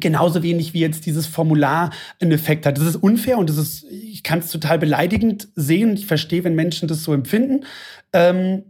genauso 0.00 0.42
wenig 0.42 0.74
wie 0.74 0.80
jetzt 0.80 1.06
dieses 1.06 1.26
Formular 1.26 1.90
einen 2.20 2.32
Effekt 2.32 2.66
hat. 2.66 2.78
Das 2.78 2.86
ist 2.86 2.96
unfair 2.96 3.38
und 3.38 3.48
das 3.48 3.56
ist, 3.56 3.84
ich 3.90 4.22
kann 4.22 4.40
es 4.40 4.50
total 4.50 4.78
beleidigend 4.78 5.48
sehen. 5.54 5.94
Ich 5.94 6.06
verstehe, 6.06 6.44
wenn 6.44 6.54
Menschen 6.54 6.88
das 6.88 7.04
so 7.04 7.12
empfinden. 7.12 7.64
Ähm, 8.12 8.64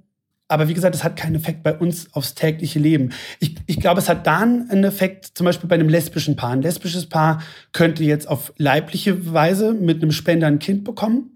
aber 0.49 0.69
wie 0.69 0.75
gesagt, 0.75 0.95
es 0.95 1.05
hat 1.05 1.17
keinen 1.17 1.35
Effekt 1.35 1.62
bei 1.62 1.77
uns 1.77 2.12
aufs 2.14 2.35
tägliche 2.35 2.79
Leben. 2.79 3.11
Ich, 3.38 3.57
ich 3.67 3.81
glaube, 3.81 4.01
es 4.01 4.09
hat 4.09 4.27
dann 4.27 4.71
einen 4.71 4.85
Effekt, 4.85 5.27
zum 5.35 5.45
Beispiel 5.45 5.69
bei 5.69 5.75
einem 5.75 5.91
lesbischen 5.91 6.37
Paar. 6.37 6.53
Ein 6.53 6.62
lesbisches 6.62 7.07
Paar 7.07 7.43
könnte 7.73 8.03
jetzt 8.03 8.27
auf 8.27 8.55
leibliche 8.57 9.33
Weise 9.33 9.75
mit 9.75 10.03
einem 10.03 10.11
Spender 10.11 10.47
ein 10.47 10.59
Kind 10.59 10.85
bekommen. 10.85 11.35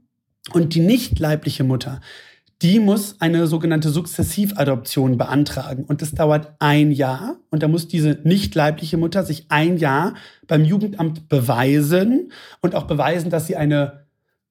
Und 0.53 0.75
die 0.75 0.81
nicht 0.81 1.21
leibliche 1.21 1.63
Mutter, 1.63 2.01
die 2.63 2.79
muss 2.79 3.21
eine 3.21 3.49
sogenannte 3.49 3.91
Sukzessivadoption 3.91 5.19
beantragen. 5.19 5.85
Und 5.85 6.01
das 6.01 6.13
dauert 6.13 6.55
ein 6.61 6.93
Jahr. 6.93 7.37
Und 7.51 7.63
da 7.63 7.69
muss 7.69 7.89
diese 7.89 8.21
nicht 8.23 8.55
leibliche 8.55 8.97
Mutter 8.97 9.25
sich 9.25 9.47
ein 9.49 9.79
Jahr 9.79 10.15
beim 10.47 10.65
Jugendamt 10.65 11.29
beweisen 11.29 12.31
und 12.61 12.77
auch 12.77 12.85
beweisen, 12.85 13.31
dass 13.31 13.49
sie 13.49 13.57
eine 13.57 14.07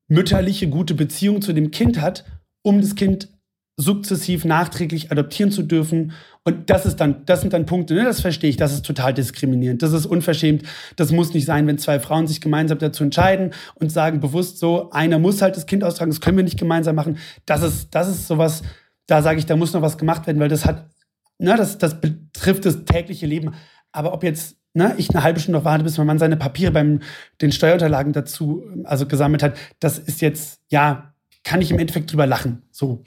mütterliche 0.09 0.67
gute 0.67 0.93
Beziehung 0.93 1.41
zu 1.41 1.53
dem 1.53 1.71
Kind 1.71 2.01
hat, 2.01 2.25
um 2.63 2.81
das 2.81 2.95
Kind 2.95 3.29
sukzessiv 3.77 4.45
nachträglich 4.45 5.11
adoptieren 5.11 5.51
zu 5.51 5.63
dürfen. 5.63 6.13
Und 6.43 6.69
das 6.69 6.85
ist 6.85 6.97
dann, 6.97 7.25
das 7.25 7.41
sind 7.41 7.53
dann 7.53 7.65
Punkte, 7.65 7.93
ne, 7.93 8.03
das 8.03 8.21
verstehe 8.21 8.49
ich, 8.49 8.57
das 8.57 8.73
ist 8.73 8.85
total 8.85 9.13
diskriminierend. 9.13 9.81
Das 9.81 9.93
ist 9.93 10.05
unverschämt. 10.05 10.63
Das 10.95 11.11
muss 11.11 11.33
nicht 11.33 11.45
sein, 11.45 11.67
wenn 11.67 11.77
zwei 11.77 11.99
Frauen 11.99 12.27
sich 12.27 12.41
gemeinsam 12.41 12.79
dazu 12.79 13.03
entscheiden 13.03 13.51
und 13.75 13.91
sagen 13.91 14.19
bewusst 14.19 14.59
so, 14.59 14.89
einer 14.91 15.19
muss 15.19 15.41
halt 15.41 15.55
das 15.55 15.65
Kind 15.65 15.83
austragen, 15.83 16.11
das 16.11 16.21
können 16.21 16.37
wir 16.37 16.43
nicht 16.43 16.59
gemeinsam 16.59 16.95
machen. 16.95 17.17
Das 17.45 17.63
ist, 17.63 17.93
das 17.95 18.09
ist 18.09 18.27
sowas, 18.27 18.63
da 19.07 19.21
sage 19.21 19.39
ich, 19.39 19.45
da 19.45 19.55
muss 19.55 19.73
noch 19.73 19.81
was 19.81 19.97
gemacht 19.97 20.27
werden, 20.27 20.39
weil 20.39 20.49
das 20.49 20.65
hat, 20.65 20.89
ne, 21.37 21.55
das, 21.55 21.77
das 21.77 22.01
betrifft 22.01 22.65
das 22.65 22.85
tägliche 22.85 23.25
Leben. 23.25 23.53
Aber 23.91 24.13
ob 24.13 24.23
jetzt 24.23 24.57
ne, 24.73 24.95
ich 24.97 25.09
eine 25.11 25.23
halbe 25.23 25.39
Stunde 25.39 25.59
noch 25.59 25.65
warte, 25.65 25.83
bis 25.83 25.97
mein 25.97 26.07
Mann 26.07 26.19
seine 26.19 26.37
Papiere 26.37 26.71
beim 26.71 26.99
den 27.41 27.51
Steuerunterlagen 27.51 28.13
dazu 28.13 28.63
also 28.83 29.05
gesammelt 29.05 29.43
hat, 29.43 29.57
das 29.79 29.99
ist 29.99 30.21
jetzt, 30.21 30.61
ja, 30.69 31.13
kann 31.43 31.61
ich 31.61 31.71
im 31.71 31.79
Endeffekt 31.79 32.11
drüber 32.11 32.27
lachen. 32.27 32.63
So. 32.71 33.03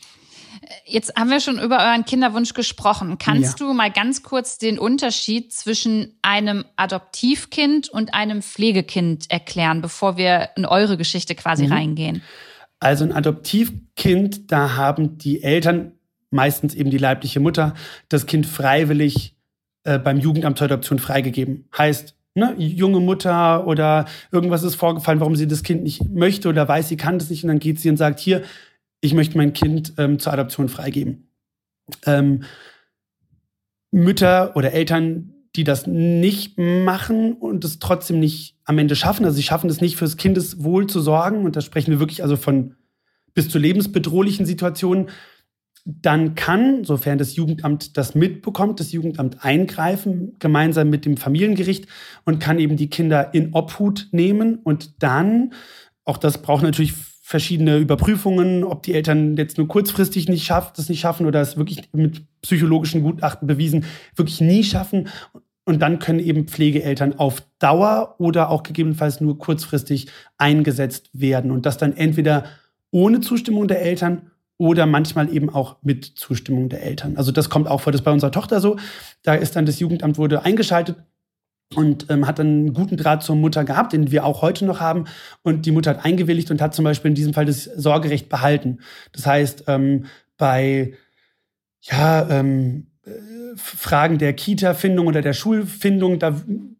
Jetzt 0.85 1.15
haben 1.17 1.31
wir 1.31 1.41
schon 1.41 1.59
über 1.59 1.79
euren 1.79 2.05
Kinderwunsch 2.05 2.55
gesprochen. 2.55 3.19
Kannst 3.19 3.61
ja. 3.61 3.67
du 3.67 3.73
mal 3.73 3.91
ganz 3.91 4.23
kurz 4.23 4.59
den 4.59 4.79
Unterschied 4.79 5.53
zwischen 5.53 6.17
einem 6.23 6.65
Adoptivkind 6.77 7.89
und 7.89 8.15
einem 8.15 8.43
Pflegekind 8.43 9.31
erklären, 9.31 9.81
bevor 9.81 10.17
wir 10.17 10.51
in 10.57 10.67
eure 10.67 10.97
Geschichte 10.97 11.35
quasi 11.35 11.67
mhm. 11.67 11.73
reingehen? 11.73 12.23
Also 12.81 13.05
ein 13.05 13.13
Adoptivkind, 13.13 14.53
da 14.53 14.77
haben 14.77 15.19
die 15.19 15.43
Eltern, 15.43 15.93
meistens 16.31 16.75
eben 16.75 16.91
die 16.91 16.99
leibliche 16.99 17.41
Mutter, 17.41 17.75
das 18.09 18.27
Kind 18.27 18.47
freiwillig 18.47 19.37
äh, 19.85 19.99
beim 19.99 20.19
Jugendamt 20.19 20.59
zur 20.59 20.67
Adoption 20.67 20.99
freigegeben. 20.99 21.69
Heißt, 21.77 22.15
ne, 22.35 22.55
junge 22.59 23.01
Mutter 23.01 23.67
oder 23.67 24.07
irgendwas 24.33 24.63
ist 24.63 24.75
vorgefallen, 24.75 25.21
warum 25.21 25.37
sie 25.37 25.47
das 25.47 25.63
Kind 25.63 25.83
nicht 25.83 26.11
möchte 26.11 26.49
oder 26.49 26.67
weiß, 26.67 26.89
sie 26.89 26.97
kann 26.97 27.19
das 27.19 27.31
nicht 27.31 27.45
und 27.45 27.49
dann 27.49 27.59
geht 27.59 27.81
sie 27.81 27.89
und 27.89 27.97
sagt, 27.97 28.21
hier, 28.21 28.43
ich 29.05 29.13
möchte 29.13 29.37
mein 29.37 29.53
Kind 29.53 29.93
ähm, 29.99 30.19
zur 30.19 30.33
Adoption 30.33 30.71
freigeben. 30.71 31.29
Ähm, 32.07 32.45
Mütter 33.91 34.57
oder 34.57 34.73
Eltern, 34.73 35.35
die 35.55 35.63
das 35.63 35.87
nicht 35.87 36.59
machen 36.59 37.35
und 37.35 37.65
es 37.65 37.79
trotzdem 37.79 38.19
nicht 38.19 38.57
am 38.65 38.79
Ende 38.79 38.97
schaffen, 38.97 39.25
also 39.25 39.37
sie 39.37 39.43
schaffen 39.43 39.69
es 39.69 39.83
nicht 39.83 39.97
fürs 39.97 40.17
Kindeswohl 40.17 40.87
zu 40.87 41.01
sorgen, 41.01 41.45
und 41.45 41.55
da 41.55 41.61
sprechen 41.61 41.91
wir 41.91 42.01
wirklich 42.01 42.23
also 42.23 42.37
von 42.37 42.77
bis 43.35 43.51
zu 43.51 43.59
lebensbedrohlichen 43.59 44.47
Situationen, 44.47 45.11
dann 45.85 46.35
kann, 46.35 46.83
sofern 46.85 47.19
das 47.19 47.37
Jugendamt 47.37 47.99
das 47.99 48.15
mitbekommt, 48.15 48.81
das 48.81 48.91
Jugendamt 48.93 49.45
eingreifen, 49.45 50.35
gemeinsam 50.39 50.89
mit 50.89 51.05
dem 51.05 51.19
Familiengericht 51.19 51.87
und 52.25 52.41
kann 52.41 52.59
eben 52.59 52.79
die 52.79 52.89
Kinder 52.89 53.35
in 53.35 53.53
Obhut 53.53 54.09
nehmen 54.13 54.61
und 54.65 55.03
dann, 55.03 55.53
auch 56.05 56.17
das 56.17 56.41
braucht 56.41 56.63
natürlich 56.63 56.95
verschiedene 57.27 57.79
Überprüfungen, 57.79 58.65
ob 58.65 58.83
die 58.83 58.93
Eltern 58.93 59.39
jetzt 59.39 59.57
nur 59.57 59.67
kurzfristig 59.67 60.29
nicht 60.29 60.45
schafft, 60.45 60.77
das 60.77 60.91
nicht 60.91 61.01
schaffen 61.01 61.25
oder 61.25 61.41
es 61.41 61.57
wirklich 61.57 61.89
mit 61.93 62.23
psychologischen 62.43 63.03
Gutachten 63.03 63.49
bewiesen, 63.49 63.87
wirklich 64.15 64.43
nie 64.43 64.63
schaffen. 64.63 65.09
Und 65.65 65.81
dann 65.81 65.99
können 66.01 66.19
eben 66.19 66.47
Pflegeeltern 66.47 67.19
auf 67.19 67.43
Dauer 67.59 68.17
oder 68.19 68.51
auch 68.51 68.63
gegebenenfalls 68.63 69.23
nur 69.23 69.39
kurzfristig 69.39 70.09
eingesetzt 70.37 71.09
werden. 71.15 71.51
Und 71.51 71.65
das 71.65 71.79
dann 71.79 71.97
entweder 71.97 72.45
ohne 72.91 73.23
Zustimmung 73.23 73.69
der 73.69 73.81
Eltern 73.81 74.31
oder 74.59 74.85
manchmal 74.85 75.35
eben 75.35 75.49
auch 75.49 75.77
mit 75.81 76.05
Zustimmung 76.05 76.69
der 76.69 76.83
Eltern. 76.83 77.17
Also 77.17 77.33
das 77.33 77.49
kommt 77.49 77.69
auch 77.69 77.81
vor, 77.81 77.91
das 77.91 78.03
ist 78.03 78.05
bei 78.05 78.13
unserer 78.13 78.33
Tochter 78.33 78.61
so. 78.61 78.77
Da 79.23 79.35
ist 79.35 79.57
dann 79.57 79.65
das 79.65 79.81
Jugendamt 79.81 80.19
wurde 80.19 80.43
eingeschaltet 80.43 80.99
und 81.77 82.07
ähm, 82.11 82.27
hat 82.27 82.39
dann 82.39 82.47
einen 82.47 82.73
guten 82.75 82.97
Draht 82.97 83.23
zur 83.23 83.37
Mutter 83.37 83.65
gehabt, 83.65 83.93
den 83.93 84.11
wir 84.11 84.25
auch 84.25 84.43
heute 84.43 84.65
noch 84.65 84.81
haben. 84.81 85.05
Und 85.43 85.67
die 85.67 85.73
Mutter 85.73 85.91
hat 85.91 86.05
eingewilligt 86.05 86.51
und 86.51 86.61
hat 86.61 86.75
zum 86.75 86.85
Beispiel 86.85 87.11
in 87.11 87.15
diesem 87.15 87.35
Fall 87.35 87.47
das 87.47 87.65
Sorgerecht 87.65 88.29
behalten. 88.29 88.79
Das 89.13 89.27
heißt, 89.27 89.65
ähm, 89.67 90.07
bei 90.37 90.95
ja, 91.81 92.29
ähm, 92.31 92.87
äh, 93.05 93.11
Fragen 93.57 94.19
der 94.19 94.33
Kita-Findung 94.33 95.07
oder 95.07 95.23
der 95.23 95.33
Schulfindung, 95.33 96.19
da 96.19 96.35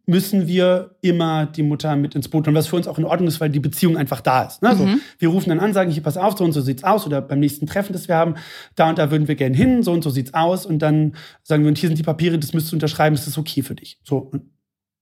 müssen 0.07 0.47
wir 0.47 0.95
immer 1.01 1.45
die 1.45 1.63
Mutter 1.63 1.95
mit 1.95 2.15
ins 2.15 2.27
Boot 2.27 2.45
holen, 2.45 2.55
was 2.55 2.67
für 2.67 2.75
uns 2.75 2.87
auch 2.87 2.99
in 2.99 3.05
Ordnung 3.05 3.27
ist, 3.27 3.39
weil 3.39 3.49
die 3.49 3.59
Beziehung 3.59 3.97
einfach 3.97 4.21
da 4.21 4.43
ist. 4.43 4.61
Ne? 4.61 4.69
Also, 4.69 4.87
wir 5.17 5.29
rufen 5.29 5.49
dann 5.49 5.59
an, 5.59 5.73
sagen, 5.73 5.89
hier, 5.89 6.03
pass 6.03 6.17
auf, 6.17 6.37
so 6.37 6.43
und 6.43 6.51
so 6.51 6.61
sieht's 6.61 6.83
aus, 6.83 7.05
oder 7.05 7.21
beim 7.21 7.39
nächsten 7.39 7.65
Treffen, 7.65 7.93
das 7.93 8.07
wir 8.07 8.15
haben, 8.15 8.35
da 8.75 8.89
und 8.89 8.97
da 8.97 9.09
würden 9.09 9.27
wir 9.27 9.35
gerne 9.35 9.55
hin, 9.55 9.83
so 9.83 9.93
und 9.93 10.03
so 10.03 10.09
sieht's 10.09 10.33
aus, 10.33 10.65
und 10.65 10.79
dann 10.79 11.15
sagen 11.43 11.63
wir, 11.63 11.69
und 11.69 11.77
hier 11.77 11.89
sind 11.89 11.97
die 11.97 12.03
Papiere, 12.03 12.37
das 12.37 12.53
müsstest 12.53 12.73
du 12.73 12.75
unterschreiben, 12.75 13.15
das 13.15 13.27
ist 13.27 13.37
okay 13.37 13.61
für 13.61 13.75
dich. 13.75 13.99
So, 14.03 14.17
und 14.17 14.43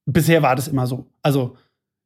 Bisher 0.06 0.42
war 0.42 0.56
das 0.56 0.68
immer 0.68 0.88
so. 0.88 1.08
Also, 1.22 1.56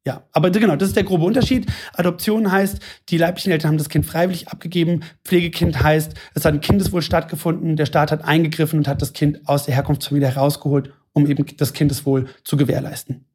ja. 0.06 0.22
Aber 0.32 0.50
genau, 0.50 0.76
das 0.76 0.88
ist 0.88 0.96
der 0.96 1.04
grobe 1.04 1.24
Unterschied. 1.24 1.66
Adoption 1.92 2.50
heißt, 2.50 2.78
die 3.08 3.18
leiblichen 3.18 3.52
Eltern 3.52 3.70
haben 3.70 3.78
das 3.78 3.88
Kind 3.88 4.06
freiwillig 4.06 4.48
abgegeben. 4.48 5.02
Pflegekind 5.24 5.82
heißt, 5.82 6.14
es 6.34 6.44
hat 6.44 6.54
ein 6.54 6.60
Kindeswohl 6.60 7.02
stattgefunden. 7.02 7.76
Der 7.76 7.86
Staat 7.86 8.10
hat 8.10 8.24
eingegriffen 8.24 8.78
und 8.78 8.88
hat 8.88 9.02
das 9.02 9.12
Kind 9.12 9.46
aus 9.46 9.66
der 9.66 9.74
Herkunftsfamilie 9.74 10.28
herausgeholt, 10.28 10.92
um 11.12 11.26
eben 11.26 11.44
das 11.56 11.72
Kindeswohl 11.72 12.28
zu 12.44 12.56
gewährleisten. 12.56 13.26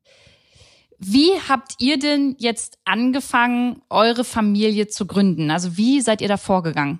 Wie 0.97 1.31
habt 1.49 1.73
ihr 1.79 1.99
denn 1.99 2.35
jetzt 2.39 2.79
angefangen, 2.85 3.81
eure 3.89 4.23
Familie 4.23 4.87
zu 4.87 5.05
gründen? 5.05 5.51
Also 5.51 5.77
wie 5.77 5.99
seid 5.99 6.21
ihr 6.21 6.29
da 6.29 6.37
vorgegangen? 6.37 6.99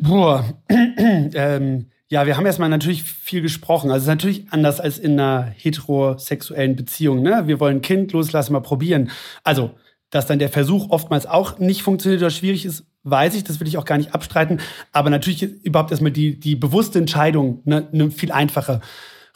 Boah, 0.00 0.44
ähm, 0.70 1.90
ja, 2.10 2.26
wir 2.26 2.36
haben 2.36 2.46
erstmal 2.46 2.70
natürlich 2.70 3.02
viel 3.02 3.42
gesprochen. 3.42 3.90
Also 3.90 3.98
es 3.98 4.02
ist 4.04 4.08
natürlich 4.08 4.46
anders 4.50 4.80
als 4.80 4.98
in 4.98 5.12
einer 5.12 5.42
heterosexuellen 5.42 6.74
Beziehung. 6.74 7.22
Ne? 7.22 7.42
Wir 7.46 7.60
wollen 7.60 7.82
Kind, 7.82 8.12
los, 8.12 8.32
lass 8.32 8.48
mal 8.48 8.60
probieren. 8.60 9.10
Also, 9.44 9.72
dass 10.10 10.26
dann 10.26 10.38
der 10.38 10.48
Versuch 10.48 10.88
oftmals 10.88 11.26
auch 11.26 11.58
nicht 11.58 11.82
funktioniert 11.82 12.22
oder 12.22 12.30
schwierig 12.30 12.64
ist, 12.64 12.86
weiß 13.02 13.34
ich, 13.34 13.44
das 13.44 13.60
will 13.60 13.68
ich 13.68 13.76
auch 13.76 13.84
gar 13.84 13.98
nicht 13.98 14.14
abstreiten. 14.14 14.60
Aber 14.92 15.10
natürlich 15.10 15.42
überhaupt 15.42 15.90
erstmal 15.90 16.10
die, 16.10 16.40
die 16.40 16.56
bewusste 16.56 16.98
Entscheidung, 16.98 17.60
ne, 17.64 17.88
eine 17.92 18.10
viel 18.10 18.32
einfache, 18.32 18.80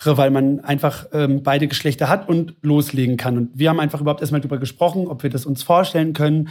weil 0.05 0.31
man 0.31 0.61
einfach 0.61 1.07
ähm, 1.13 1.43
beide 1.43 1.69
Geschlechter 1.69 2.09
hat 2.09 2.27
und 2.27 2.57
loslegen 2.63 3.19
kann. 3.19 3.37
Und 3.37 3.51
wir 3.55 3.69
haben 3.69 3.81
einfach 3.81 4.01
überhaupt 4.01 4.23
erstmal 4.23 4.41
darüber 4.41 4.59
gesprochen, 4.59 5.09
ob 5.09 5.23
wir 5.23 5.31
das 5.31 5.45
uns 5.45 5.63
vorstellen 5.63 6.15
können, 6.15 6.49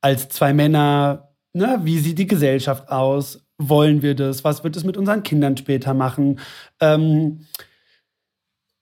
als 0.00 0.28
zwei 0.28 0.52
Männer, 0.52 1.30
ne, 1.52 1.80
wie 1.82 1.98
sieht 1.98 2.18
die 2.18 2.26
Gesellschaft 2.28 2.90
aus? 2.90 3.43
Wollen 3.58 4.02
wir 4.02 4.14
das? 4.14 4.44
Was 4.44 4.64
wird 4.64 4.76
es 4.76 4.84
mit 4.84 4.96
unseren 4.96 5.22
Kindern 5.22 5.56
später 5.56 5.94
machen? 5.94 6.40
Ähm, 6.80 7.46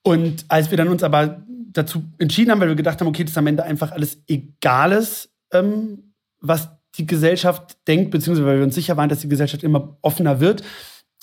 und 0.02 0.44
als 0.48 0.70
wir 0.70 0.78
dann 0.78 0.88
uns 0.88 1.02
aber 1.02 1.42
dazu 1.72 2.02
entschieden 2.18 2.50
haben, 2.50 2.60
weil 2.60 2.68
wir 2.68 2.74
gedacht 2.74 3.00
haben, 3.00 3.08
okay, 3.08 3.24
das 3.24 3.32
ist 3.32 3.38
am 3.38 3.46
Ende 3.46 3.64
einfach 3.64 3.92
alles 3.92 4.22
Egales, 4.26 5.30
ähm, 5.52 6.14
was 6.40 6.70
die 6.96 7.06
Gesellschaft 7.06 7.76
denkt, 7.88 8.10
beziehungsweise 8.10 8.46
weil 8.46 8.58
wir 8.58 8.64
uns 8.64 8.74
sicher 8.74 8.96
waren, 8.96 9.08
dass 9.08 9.20
die 9.20 9.28
Gesellschaft 9.28 9.62
immer 9.62 9.96
offener 10.02 10.40
wird, 10.40 10.62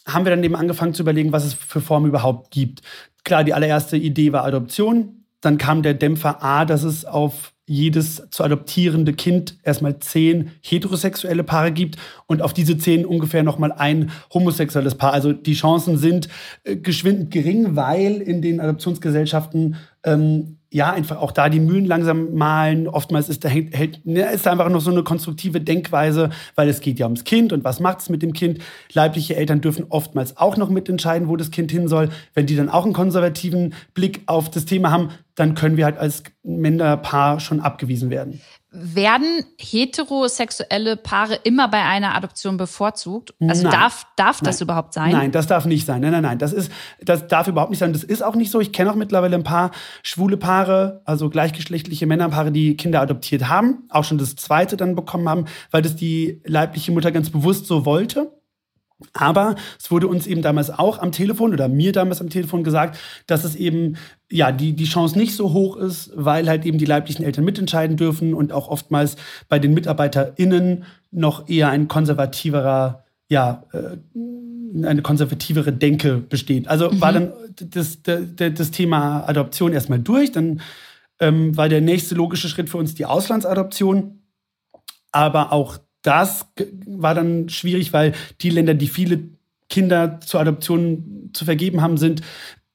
haben 0.07 0.25
wir 0.25 0.31
dann 0.31 0.43
eben 0.43 0.55
angefangen 0.55 0.93
zu 0.93 1.03
überlegen, 1.03 1.31
was 1.31 1.45
es 1.45 1.53
für 1.53 1.81
Formen 1.81 2.07
überhaupt 2.07 2.51
gibt. 2.51 2.81
Klar, 3.23 3.43
die 3.43 3.53
allererste 3.53 3.97
Idee 3.97 4.31
war 4.31 4.45
Adoption. 4.45 5.25
Dann 5.41 5.57
kam 5.57 5.83
der 5.83 5.93
Dämpfer 5.93 6.43
A, 6.43 6.65
dass 6.65 6.83
es 6.83 7.05
auf 7.05 7.53
jedes 7.69 8.23
zu 8.31 8.43
adoptierende 8.43 9.13
Kind 9.13 9.57
erstmal 9.63 9.99
zehn 9.99 10.51
heterosexuelle 10.61 11.43
Paare 11.43 11.71
gibt 11.71 11.97
und 12.25 12.41
auf 12.41 12.51
diese 12.51 12.77
zehn 12.77 13.05
ungefähr 13.05 13.43
nochmal 13.43 13.71
ein 13.71 14.09
homosexuelles 14.33 14.95
Paar. 14.95 15.13
Also 15.13 15.33
die 15.33 15.53
Chancen 15.53 15.97
sind 15.97 16.29
äh, 16.63 16.75
geschwind 16.75 17.31
gering, 17.31 17.75
weil 17.75 18.21
in 18.21 18.41
den 18.41 18.59
Adoptionsgesellschaften 18.59 19.75
ähm, 20.03 20.58
ja, 20.71 20.91
einfach 20.91 21.17
auch 21.17 21.31
da 21.31 21.49
die 21.49 21.59
Mühen 21.59 21.85
langsam 21.85 22.35
malen. 22.35 22.87
Oftmals 22.87 23.27
ist 23.27 23.43
da, 23.43 23.49
hält, 23.49 24.05
ne, 24.05 24.31
ist 24.31 24.45
da 24.45 24.51
einfach 24.51 24.69
noch 24.69 24.81
so 24.81 24.91
eine 24.91 25.03
konstruktive 25.03 25.61
Denkweise, 25.61 26.29
weil 26.55 26.69
es 26.69 26.81
geht 26.81 26.99
ja 26.99 27.07
ums 27.07 27.23
Kind 27.23 27.51
und 27.51 27.63
was 27.63 27.79
macht 27.79 27.99
es 27.99 28.09
mit 28.09 28.21
dem 28.21 28.33
Kind. 28.33 28.59
Leibliche 28.93 29.35
Eltern 29.35 29.61
dürfen 29.61 29.85
oftmals 29.89 30.37
auch 30.37 30.57
noch 30.57 30.69
mitentscheiden, 30.69 31.27
wo 31.27 31.35
das 31.35 31.49
Kind 31.49 31.71
hin 31.71 31.87
soll. 31.87 32.09
Wenn 32.35 32.45
die 32.45 32.55
dann 32.55 32.69
auch 32.69 32.83
einen 32.83 32.93
konservativen 32.93 33.73
Blick 33.93 34.21
auf 34.27 34.51
das 34.51 34.65
Thema 34.65 34.91
haben, 34.91 35.09
dann 35.33 35.55
können 35.55 35.77
wir 35.77 35.85
halt 35.85 35.97
als 35.97 36.23
Männerpaar 36.43 37.39
schon 37.39 37.61
abgewiesen 37.61 38.09
werden. 38.11 38.41
Werden 38.71 39.45
heterosexuelle 39.57 40.95
Paare 40.95 41.39
immer 41.43 41.67
bei 41.69 41.83
einer 41.83 42.13
Adoption 42.15 42.57
bevorzugt? 42.57 43.33
Also 43.41 43.63
nein. 43.63 43.71
darf, 43.71 44.05
darf 44.15 44.41
das 44.41 44.61
überhaupt 44.61 44.93
sein? 44.93 45.11
Nein, 45.11 45.31
das 45.31 45.47
darf 45.47 45.65
nicht 45.65 45.87
sein. 45.87 46.01
Nein, 46.01 46.11
nein, 46.11 46.21
nein. 46.21 46.37
Das, 46.37 46.53
ist, 46.53 46.71
das 47.01 47.27
darf 47.27 47.47
überhaupt 47.47 47.71
nicht 47.71 47.79
sein. 47.79 47.93
Das 47.93 48.03
ist 48.03 48.21
auch 48.21 48.35
nicht 48.35 48.51
so. 48.51 48.59
Ich 48.59 48.71
kenne 48.71 48.91
auch 48.91 48.95
mittlerweile 48.95 49.35
ein 49.35 49.43
paar 49.43 49.71
schwule 50.03 50.37
Paare, 50.37 51.01
also 51.05 51.31
gleichgeschlechtliche 51.31 52.05
Männerpaare, 52.05 52.51
die 52.51 52.77
Kinder 52.77 53.01
adoptiert 53.01 53.49
haben, 53.49 53.87
auch 53.89 54.03
schon 54.03 54.19
das 54.19 54.35
zweite 54.35 54.77
dann 54.77 54.95
bekommen 54.95 55.27
haben, 55.27 55.45
weil 55.71 55.81
das 55.81 55.95
die 55.95 56.41
leibliche 56.45 56.91
Mutter 56.91 57.11
ganz 57.11 57.31
bewusst 57.31 57.65
so 57.65 57.85
wollte. 57.85 58.38
Aber 59.13 59.55
es 59.79 59.91
wurde 59.91 60.07
uns 60.07 60.27
eben 60.27 60.41
damals 60.41 60.69
auch 60.69 60.99
am 60.99 61.11
Telefon 61.11 61.53
oder 61.53 61.67
mir 61.67 61.91
damals 61.91 62.19
am 62.19 62.29
Telefon 62.29 62.63
gesagt, 62.63 62.99
dass 63.27 63.43
es 63.43 63.55
eben 63.55 63.95
ja 64.29 64.51
die, 64.51 64.73
die 64.73 64.85
Chance 64.85 65.17
nicht 65.17 65.35
so 65.35 65.53
hoch 65.53 65.77
ist, 65.77 66.11
weil 66.15 66.49
halt 66.49 66.65
eben 66.65 66.77
die 66.77 66.85
leiblichen 66.85 67.23
Eltern 67.23 67.45
mitentscheiden 67.45 67.95
dürfen 67.95 68.33
und 68.33 68.51
auch 68.51 68.67
oftmals 68.67 69.15
bei 69.47 69.57
den 69.57 69.73
MitarbeiterInnen 69.73 70.83
noch 71.11 71.47
eher 71.47 71.69
ein 71.69 71.87
konservativerer 71.87 73.03
ja, 73.29 73.63
äh, 73.73 73.97
eine 74.83 75.01
konservativere 75.01 75.71
Denke 75.71 76.17
besteht. 76.17 76.67
Also 76.67 76.91
mhm. 76.91 77.01
war 77.01 77.13
dann 77.13 77.33
das, 77.55 78.01
das, 78.03 78.21
das, 78.35 78.71
Thema 78.71 79.27
Adoption 79.27 79.73
erstmal 79.73 79.99
durch. 79.99 80.31
Dann 80.31 80.61
ähm, 81.19 81.55
war 81.55 81.69
der 81.69 81.81
nächste 81.81 82.15
logische 82.15 82.49
Schritt 82.49 82.69
für 82.69 82.77
uns 82.77 82.95
die 82.95 83.05
Auslandsadoption. 83.05 84.21
Aber 85.11 85.51
auch 85.51 85.79
das 86.01 86.45
war 86.85 87.13
dann 87.13 87.49
schwierig, 87.49 87.93
weil 87.93 88.13
die 88.41 88.49
Länder, 88.49 88.73
die 88.73 88.87
viele 88.87 89.19
Kinder 89.69 90.19
zur 90.21 90.39
Adoption 90.39 91.29
zu 91.33 91.45
vergeben 91.45 91.81
haben, 91.81 91.97
sind 91.97 92.21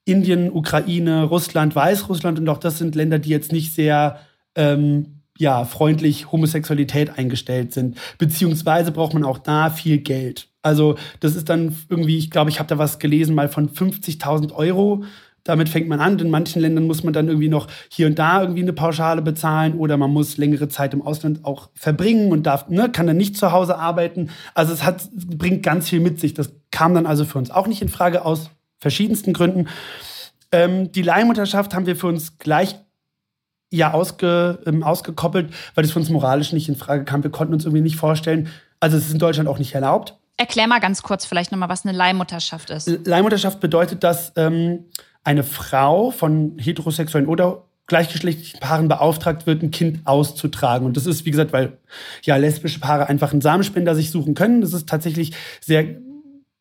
Indien, 0.05 0.51
Ukraine, 0.53 1.25
Russland, 1.25 1.75
Weißrussland 1.75 2.39
und 2.39 2.49
auch 2.49 2.59
das 2.59 2.79
sind 2.79 2.95
Länder, 2.95 3.19
die 3.19 3.31
jetzt 3.31 3.53
nicht 3.53 3.73
sehr 3.75 4.21
ähm, 4.55 5.23
ja, 5.39 5.65
freundlich 5.65 6.31
Homosexualität 6.31 7.19
eingestellt 7.19 7.73
sind. 7.73 7.99
Beziehungsweise 8.19 8.93
braucht 8.93 9.15
man 9.15 9.25
auch 9.25 9.39
da 9.39 9.71
viel 9.71 9.99
Geld. 9.99 10.49
Also 10.63 10.97
das 11.21 11.35
ist 11.37 11.49
dann 11.49 11.77
irgendwie, 11.89 12.19
ich 12.19 12.31
glaube, 12.31 12.51
ich 12.51 12.59
habe 12.59 12.69
da 12.69 12.79
was 12.79 12.99
gelesen, 12.99 13.35
mal 13.35 13.49
von 13.49 13.69
50.000 13.69 14.53
Euro. 14.53 15.05
Damit 15.45 15.69
fängt 15.69 15.89
man 15.89 16.01
an. 16.01 16.19
In 16.19 16.31
manchen 16.31 16.63
Ländern 16.63 16.87
muss 16.87 17.05
man 17.05 17.13
dann 17.13 17.29
irgendwie 17.29 17.49
noch 17.49 17.69
hier 17.89 18.07
und 18.07 18.19
da 18.19 18.41
irgendwie 18.41 18.63
eine 18.63 18.73
Pauschale 18.73 19.21
bezahlen 19.21 19.75
oder 19.75 19.97
man 19.99 20.11
muss 20.11 20.39
längere 20.39 20.69
Zeit 20.69 20.95
im 20.95 21.03
Ausland 21.03 21.45
auch 21.45 21.69
verbringen 21.75 22.33
und 22.33 22.45
darf, 22.45 22.69
ne, 22.69 22.91
kann 22.91 23.07
dann 23.07 23.19
nicht 23.19 23.37
zu 23.37 23.53
Hause 23.53 23.79
arbeiten. 23.79 24.31
Also 24.55 24.73
es 24.73 24.85
hat, 24.85 25.09
bringt 25.13 25.63
ganz 25.63 25.89
viel 25.91 26.01
mit 26.01 26.19
sich. 26.19 26.33
Das 26.33 26.51
kam 26.71 26.95
dann 26.95 27.07
also 27.07 27.25
für 27.27 27.39
uns 27.39 27.51
auch 27.51 27.67
nicht 27.67 27.83
in 27.83 27.91
Frage 27.91 28.25
aus 28.25 28.51
verschiedensten 28.81 29.35
Gründen. 29.35 29.69
Ähm, 30.51 30.93
die 30.93 31.03
Leihmutterschaft 31.03 31.75
haben 31.75 31.87
wir 31.87 31.97
für 31.97 32.07
uns 32.07 32.39
gleich 32.39 32.77
ja 33.71 33.93
ausge, 33.93 34.61
ähm, 34.67 34.83
ausgekoppelt, 34.83 35.53
weil 35.75 35.85
es 35.85 35.93
für 35.93 35.99
uns 35.99 36.09
moralisch 36.09 36.53
nicht 36.53 36.69
in 36.69 36.77
Frage 36.77 37.05
kam. 37.05 37.23
Wir 37.23 37.31
konnten 37.31 37.53
uns 37.53 37.65
irgendwie 37.65 37.83
nicht 37.83 37.97
vorstellen, 37.97 38.49
also 38.81 38.97
es 38.97 39.07
ist 39.07 39.13
in 39.13 39.19
Deutschland 39.19 39.49
auch 39.49 39.59
nicht 39.59 39.75
erlaubt. 39.75 40.17
Erklär 40.37 40.67
mal 40.67 40.81
ganz 40.81 41.03
kurz 41.03 41.25
vielleicht 41.25 41.53
nochmal, 41.53 41.69
was 41.69 41.85
eine 41.85 41.97
Leihmutterschaft 41.97 42.71
ist. 42.71 43.07
Leihmutterschaft 43.07 43.61
bedeutet, 43.61 44.03
dass 44.03 44.33
ähm, 44.37 44.85
eine 45.25 45.43
Frau 45.43 46.11
von 46.11 46.59
heterosexuellen 46.59 47.29
oder 47.29 47.65
gleichgeschlechtlichen 47.87 48.61
Paaren 48.61 48.89
beauftragt 48.89 49.47
wird, 49.47 49.63
ein 49.63 49.71
Kind 49.71 50.01
auszutragen. 50.07 50.87
Und 50.87 50.97
das 50.97 51.07
ist, 51.07 51.27
wie 51.27 51.31
gesagt, 51.31 51.53
weil 51.53 51.79
ja 52.23 52.37
lesbische 52.37 52.81
Paare 52.81 53.09
einfach 53.09 53.33
einen 53.33 53.43
Samenspender 53.43 53.95
sich 53.95 54.11
suchen 54.11 54.35
können. 54.35 54.61
Das 54.61 54.73
ist 54.73 54.89
tatsächlich 54.89 55.33
sehr 55.61 55.97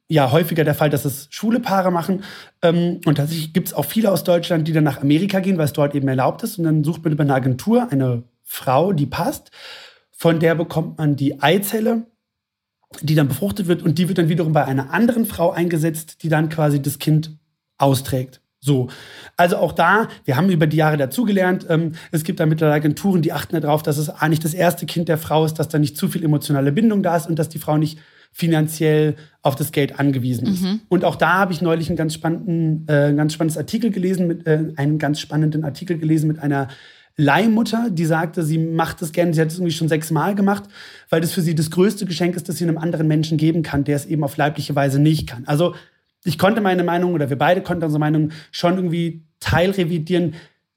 ja 0.10 0.32
häufiger 0.32 0.64
der 0.64 0.76
Fall, 0.76 0.90
dass 0.90 1.06
es 1.06 1.28
schwule 1.30 1.60
Paare 1.60 1.92
machen. 1.92 2.24
Ähm, 2.62 3.00
und 3.06 3.16
tatsächlich 3.16 3.54
gibt 3.54 3.70
es 3.70 3.74
auch 3.74 3.86
viele 3.86 4.12
aus 4.12 4.24
Deutschland, 4.24 4.68
die 4.68 4.74
dann 4.74 4.84
nach 4.84 5.02
Amerika 5.02 5.40
gehen, 5.40 5.58
weil 5.58 5.66
es 5.66 5.74
dort 5.74 5.96
eben 5.96 6.08
erlaubt 6.08 6.44
ist. 6.44 6.58
Und 6.58 6.66
dann 6.66 6.84
sucht 6.84 7.04
man 7.04 7.14
über 7.14 7.24
eine 7.24 7.34
Agentur 7.34 7.88
eine 7.90 8.24
Frau, 8.44 8.92
die 8.94 9.06
passt. 9.06 9.52
Von 10.12 10.40
der 10.40 10.56
bekommt 10.56 10.98
man 10.98 11.16
die 11.16 11.42
Eizelle, 11.42 12.06
die 13.02 13.16
dann 13.16 13.30
befruchtet 13.30 13.68
wird. 13.68 13.82
Und 13.82 13.98
die 13.98 14.08
wird 14.08 14.18
dann 14.18 14.30
wiederum 14.30 14.54
bei 14.54 14.66
einer 14.66 14.94
anderen 14.94 15.26
Frau 15.26 15.52
eingesetzt, 15.52 16.22
die 16.22 16.30
dann 16.30 16.50
quasi 16.50 16.82
das 16.82 17.00
Kind 17.00 17.38
austrägt. 17.78 18.43
So, 18.64 18.88
also 19.36 19.58
auch 19.58 19.74
da, 19.74 20.08
wir 20.24 20.38
haben 20.38 20.50
über 20.50 20.68
die 20.68 20.78
Jahre 20.78 20.96
dazugelernt, 20.96 21.66
ähm, 21.68 21.92
es 22.12 22.24
gibt 22.24 22.40
da 22.40 22.46
mittlerweile 22.46 22.78
Agenturen, 22.78 23.22
die 23.22 23.34
achten 23.34 23.60
darauf, 23.60 23.84
dass 23.84 23.98
es 23.98 24.08
eigentlich 24.08 24.40
das 24.40 24.54
erste 24.54 24.86
Kind 24.86 25.10
der 25.10 25.18
Frau 25.18 25.44
ist, 25.44 25.56
dass 25.56 25.68
da 25.68 25.80
nicht 25.80 25.98
zu 25.98 26.08
viel 26.08 26.24
emotionale 26.24 26.72
Bindung 26.72 27.04
da 27.04 27.18
ist 27.18 27.28
und 27.28 27.38
dass 27.38 27.50
die 27.50 27.60
Frau 27.60 27.78
nicht 27.78 28.00
finanziell 28.32 29.18
auf 29.42 29.56
das 29.58 29.74
Geld 29.74 30.00
angewiesen 30.00 30.48
ist. 30.48 30.62
Mhm. 30.62 30.80
Und 30.88 31.04
auch 31.04 31.18
da 31.18 31.34
habe 31.34 31.52
ich 31.52 31.62
neulich 31.62 31.90
einen 31.90 31.98
ganz 31.98 32.14
spannenden, 32.14 32.88
äh, 32.88 33.10
ein 33.10 33.18
ganz 33.18 33.34
spannendes 33.34 33.58
Artikel 33.58 33.92
gelesen, 33.92 34.28
mit, 34.28 34.48
äh, 34.48 34.72
einen 34.78 34.98
ganz 34.98 35.20
spannenden 35.20 35.66
Artikel 35.66 35.98
gelesen 35.98 36.30
mit 36.30 36.40
einer 36.40 36.70
Leihmutter, 37.18 37.90
die 37.92 38.06
sagte, 38.06 38.44
sie 38.44 38.58
macht 38.58 39.02
es 39.02 39.12
gerne, 39.12 39.34
sie 39.34 39.42
hat 39.42 39.50
es 39.50 39.56
irgendwie 39.56 39.74
schon 39.74 39.90
sechsmal 39.90 40.36
gemacht, 40.36 40.64
weil 41.10 41.20
das 41.20 41.34
für 41.34 41.42
sie 41.42 41.54
das 41.54 41.70
größte 41.70 42.06
Geschenk 42.06 42.38
ist, 42.38 42.48
das 42.48 42.58
sie 42.58 42.64
einem 42.64 42.78
anderen 42.78 43.08
Menschen 43.10 43.38
geben 43.38 43.62
kann, 43.62 43.84
der 43.84 43.98
es 43.98 44.06
eben 44.06 44.24
auf 44.24 44.38
leibliche 44.38 44.74
Weise 44.74 45.00
nicht 45.00 45.28
kann. 45.28 45.44
Also 45.48 45.76
ich 46.24 46.38
konnte 46.38 46.62
meine 46.62 46.84
Meinung 46.84 47.14
oder 47.14 47.30
wir 47.30 47.38
beide 47.38 47.62
konnten 47.62 47.84
unsere 47.84 48.00
Meinung 48.00 48.32
schon 48.52 48.76
irgendwie 48.76 49.24
teilrevidieren 49.40 50.36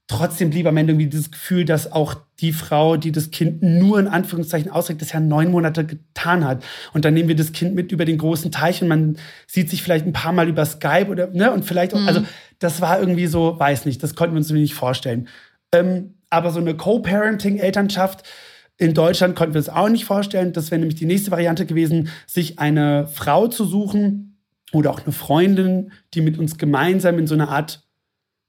trotzdem 0.08 0.50
blieb 0.50 0.66
am 0.66 0.76
Ende 0.76 0.92
irgendwie 0.92 1.08
dieses 1.08 1.30
Gefühl, 1.30 1.64
dass 1.64 1.90
auch 1.90 2.14
die 2.40 2.52
Frau, 2.52 2.96
die 2.96 3.12
das 3.12 3.30
Kind 3.30 3.62
nur 3.62 3.98
in 3.98 4.06
Anführungszeichen 4.06 4.70
ausregt, 4.70 5.02
das 5.02 5.12
ja 5.12 5.20
neun 5.20 5.50
Monate 5.50 5.84
getan 5.84 6.44
hat. 6.44 6.62
Und 6.92 7.04
dann 7.04 7.14
nehmen 7.14 7.28
wir 7.28 7.36
das 7.36 7.52
Kind 7.52 7.74
mit 7.74 7.90
über 7.90 8.04
den 8.04 8.18
großen 8.18 8.52
Teich 8.52 8.82
und 8.82 8.88
man 8.88 9.16
sieht 9.46 9.68
sich 9.68 9.82
vielleicht 9.82 10.06
ein 10.06 10.12
paar 10.12 10.32
Mal 10.32 10.48
über 10.48 10.64
Skype 10.64 11.08
oder, 11.08 11.28
ne, 11.28 11.50
und 11.52 11.64
vielleicht 11.64 11.94
auch, 11.94 12.00
mhm. 12.00 12.08
also 12.08 12.22
das 12.58 12.80
war 12.80 13.00
irgendwie 13.00 13.26
so, 13.26 13.58
weiß 13.58 13.84
nicht, 13.84 14.02
das 14.02 14.14
konnten 14.14 14.34
wir 14.34 14.38
uns 14.38 14.50
nicht 14.50 14.74
vorstellen. 14.74 15.28
Ähm, 15.72 16.14
aber 16.30 16.50
so 16.50 16.60
eine 16.60 16.76
Co-Parenting-Elternschaft, 16.76 18.22
in 18.78 18.94
Deutschland 18.94 19.34
konnten 19.34 19.54
wir 19.54 19.60
es 19.60 19.70
auch 19.70 19.88
nicht 19.88 20.04
vorstellen. 20.04 20.52
Das 20.52 20.70
wäre 20.70 20.78
nämlich 20.78 20.98
die 20.98 21.06
nächste 21.06 21.30
Variante 21.30 21.64
gewesen, 21.64 22.10
sich 22.26 22.58
eine 22.58 23.08
Frau 23.08 23.48
zu 23.48 23.64
suchen 23.64 24.35
oder 24.72 24.90
auch 24.90 25.02
eine 25.02 25.12
Freundin, 25.12 25.92
die 26.14 26.20
mit 26.20 26.38
uns 26.38 26.58
gemeinsam 26.58 27.18
in 27.18 27.26
so 27.26 27.34
eine 27.34 27.48
Art 27.48 27.86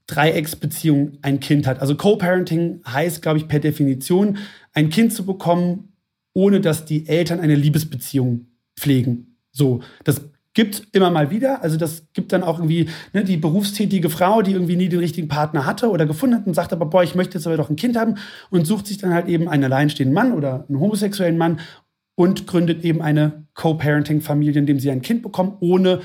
Dreiecksbeziehung 0.08 1.18
ein 1.22 1.40
Kind 1.40 1.68
hat. 1.68 1.80
Also 1.80 1.96
Co-Parenting 1.96 2.82
heißt, 2.88 3.22
glaube 3.22 3.40
ich, 3.40 3.48
per 3.48 3.60
Definition, 3.60 4.38
ein 4.74 4.90
Kind 4.90 5.14
zu 5.14 5.26
bekommen, 5.26 5.94
ohne 6.34 6.62
dass 6.62 6.86
die 6.86 7.08
Eltern 7.08 7.40
eine 7.40 7.56
Liebesbeziehung 7.56 8.48
pflegen. 8.76 9.38
So, 9.52 9.82
das 10.04 10.22
gibt 10.54 10.88
immer 10.92 11.12
mal 11.12 11.30
wieder. 11.30 11.62
Also 11.62 11.78
das 11.78 12.08
gibt 12.14 12.32
dann 12.32 12.42
auch 12.42 12.58
irgendwie 12.58 12.90
ne, 13.14 13.24
die 13.24 13.38
berufstätige 13.38 14.10
Frau, 14.10 14.42
die 14.42 14.54
irgendwie 14.54 14.76
nie 14.76 14.90
den 14.90 15.00
richtigen 15.00 15.28
Partner 15.28 15.66
hatte 15.66 15.90
oder 15.92 16.08
gefunden 16.08 16.36
hat 16.36 16.48
und 16.48 16.56
sagt 16.56 16.74
aber, 16.74 16.88
boah, 16.88 17.04
ich 17.04 17.14
möchte 17.14 17.38
jetzt 17.38 17.46
aber 17.46 17.58
doch 17.58 17.70
ein 17.70 17.76
Kind 17.76 17.96
haben 17.96 18.16
und 18.50 18.66
sucht 18.66 18.88
sich 18.88 18.98
dann 18.98 19.14
halt 19.14 19.28
eben 19.28 19.50
einen 19.50 19.66
alleinstehenden 19.66 20.16
Mann 20.16 20.34
oder 20.34 20.66
einen 20.68 20.80
homosexuellen 20.80 21.38
Mann 21.38 21.60
und 22.18 22.48
gründet 22.48 22.84
eben 22.84 23.02
eine 23.02 23.46
Co-Parenting-Familie, 23.54 24.60
in 24.60 24.66
dem 24.66 24.80
sie 24.80 24.90
ein 24.90 25.04
Kind 25.04 25.22
bekommen, 25.22 25.56
ohne 25.60 26.02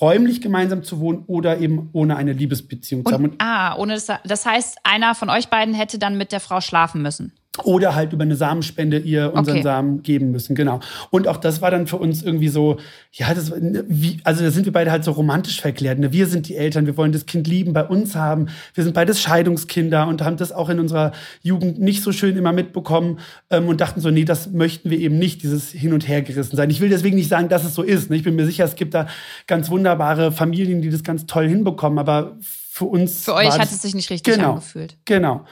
räumlich 0.00 0.40
gemeinsam 0.40 0.82
zu 0.82 0.98
wohnen 0.98 1.24
oder 1.26 1.58
eben 1.58 1.88
ohne 1.92 2.16
eine 2.16 2.32
Liebesbeziehung 2.32 3.06
zu 3.06 3.12
haben. 3.12 3.36
ah, 3.38 3.76
ohne 3.76 3.94
das, 3.94 4.08
das 4.24 4.44
heißt, 4.44 4.78
einer 4.82 5.14
von 5.14 5.30
euch 5.30 5.48
beiden 5.48 5.72
hätte 5.72 5.98
dann 5.98 6.18
mit 6.18 6.32
der 6.32 6.40
Frau 6.40 6.60
schlafen 6.60 7.02
müssen. 7.02 7.32
Oder 7.64 7.96
halt 7.96 8.12
über 8.12 8.22
eine 8.22 8.36
Samenspende 8.36 8.98
ihr 8.98 9.32
unseren 9.34 9.56
okay. 9.56 9.62
Samen 9.64 10.02
geben 10.04 10.30
müssen, 10.30 10.54
genau. 10.54 10.78
Und 11.10 11.26
auch 11.26 11.36
das 11.36 11.60
war 11.60 11.72
dann 11.72 11.88
für 11.88 11.96
uns 11.96 12.22
irgendwie 12.22 12.48
so, 12.48 12.78
ja, 13.12 13.34
das, 13.34 13.52
wie, 13.88 14.20
also 14.22 14.44
da 14.44 14.52
sind 14.52 14.66
wir 14.66 14.72
beide 14.72 14.92
halt 14.92 15.02
so 15.02 15.10
romantisch 15.10 15.60
verklärt. 15.60 15.98
Ne? 15.98 16.12
Wir 16.12 16.28
sind 16.28 16.46
die 16.48 16.54
Eltern, 16.54 16.86
wir 16.86 16.96
wollen 16.96 17.10
das 17.10 17.26
Kind 17.26 17.48
lieben, 17.48 17.72
bei 17.72 17.84
uns 17.84 18.14
haben. 18.14 18.46
Wir 18.74 18.84
sind 18.84 18.94
beides 18.94 19.20
Scheidungskinder 19.20 20.06
und 20.06 20.22
haben 20.22 20.36
das 20.36 20.52
auch 20.52 20.68
in 20.68 20.78
unserer 20.78 21.10
Jugend 21.42 21.80
nicht 21.80 22.04
so 22.04 22.12
schön 22.12 22.36
immer 22.36 22.52
mitbekommen 22.52 23.18
ähm, 23.50 23.66
und 23.66 23.80
dachten 23.80 24.00
so, 24.00 24.10
nee, 24.12 24.24
das 24.24 24.52
möchten 24.52 24.88
wir 24.88 25.00
eben 25.00 25.18
nicht, 25.18 25.42
dieses 25.42 25.70
Hin- 25.72 25.92
und 25.92 26.06
Hergerissen 26.06 26.56
sein. 26.56 26.70
Ich 26.70 26.80
will 26.80 26.88
deswegen 26.88 27.16
nicht 27.16 27.28
sagen, 27.28 27.48
dass 27.48 27.64
es 27.64 27.74
so 27.74 27.82
ist. 27.82 28.10
Ne? 28.10 28.16
Ich 28.16 28.22
bin 28.22 28.36
mir 28.36 28.46
sicher, 28.46 28.64
es 28.64 28.76
gibt 28.76 28.94
da 28.94 29.08
ganz 29.48 29.70
wunderbare 29.70 30.30
Familien, 30.30 30.82
die 30.82 30.90
das 30.90 31.02
ganz 31.02 31.26
toll 31.26 31.48
hinbekommen, 31.48 31.98
aber 31.98 32.36
für 32.40 32.84
uns. 32.84 33.24
Für 33.24 33.34
euch 33.34 33.50
hat 33.50 33.72
es 33.72 33.82
sich 33.82 33.96
nicht 33.96 34.08
richtig 34.08 34.34
genau, 34.34 34.50
angefühlt. 34.50 34.96
Genau. 35.04 35.44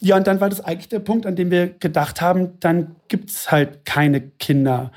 Ja, 0.00 0.16
und 0.16 0.26
dann 0.26 0.40
war 0.40 0.48
das 0.48 0.60
eigentlich 0.60 0.88
der 0.88 1.00
Punkt, 1.00 1.26
an 1.26 1.36
dem 1.36 1.50
wir 1.50 1.68
gedacht 1.68 2.20
haben, 2.20 2.60
dann 2.60 2.96
gibt 3.08 3.30
es 3.30 3.50
halt 3.50 3.84
keine 3.84 4.20
Kinder. 4.20 4.92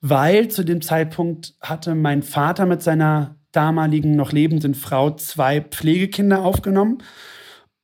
Weil 0.00 0.48
zu 0.48 0.64
dem 0.64 0.82
Zeitpunkt 0.82 1.54
hatte 1.60 1.94
mein 1.94 2.22
Vater 2.22 2.66
mit 2.66 2.82
seiner 2.82 3.36
damaligen 3.52 4.16
noch 4.16 4.32
lebenden 4.32 4.74
Frau 4.74 5.10
zwei 5.10 5.60
Pflegekinder 5.60 6.42
aufgenommen. 6.44 6.98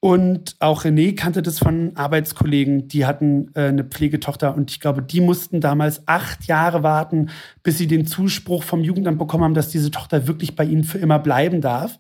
Und 0.00 0.54
auch 0.60 0.84
René 0.84 1.16
kannte 1.16 1.42
das 1.42 1.58
von 1.58 1.96
Arbeitskollegen, 1.96 2.86
die 2.86 3.04
hatten 3.04 3.50
äh, 3.54 3.62
eine 3.62 3.82
Pflegetochter 3.82 4.54
und 4.54 4.70
ich 4.70 4.78
glaube, 4.78 5.02
die 5.02 5.20
mussten 5.20 5.60
damals 5.60 6.06
acht 6.06 6.44
Jahre 6.44 6.84
warten, 6.84 7.30
bis 7.64 7.78
sie 7.78 7.88
den 7.88 8.06
Zuspruch 8.06 8.62
vom 8.62 8.84
Jugendamt 8.84 9.18
bekommen 9.18 9.42
haben, 9.42 9.54
dass 9.54 9.70
diese 9.70 9.90
Tochter 9.90 10.28
wirklich 10.28 10.54
bei 10.54 10.64
ihnen 10.64 10.84
für 10.84 10.98
immer 10.98 11.18
bleiben 11.18 11.60
darf. 11.60 11.98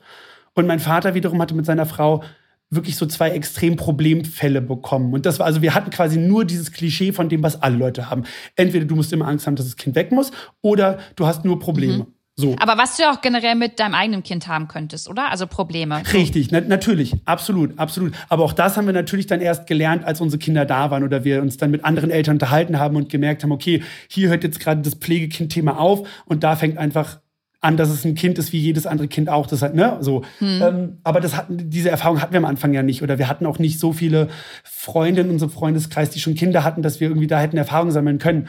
Und 0.54 0.68
mein 0.68 0.78
Vater 0.78 1.14
wiederum 1.14 1.42
hatte 1.42 1.54
mit 1.54 1.66
seiner 1.66 1.86
Frau 1.86 2.22
wirklich 2.70 2.96
so 2.96 3.06
zwei 3.06 3.30
Extremproblemfälle 3.30 4.60
bekommen. 4.60 5.12
Und 5.14 5.26
das 5.26 5.38
war, 5.38 5.46
also 5.46 5.62
wir 5.62 5.74
hatten 5.74 5.90
quasi 5.90 6.18
nur 6.18 6.44
dieses 6.44 6.72
Klischee 6.72 7.12
von 7.12 7.28
dem, 7.28 7.42
was 7.42 7.62
alle 7.62 7.76
Leute 7.76 8.10
haben. 8.10 8.24
Entweder 8.56 8.84
du 8.84 8.94
musst 8.94 9.12
immer 9.12 9.26
Angst 9.26 9.46
haben, 9.46 9.56
dass 9.56 9.66
das 9.66 9.76
Kind 9.76 9.96
weg 9.96 10.12
muss, 10.12 10.32
oder 10.60 10.98
du 11.16 11.26
hast 11.26 11.44
nur 11.44 11.58
Probleme. 11.58 11.98
Mhm. 11.98 12.06
So. 12.40 12.54
Aber 12.60 12.78
was 12.78 12.96
du 12.96 13.02
ja 13.02 13.12
auch 13.12 13.20
generell 13.20 13.56
mit 13.56 13.80
deinem 13.80 13.94
eigenen 13.94 14.22
Kind 14.22 14.46
haben 14.46 14.68
könntest, 14.68 15.08
oder? 15.08 15.28
Also 15.32 15.48
Probleme. 15.48 16.00
Richtig, 16.12 16.52
na, 16.52 16.60
natürlich, 16.60 17.16
absolut, 17.24 17.76
absolut. 17.80 18.12
Aber 18.28 18.44
auch 18.44 18.52
das 18.52 18.76
haben 18.76 18.86
wir 18.86 18.92
natürlich 18.92 19.26
dann 19.26 19.40
erst 19.40 19.66
gelernt, 19.66 20.04
als 20.04 20.20
unsere 20.20 20.38
Kinder 20.38 20.64
da 20.64 20.92
waren 20.92 21.02
oder 21.02 21.24
wir 21.24 21.42
uns 21.42 21.56
dann 21.56 21.72
mit 21.72 21.84
anderen 21.84 22.12
Eltern 22.12 22.36
unterhalten 22.36 22.78
haben 22.78 22.94
und 22.94 23.08
gemerkt 23.08 23.42
haben, 23.42 23.50
okay, 23.50 23.82
hier 24.06 24.28
hört 24.28 24.44
jetzt 24.44 24.60
gerade 24.60 24.82
das 24.82 24.94
Pflegekind-Thema 24.94 25.80
auf 25.80 26.08
und 26.26 26.44
da 26.44 26.54
fängt 26.54 26.78
einfach 26.78 27.18
an, 27.60 27.76
dass 27.76 27.90
es 27.90 28.04
ein 28.04 28.14
Kind 28.14 28.38
ist 28.38 28.52
wie 28.52 28.58
jedes 28.58 28.86
andere 28.86 29.08
Kind 29.08 29.28
auch. 29.28 29.46
Das 29.46 29.62
hat, 29.62 29.74
ne, 29.74 29.98
so. 30.00 30.22
Hm. 30.38 30.62
Ähm, 30.62 30.98
aber 31.02 31.20
das 31.20 31.36
hatten, 31.36 31.70
diese 31.70 31.90
Erfahrung 31.90 32.22
hatten 32.22 32.32
wir 32.32 32.38
am 32.38 32.44
Anfang 32.44 32.72
ja 32.72 32.82
nicht. 32.82 33.02
Oder 33.02 33.18
wir 33.18 33.28
hatten 33.28 33.46
auch 33.46 33.58
nicht 33.58 33.80
so 33.80 33.92
viele 33.92 34.28
Freunde 34.62 35.22
in 35.22 35.30
unserem 35.30 35.50
Freundeskreis, 35.50 36.10
die 36.10 36.20
schon 36.20 36.34
Kinder 36.34 36.62
hatten, 36.62 36.82
dass 36.82 37.00
wir 37.00 37.08
irgendwie 37.08 37.26
da 37.26 37.40
hätten 37.40 37.56
Erfahrung 37.56 37.90
sammeln 37.90 38.18
können. 38.18 38.48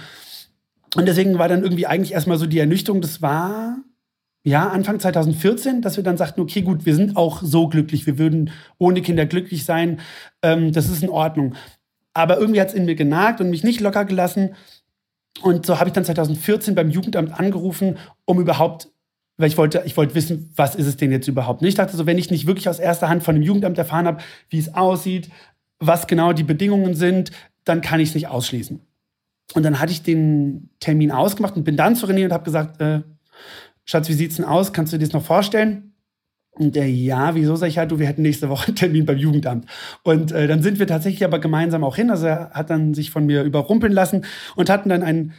Und 0.95 1.07
deswegen 1.07 1.37
war 1.39 1.47
dann 1.47 1.63
irgendwie 1.63 1.87
eigentlich 1.87 2.13
erstmal 2.13 2.37
so 2.37 2.45
die 2.45 2.59
Ernüchterung, 2.59 3.01
das 3.01 3.21
war 3.21 3.77
ja 4.43 4.69
Anfang 4.69 4.99
2014, 4.99 5.81
dass 5.81 5.97
wir 5.97 6.03
dann 6.03 6.17
sagten, 6.17 6.41
okay, 6.41 6.61
gut, 6.61 6.85
wir 6.85 6.95
sind 6.95 7.17
auch 7.17 7.41
so 7.43 7.67
glücklich, 7.67 8.07
wir 8.07 8.17
würden 8.17 8.51
ohne 8.77 9.01
Kinder 9.01 9.25
glücklich 9.25 9.65
sein, 9.65 9.99
ähm, 10.41 10.71
das 10.71 10.89
ist 10.89 11.03
in 11.03 11.09
Ordnung. 11.09 11.55
Aber 12.13 12.39
irgendwie 12.39 12.59
hat 12.59 12.69
es 12.69 12.73
in 12.73 12.85
mir 12.85 12.95
genagt 12.95 13.41
und 13.41 13.49
mich 13.49 13.63
nicht 13.63 13.81
locker 13.81 14.05
gelassen. 14.05 14.55
Und 15.41 15.65
so 15.65 15.79
habe 15.79 15.89
ich 15.89 15.93
dann 15.93 16.05
2014 16.05 16.75
beim 16.75 16.89
Jugendamt 16.89 17.39
angerufen, 17.39 17.97
um 18.25 18.39
überhaupt, 18.39 18.89
weil 19.39 19.47
ich 19.47 19.57
wollte, 19.57 19.81
ich 19.85 19.95
wollte 19.95 20.15
wissen, 20.15 20.51
was 20.55 20.75
ist 20.75 20.85
es 20.85 20.97
denn 20.97 21.11
jetzt 21.11 21.27
überhaupt? 21.27 21.63
Ich 21.63 21.75
dachte 21.75 21.95
so, 21.95 22.05
wenn 22.05 22.17
ich 22.17 22.29
nicht 22.29 22.45
wirklich 22.45 22.67
aus 22.67 22.77
erster 22.77 23.07
Hand 23.07 23.23
von 23.23 23.35
dem 23.35 23.41
Jugendamt 23.41 23.77
erfahren 23.77 24.05
habe, 24.05 24.21
wie 24.49 24.59
es 24.59 24.75
aussieht, 24.75 25.29
was 25.79 26.07
genau 26.07 26.33
die 26.33 26.43
Bedingungen 26.43 26.93
sind, 26.93 27.31
dann 27.63 27.79
kann 27.79 28.01
ich 28.01 28.09
es 28.09 28.15
nicht 28.15 28.27
ausschließen. 28.27 28.81
Und 29.55 29.63
dann 29.63 29.79
hatte 29.79 29.93
ich 29.93 30.03
den 30.03 30.69
Termin 30.81 31.11
ausgemacht 31.11 31.55
und 31.55 31.63
bin 31.63 31.77
dann 31.77 31.95
zu 31.95 32.05
René 32.05 32.25
und 32.25 32.33
habe 32.33 32.43
gesagt, 32.43 32.81
äh, 32.81 33.01
Schatz, 33.85 34.09
wie 34.09 34.13
sieht's 34.13 34.35
denn 34.35 34.45
aus? 34.45 34.73
Kannst 34.73 34.91
du 34.91 34.97
dir 34.97 35.05
das 35.05 35.13
noch 35.13 35.23
vorstellen? 35.23 35.93
Und 36.51 36.75
der, 36.75 36.91
ja, 36.91 37.33
wieso 37.33 37.55
sag 37.55 37.67
ich 37.67 37.77
halt, 37.77 37.91
du, 37.91 37.97
wir 37.97 38.07
hätten 38.07 38.21
nächste 38.21 38.49
Woche 38.49 38.67
einen 38.67 38.75
Termin 38.75 39.05
beim 39.05 39.17
Jugendamt. 39.17 39.65
Und 40.03 40.33
äh, 40.33 40.47
dann 40.47 40.61
sind 40.61 40.79
wir 40.79 40.87
tatsächlich 40.87 41.23
aber 41.23 41.39
gemeinsam 41.39 41.85
auch 41.85 41.95
hin. 41.95 42.11
Also 42.11 42.27
er 42.27 42.49
hat 42.51 42.69
dann 42.69 42.93
sich 42.93 43.09
von 43.09 43.25
mir 43.25 43.43
überrumpeln 43.43 43.93
lassen 43.93 44.25
und 44.57 44.69
hatten 44.69 44.89
dann 44.89 45.01
einen 45.01 45.33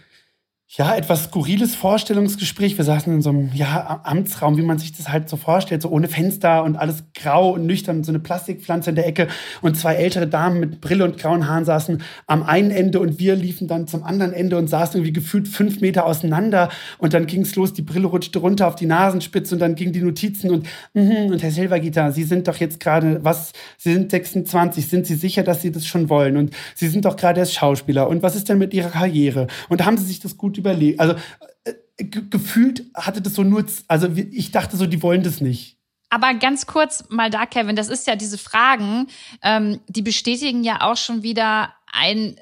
ja, 0.77 0.95
etwas 0.95 1.25
skurriles 1.25 1.75
Vorstellungsgespräch. 1.75 2.79
Wir 2.79 2.85
saßen 2.85 3.13
in 3.13 3.23
so 3.23 3.31
einem 3.31 3.51
ja, 3.55 4.03
Amtsraum, 4.05 4.57
wie 4.57 4.63
man 4.63 4.79
sich 4.79 4.97
das 4.97 5.09
halt 5.09 5.29
so 5.29 5.37
vorstellt, 5.37 5.83
so 5.83 5.89
ohne 5.89 6.07
Fenster 6.07 6.63
und 6.63 6.77
alles 6.77 7.03
grau 7.13 7.51
und 7.55 7.67
nüchtern, 7.67 8.05
so 8.05 8.13
eine 8.13 8.21
Plastikpflanze 8.21 8.91
in 8.91 8.97
der 8.97 9.09
Ecke. 9.09 9.27
Und 9.63 9.77
zwei 9.77 9.97
ältere 9.97 10.29
Damen 10.29 10.61
mit 10.61 10.81
Brille 10.81 11.05
und 11.05 11.19
grauen 11.19 11.49
Haaren 11.49 11.65
saßen 11.65 12.01
am 12.29 12.45
einen 12.45 12.71
Ende 12.71 13.01
und 13.01 13.19
wir 13.19 13.35
liefen 13.35 13.67
dann 13.67 13.89
zum 13.89 14.05
anderen 14.05 14.33
Ende 14.33 14.59
und 14.59 14.69
saßen 14.69 14.95
irgendwie 15.01 15.13
gefühlt 15.13 15.49
fünf 15.49 15.81
Meter 15.81 16.07
auseinander. 16.07 16.69
Und 16.99 17.15
dann 17.15 17.27
ging 17.27 17.41
es 17.41 17.57
los, 17.57 17.73
die 17.73 17.83
Brille 17.83 18.07
rutschte 18.07 18.39
runter 18.39 18.69
auf 18.69 18.77
die 18.77 18.87
Nasenspitze 18.87 19.57
und 19.57 19.59
dann 19.59 19.75
gingen 19.75 19.93
die 19.93 20.03
Notizen 20.03 20.53
und, 20.53 20.69
mm, 20.95 21.33
und 21.33 21.43
Herr 21.43 21.51
Silvergitter, 21.51 22.13
Sie 22.13 22.23
sind 22.23 22.47
doch 22.47 22.57
jetzt 22.57 22.79
gerade, 22.79 23.25
was, 23.25 23.53
Sie 23.77 23.93
sind 23.93 24.13
26, 24.13 24.89
sind 24.89 25.05
Sie 25.05 25.17
sicher, 25.17 25.43
dass 25.43 25.63
Sie 25.63 25.73
das 25.73 25.85
schon 25.85 26.09
wollen? 26.09 26.37
Und 26.37 26.55
Sie 26.77 26.87
sind 26.87 27.07
doch 27.07 27.17
gerade 27.17 27.41
erst 27.41 27.55
Schauspieler. 27.55 28.09
Und 28.09 28.23
was 28.23 28.37
ist 28.37 28.49
denn 28.49 28.59
mit 28.59 28.73
Ihrer 28.73 28.91
Karriere? 28.91 29.49
Und 29.69 29.85
haben 29.85 29.99
Sie 29.99 30.05
sich 30.05 30.21
das 30.21 30.37
gut 30.37 30.60
überlegt. 30.61 31.01
Also 31.01 31.15
äh, 31.65 32.05
gefühlt 32.05 32.85
hatte 32.95 33.21
das 33.21 33.35
so 33.35 33.43
nur, 33.43 33.65
also 33.89 34.09
ich 34.15 34.53
dachte 34.53 34.77
so, 34.77 34.87
die 34.87 35.03
wollen 35.03 35.23
das 35.23 35.41
nicht. 35.41 35.81
Aber 36.11 36.35
ganz 36.35 36.67
kurz 36.67 37.05
mal 37.09 37.31
da, 37.31 37.47
Kevin, 37.47 37.77
das 37.77 37.89
ist 37.89 38.07
ja 38.07 38.17
diese 38.17 38.37
Fragen, 38.37 39.07
ähm, 39.43 39.81
die 39.87 40.03
bestätigen 40.03 40.65
ja 40.65 40.81
auch 40.83 40.97
schon 40.97 41.23
wieder 41.23 41.73
ein 41.93 42.37
äh, 42.37 42.41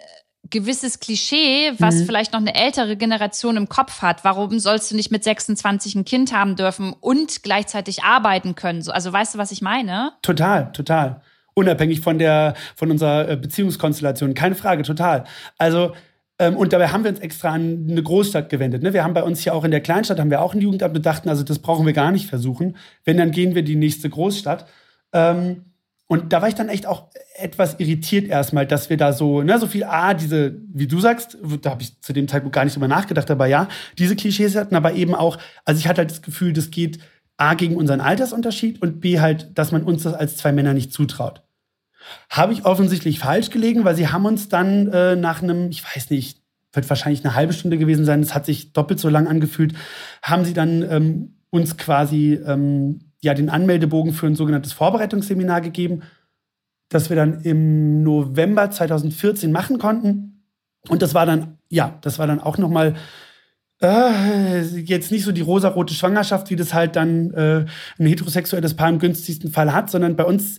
gewisses 0.50 1.00
Klischee, 1.00 1.72
was 1.78 1.96
mhm. 1.96 2.06
vielleicht 2.06 2.32
noch 2.32 2.40
eine 2.40 2.54
ältere 2.54 2.96
Generation 2.96 3.58
im 3.58 3.68
Kopf 3.68 4.00
hat. 4.00 4.24
Warum 4.24 4.58
sollst 4.58 4.90
du 4.90 4.96
nicht 4.96 5.10
mit 5.10 5.22
26 5.22 5.94
ein 5.94 6.04
Kind 6.06 6.32
haben 6.32 6.56
dürfen 6.56 6.94
und 6.98 7.42
gleichzeitig 7.42 8.02
arbeiten 8.02 8.54
können? 8.54 8.88
Also 8.88 9.12
weißt 9.12 9.34
du, 9.34 9.38
was 9.38 9.52
ich 9.52 9.60
meine? 9.60 10.12
Total, 10.22 10.72
total. 10.72 11.20
Unabhängig 11.52 12.00
von 12.00 12.18
der, 12.18 12.54
von 12.74 12.90
unserer 12.90 13.28
äh, 13.28 13.36
Beziehungskonstellation. 13.36 14.32
Keine 14.32 14.54
Frage, 14.54 14.82
total. 14.82 15.24
Also 15.58 15.92
und 16.46 16.72
dabei 16.72 16.88
haben 16.88 17.02
wir 17.02 17.10
uns 17.10 17.20
extra 17.20 17.50
an 17.50 17.88
eine 17.90 18.02
Großstadt 18.02 18.48
gewendet. 18.48 18.82
Ne? 18.82 18.92
Wir 18.92 19.02
haben 19.02 19.14
bei 19.14 19.24
uns 19.24 19.40
hier 19.40 19.54
auch 19.54 19.64
in 19.64 19.72
der 19.72 19.80
Kleinstadt 19.80 20.20
haben 20.20 20.30
wir 20.30 20.40
auch 20.40 20.54
ein 20.54 20.60
Jugendamt 20.60 20.96
und 20.96 21.04
dachten, 21.04 21.28
also 21.28 21.42
das 21.42 21.58
brauchen 21.58 21.84
wir 21.84 21.92
gar 21.92 22.12
nicht 22.12 22.28
versuchen. 22.28 22.76
Wenn, 23.04 23.16
dann 23.16 23.32
gehen 23.32 23.54
wir 23.54 23.62
die 23.62 23.76
nächste 23.76 24.08
Großstadt. 24.08 24.66
Ähm, 25.12 25.64
und 26.06 26.32
da 26.32 26.40
war 26.40 26.48
ich 26.48 26.54
dann 26.54 26.70
echt 26.70 26.86
auch 26.86 27.08
etwas 27.36 27.78
irritiert 27.78 28.28
erstmal, 28.28 28.66
dass 28.66 28.88
wir 28.88 28.96
da 28.96 29.12
so, 29.12 29.42
ne, 29.42 29.58
so 29.58 29.66
viel, 29.66 29.84
ah, 29.84 30.14
diese, 30.14 30.56
wie 30.72 30.86
du 30.86 31.00
sagst, 31.00 31.36
da 31.60 31.70
habe 31.70 31.82
ich 31.82 32.00
zu 32.00 32.14
dem 32.14 32.28
Zeitpunkt 32.28 32.54
gar 32.54 32.64
nicht 32.64 32.74
drüber 32.74 32.88
nachgedacht, 32.88 33.30
aber 33.30 33.46
ja, 33.46 33.68
diese 33.98 34.16
Klischees 34.16 34.56
hatten 34.56 34.74
aber 34.74 34.94
eben 34.94 35.14
auch, 35.14 35.36
also 35.66 35.78
ich 35.78 35.86
hatte 35.86 35.98
halt 35.98 36.10
das 36.10 36.22
Gefühl, 36.22 36.54
das 36.54 36.70
geht 36.70 36.98
A 37.36 37.54
gegen 37.54 37.76
unseren 37.76 38.00
Altersunterschied 38.00 38.80
und 38.80 39.00
B 39.00 39.20
halt, 39.20 39.50
dass 39.58 39.70
man 39.70 39.82
uns 39.82 40.04
das 40.04 40.14
als 40.14 40.38
zwei 40.38 40.50
Männer 40.50 40.72
nicht 40.72 40.94
zutraut. 40.94 41.42
Habe 42.30 42.52
ich 42.52 42.64
offensichtlich 42.64 43.18
falsch 43.18 43.50
gelegen, 43.50 43.84
weil 43.84 43.96
sie 43.96 44.08
haben 44.08 44.24
uns 44.24 44.48
dann 44.48 44.88
äh, 44.88 45.16
nach 45.16 45.42
einem, 45.42 45.70
ich 45.70 45.84
weiß 45.84 46.10
nicht, 46.10 46.40
wird 46.72 46.88
wahrscheinlich 46.88 47.24
eine 47.24 47.34
halbe 47.34 47.52
Stunde 47.52 47.78
gewesen 47.78 48.04
sein, 48.04 48.20
es 48.20 48.34
hat 48.34 48.46
sich 48.46 48.72
doppelt 48.72 49.00
so 49.00 49.08
lang 49.08 49.26
angefühlt, 49.26 49.74
haben 50.22 50.44
sie 50.44 50.52
dann 50.52 50.82
ähm, 50.82 51.34
uns 51.50 51.76
quasi 51.76 52.34
ähm, 52.34 53.00
ja, 53.20 53.34
den 53.34 53.50
Anmeldebogen 53.50 54.12
für 54.12 54.26
ein 54.26 54.34
sogenanntes 54.34 54.72
Vorbereitungsseminar 54.72 55.60
gegeben, 55.60 56.02
das 56.88 57.08
wir 57.08 57.16
dann 57.16 57.40
im 57.42 58.02
November 58.02 58.70
2014 58.70 59.50
machen 59.50 59.78
konnten. 59.78 60.44
Und 60.88 61.02
das 61.02 61.14
war 61.14 61.26
dann, 61.26 61.58
ja, 61.68 61.98
das 62.02 62.18
war 62.18 62.26
dann 62.26 62.40
auch 62.40 62.58
nochmal 62.58 62.94
äh, 63.80 64.60
jetzt 64.62 65.10
nicht 65.10 65.24
so 65.24 65.32
die 65.32 65.40
rosarote 65.40 65.94
Schwangerschaft, 65.94 66.50
wie 66.50 66.56
das 66.56 66.74
halt 66.74 66.96
dann 66.96 67.32
äh, 67.32 67.66
ein 67.98 68.06
heterosexuelles 68.06 68.74
Paar 68.74 68.88
im 68.88 68.98
günstigsten 68.98 69.50
Fall 69.50 69.72
hat, 69.72 69.90
sondern 69.90 70.16
bei 70.16 70.24
uns 70.24 70.58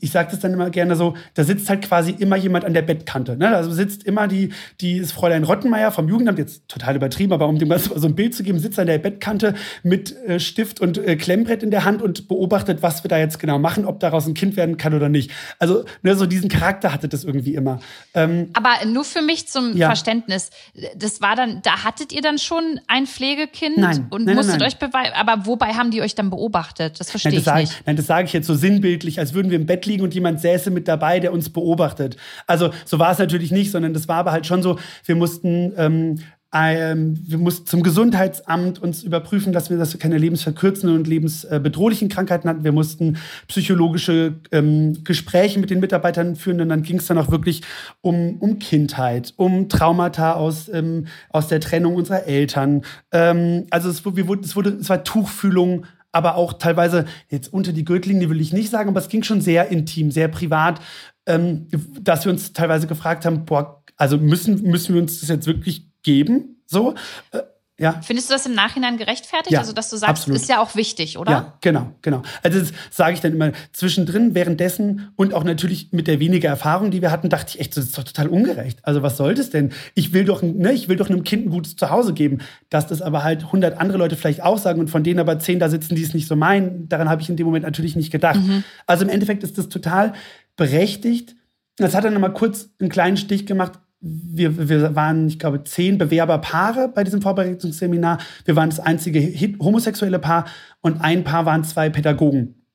ich 0.00 0.12
sage 0.12 0.30
das 0.30 0.38
dann 0.38 0.52
immer 0.52 0.70
gerne 0.70 0.94
so, 0.94 1.14
da 1.34 1.42
sitzt 1.42 1.68
halt 1.68 1.82
quasi 1.82 2.12
immer 2.12 2.36
jemand 2.36 2.64
an 2.64 2.74
der 2.74 2.82
Bettkante. 2.82 3.36
Ne? 3.36 3.48
Also 3.48 3.72
sitzt 3.72 4.04
immer 4.04 4.28
die, 4.28 4.52
die 4.80 4.98
ist 4.98 5.10
Fräulein 5.10 5.42
Rottenmeier 5.42 5.90
vom 5.90 6.08
Jugendamt, 6.08 6.38
jetzt 6.38 6.68
total 6.68 6.94
übertrieben, 6.94 7.32
aber 7.32 7.48
um 7.48 7.58
dem 7.58 7.68
Ganzen 7.68 7.98
so 7.98 8.06
ein 8.06 8.14
Bild 8.14 8.36
zu 8.36 8.44
geben, 8.44 8.60
sitzt 8.60 8.78
an 8.78 8.86
der 8.86 8.98
Bettkante 8.98 9.54
mit 9.82 10.14
äh, 10.26 10.38
Stift 10.38 10.80
und 10.80 10.96
äh, 10.96 11.16
Klemmbrett 11.16 11.64
in 11.64 11.72
der 11.72 11.84
Hand 11.84 12.02
und 12.02 12.28
beobachtet, 12.28 12.82
was 12.82 13.02
wir 13.02 13.08
da 13.08 13.18
jetzt 13.18 13.40
genau 13.40 13.58
machen, 13.58 13.84
ob 13.84 13.98
daraus 13.98 14.28
ein 14.28 14.34
Kind 14.34 14.56
werden 14.56 14.76
kann 14.76 14.94
oder 14.94 15.08
nicht. 15.08 15.32
Also 15.58 15.84
ne, 16.02 16.14
so 16.14 16.26
diesen 16.26 16.48
Charakter 16.48 16.92
hatte 16.92 17.08
das 17.08 17.24
irgendwie 17.24 17.56
immer. 17.56 17.80
Ähm, 18.14 18.50
aber 18.52 18.86
nur 18.86 19.04
für 19.04 19.22
mich 19.22 19.48
zum 19.48 19.76
ja. 19.76 19.88
Verständnis, 19.88 20.50
das 20.96 21.20
war 21.20 21.34
dann, 21.34 21.62
da 21.62 21.82
hattet 21.82 22.12
ihr 22.12 22.22
dann 22.22 22.38
schon 22.38 22.80
ein 22.86 23.08
Pflegekind 23.08 23.76
nein, 23.76 24.06
und 24.10 24.24
nein, 24.24 24.36
musstet 24.36 24.60
nein, 24.60 24.68
euch 24.68 24.76
beweisen, 24.76 25.14
aber 25.14 25.46
wobei 25.46 25.72
haben 25.74 25.90
die 25.90 26.00
euch 26.00 26.14
dann 26.14 26.30
beobachtet? 26.30 27.00
Das 27.00 27.10
verstehe 27.10 27.32
ich 27.32 27.44
nicht. 27.44 27.72
Ich, 27.72 27.86
nein, 27.86 27.96
das 27.96 28.06
sage 28.06 28.26
ich 28.26 28.32
jetzt 28.32 28.46
so 28.46 28.54
sinnbildlich, 28.54 29.18
als 29.18 29.31
würden 29.34 29.50
wir 29.50 29.58
im 29.58 29.66
Bett 29.66 29.86
liegen 29.86 30.02
und 30.02 30.14
jemand 30.14 30.40
säße 30.40 30.70
mit 30.70 30.88
dabei, 30.88 31.20
der 31.20 31.32
uns 31.32 31.50
beobachtet. 31.50 32.16
Also 32.46 32.70
so 32.84 32.98
war 32.98 33.12
es 33.12 33.18
natürlich 33.18 33.50
nicht, 33.50 33.70
sondern 33.70 33.94
das 33.94 34.08
war 34.08 34.16
aber 34.16 34.32
halt 34.32 34.46
schon 34.46 34.62
so, 34.62 34.78
wir 35.04 35.16
mussten 35.16 35.72
ähm, 35.76 36.18
ähm, 36.54 37.18
wir 37.26 37.38
mussten 37.38 37.66
zum 37.66 37.82
Gesundheitsamt 37.82 38.78
uns 38.78 39.02
überprüfen, 39.02 39.52
dass 39.52 39.70
wir, 39.70 39.78
dass 39.78 39.94
wir 39.94 40.00
keine 40.00 40.18
lebensverkürzenden 40.18 40.98
und 40.98 41.06
lebensbedrohlichen 41.06 42.10
Krankheiten 42.10 42.48
hatten. 42.48 42.64
Wir 42.64 42.72
mussten 42.72 43.16
psychologische 43.48 44.34
ähm, 44.52 45.02
Gespräche 45.02 45.58
mit 45.58 45.70
den 45.70 45.80
Mitarbeitern 45.80 46.36
führen 46.36 46.60
und 46.60 46.68
dann 46.68 46.82
ging 46.82 46.98
es 46.98 47.06
dann 47.06 47.16
auch 47.16 47.30
wirklich 47.30 47.62
um, 48.02 48.36
um 48.38 48.58
Kindheit, 48.58 49.32
um 49.36 49.70
Traumata 49.70 50.34
aus, 50.34 50.68
ähm, 50.68 51.06
aus 51.30 51.48
der 51.48 51.60
Trennung 51.60 51.94
unserer 51.94 52.26
Eltern. 52.26 52.82
Ähm, 53.12 53.66
also 53.70 53.88
es, 53.88 54.04
wir, 54.04 54.40
es, 54.42 54.54
wurde, 54.54 54.76
es 54.78 54.90
war 54.90 55.04
Tuchfühlung 55.04 55.86
aber 56.12 56.36
auch 56.36 56.52
teilweise 56.54 57.06
jetzt 57.28 57.52
unter 57.52 57.72
die 57.72 57.84
Gürtellinie 57.84 58.30
will 58.30 58.40
ich 58.40 58.52
nicht 58.52 58.70
sagen, 58.70 58.90
aber 58.90 59.00
es 59.00 59.08
ging 59.08 59.22
schon 59.22 59.40
sehr 59.40 59.68
intim, 59.68 60.10
sehr 60.10 60.28
privat, 60.28 60.80
ähm, 61.26 61.68
dass 62.00 62.24
wir 62.24 62.32
uns 62.32 62.52
teilweise 62.52 62.86
gefragt 62.86 63.24
haben, 63.24 63.44
boah, 63.44 63.82
also 63.96 64.18
müssen, 64.18 64.62
müssen 64.62 64.94
wir 64.94 65.02
uns 65.02 65.20
das 65.20 65.28
jetzt 65.28 65.46
wirklich 65.46 65.88
geben? 66.02 66.62
So, 66.66 66.94
äh, 67.32 67.40
ja. 67.82 68.00
Findest 68.00 68.30
du 68.30 68.34
das 68.34 68.46
im 68.46 68.54
Nachhinein 68.54 68.96
gerechtfertigt? 68.96 69.50
Ja, 69.50 69.58
also, 69.58 69.72
dass 69.72 69.90
du 69.90 69.96
sagst, 69.96 70.08
absolut. 70.08 70.40
ist 70.40 70.48
ja 70.48 70.62
auch 70.62 70.76
wichtig, 70.76 71.18
oder? 71.18 71.30
Ja, 71.32 71.54
genau, 71.60 71.92
genau. 72.00 72.22
Also, 72.42 72.60
das 72.60 72.72
sage 72.92 73.14
ich 73.14 73.20
dann 73.20 73.32
immer 73.32 73.50
zwischendrin, 73.72 74.36
währenddessen 74.36 75.12
und 75.16 75.34
auch 75.34 75.42
natürlich 75.42 75.88
mit 75.90 76.06
der 76.06 76.20
weniger 76.20 76.48
Erfahrung, 76.48 76.92
die 76.92 77.02
wir 77.02 77.10
hatten, 77.10 77.28
dachte 77.28 77.54
ich 77.54 77.60
echt, 77.60 77.76
das 77.76 77.86
ist 77.86 77.98
doch 77.98 78.04
total 78.04 78.28
ungerecht. 78.28 78.78
Also, 78.84 79.02
was 79.02 79.16
soll 79.16 79.34
das 79.34 79.50
denn? 79.50 79.72
Ich 79.94 80.12
will 80.12 80.24
doch, 80.24 80.42
ne, 80.42 80.72
ich 80.72 80.88
will 80.88 80.96
doch 80.96 81.10
einem 81.10 81.24
Kind 81.24 81.46
ein 81.46 81.50
gutes 81.50 81.74
Zuhause 81.74 82.14
geben. 82.14 82.38
Dass 82.70 82.86
das 82.86 83.02
aber 83.02 83.24
halt 83.24 83.42
100 83.42 83.76
andere 83.78 83.98
Leute 83.98 84.14
vielleicht 84.14 84.44
auch 84.44 84.58
sagen 84.58 84.78
und 84.78 84.88
von 84.88 85.02
denen 85.02 85.18
aber 85.18 85.40
10 85.40 85.58
da 85.58 85.68
sitzen, 85.68 85.96
die 85.96 86.04
es 86.04 86.14
nicht 86.14 86.28
so 86.28 86.36
meinen, 86.36 86.88
daran 86.88 87.08
habe 87.08 87.20
ich 87.20 87.28
in 87.28 87.36
dem 87.36 87.46
Moment 87.46 87.64
natürlich 87.64 87.96
nicht 87.96 88.12
gedacht. 88.12 88.40
Mhm. 88.40 88.62
Also, 88.86 89.02
im 89.02 89.10
Endeffekt 89.10 89.42
ist 89.42 89.58
das 89.58 89.68
total 89.68 90.12
berechtigt. 90.54 91.34
Das 91.78 91.96
hat 91.96 92.04
dann 92.04 92.14
nochmal 92.14 92.32
kurz 92.32 92.68
einen 92.78 92.90
kleinen 92.90 93.16
Stich 93.16 93.44
gemacht 93.44 93.72
wir, 94.02 94.68
wir 94.68 94.96
waren, 94.96 95.28
ich 95.28 95.38
glaube, 95.38 95.62
zehn 95.62 95.96
Bewerberpaare 95.96 96.88
bei 96.88 97.04
diesem 97.04 97.22
Vorbereitungsseminar. 97.22 98.18
Wir 98.44 98.56
waren 98.56 98.70
das 98.70 98.80
einzige 98.80 99.20
homosexuelle 99.60 100.18
Paar 100.18 100.46
und 100.80 101.00
ein 101.00 101.22
Paar 101.22 101.46
waren 101.46 101.62
zwei 101.62 101.88
Pädagogen. 101.88 102.66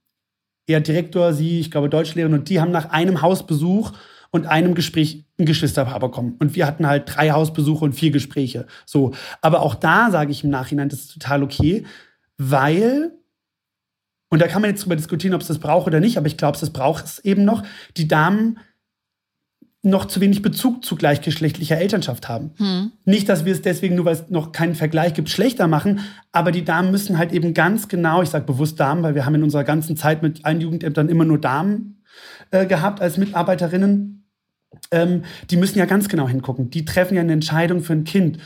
Er 0.67 0.79
Direktor, 0.79 1.33
sie, 1.33 1.59
ich 1.59 1.69
glaube, 1.69 1.89
Deutschlehrerin 1.89 2.33
und 2.33 2.49
die 2.49 2.61
haben 2.61 2.71
nach 2.71 2.89
einem 2.89 3.21
Hausbesuch 3.21 3.91
und 4.31 4.45
einem 4.45 4.73
Gespräch 4.73 5.25
ein 5.37 5.45
Geschwisterpaar 5.45 5.99
bekommen. 5.99 6.35
Und 6.39 6.55
wir 6.55 6.65
hatten 6.65 6.87
halt 6.87 7.03
drei 7.13 7.31
Hausbesuche 7.31 7.83
und 7.83 7.93
vier 7.93 8.11
Gespräche. 8.11 8.65
So. 8.85 9.13
Aber 9.41 9.61
auch 9.61 9.75
da 9.75 10.11
sage 10.11 10.31
ich 10.31 10.43
im 10.43 10.49
Nachhinein, 10.49 10.89
das 10.89 10.99
ist 11.01 11.13
total 11.13 11.43
okay, 11.43 11.85
weil 12.37 13.11
und 14.29 14.41
da 14.41 14.47
kann 14.47 14.61
man 14.61 14.71
jetzt 14.71 14.83
drüber 14.83 14.97
diskutieren, 14.97 15.33
ob 15.33 15.41
es 15.41 15.47
das 15.47 15.59
braucht 15.59 15.87
oder 15.87 16.01
nicht, 16.01 16.17
aber 16.17 16.27
ich 16.27 16.35
glaube, 16.35 16.57
es 16.61 16.69
braucht 16.69 17.05
es 17.05 17.19
eben 17.19 17.45
noch. 17.45 17.63
Die 17.95 18.09
Damen 18.09 18.59
noch 19.83 20.05
zu 20.05 20.19
wenig 20.19 20.41
Bezug 20.41 20.83
zu 20.83 20.95
gleichgeschlechtlicher 20.95 21.77
Elternschaft 21.77 22.27
haben. 22.27 22.51
Hm. 22.57 22.91
Nicht, 23.05 23.29
dass 23.29 23.45
wir 23.45 23.53
es 23.53 23.61
deswegen, 23.61 23.95
nur 23.95 24.05
weil 24.05 24.15
es 24.15 24.29
noch 24.29 24.51
keinen 24.51 24.75
Vergleich 24.75 25.13
gibt, 25.13 25.29
schlechter 25.29 25.67
machen, 25.67 26.01
aber 26.31 26.51
die 26.51 26.65
Damen 26.65 26.91
müssen 26.91 27.17
halt 27.17 27.31
eben 27.31 27.53
ganz 27.53 27.87
genau, 27.87 28.21
ich 28.21 28.29
sage 28.29 28.45
bewusst 28.45 28.79
Damen, 28.79 29.03
weil 29.03 29.15
wir 29.15 29.25
haben 29.25 29.35
in 29.35 29.43
unserer 29.43 29.63
ganzen 29.63 29.95
Zeit 29.95 30.23
mit 30.23 30.45
allen 30.45 30.61
Jugendämtern 30.61 31.09
immer 31.09 31.25
nur 31.25 31.39
Damen 31.39 32.03
äh, 32.51 32.65
gehabt 32.65 33.01
als 33.01 33.17
Mitarbeiterinnen. 33.17 34.25
Ähm, 34.91 35.23
die 35.49 35.57
müssen 35.57 35.79
ja 35.79 35.85
ganz 35.85 36.09
genau 36.09 36.27
hingucken. 36.27 36.69
Die 36.69 36.85
treffen 36.85 37.15
ja 37.15 37.21
eine 37.21 37.33
Entscheidung 37.33 37.81
für 37.81 37.93
ein 37.93 38.03
Kind. 38.03 38.39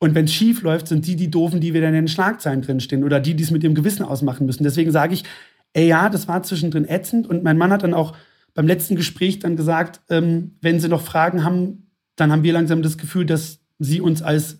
Und 0.00 0.14
wenn 0.14 0.24
es 0.24 0.32
schief 0.32 0.62
läuft, 0.62 0.88
sind 0.88 1.06
die 1.06 1.16
die 1.16 1.30
Doofen, 1.30 1.60
die 1.60 1.74
wieder 1.74 1.88
in 1.88 1.94
den 1.94 2.08
Schlagzeilen 2.08 2.62
drinstehen 2.62 3.04
oder 3.04 3.20
die, 3.20 3.34
die 3.34 3.42
es 3.42 3.50
mit 3.50 3.64
ihrem 3.64 3.74
Gewissen 3.74 4.04
ausmachen 4.04 4.46
müssen. 4.46 4.62
Deswegen 4.62 4.92
sage 4.92 5.14
ich, 5.14 5.24
ey 5.72 5.86
ja, 5.86 6.08
das 6.08 6.28
war 6.28 6.42
zwischendrin 6.42 6.88
ätzend 6.88 7.26
und 7.26 7.42
mein 7.42 7.58
Mann 7.58 7.72
hat 7.72 7.82
dann 7.82 7.94
auch 7.94 8.14
beim 8.58 8.66
letzten 8.66 8.96
Gespräch 8.96 9.38
dann 9.38 9.54
gesagt, 9.54 10.00
ähm, 10.10 10.56
wenn 10.60 10.80
Sie 10.80 10.88
noch 10.88 11.02
Fragen 11.02 11.44
haben, 11.44 11.92
dann 12.16 12.32
haben 12.32 12.42
wir 12.42 12.52
langsam 12.52 12.82
das 12.82 12.98
Gefühl, 12.98 13.24
dass 13.24 13.60
sie 13.78 14.00
uns 14.00 14.20
als 14.20 14.58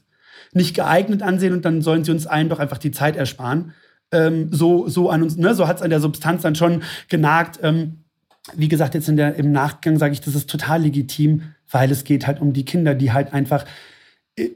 nicht 0.52 0.76
geeignet 0.76 1.20
ansehen 1.20 1.52
und 1.52 1.64
dann 1.64 1.82
sollen 1.82 2.04
sie 2.04 2.12
uns 2.12 2.24
allen 2.28 2.48
doch 2.48 2.60
einfach 2.60 2.78
die 2.78 2.92
Zeit 2.92 3.16
ersparen. 3.16 3.72
Ähm, 4.12 4.52
so, 4.52 4.86
so 4.86 5.10
an 5.10 5.24
uns, 5.24 5.36
ne, 5.36 5.52
so 5.52 5.66
hat 5.66 5.78
es 5.78 5.82
an 5.82 5.90
der 5.90 5.98
Substanz 5.98 6.42
dann 6.42 6.54
schon 6.54 6.84
genagt. 7.08 7.58
Ähm, 7.64 8.04
wie 8.54 8.68
gesagt, 8.68 8.94
jetzt 8.94 9.08
in 9.08 9.16
der, 9.16 9.34
im 9.34 9.50
Nachgang 9.50 9.98
sage 9.98 10.12
ich, 10.12 10.20
das 10.20 10.36
ist 10.36 10.48
total 10.48 10.82
legitim, 10.82 11.54
weil 11.68 11.90
es 11.90 12.04
geht 12.04 12.28
halt 12.28 12.40
um 12.40 12.52
die 12.52 12.64
Kinder, 12.64 12.94
die 12.94 13.10
halt 13.10 13.32
einfach 13.32 13.64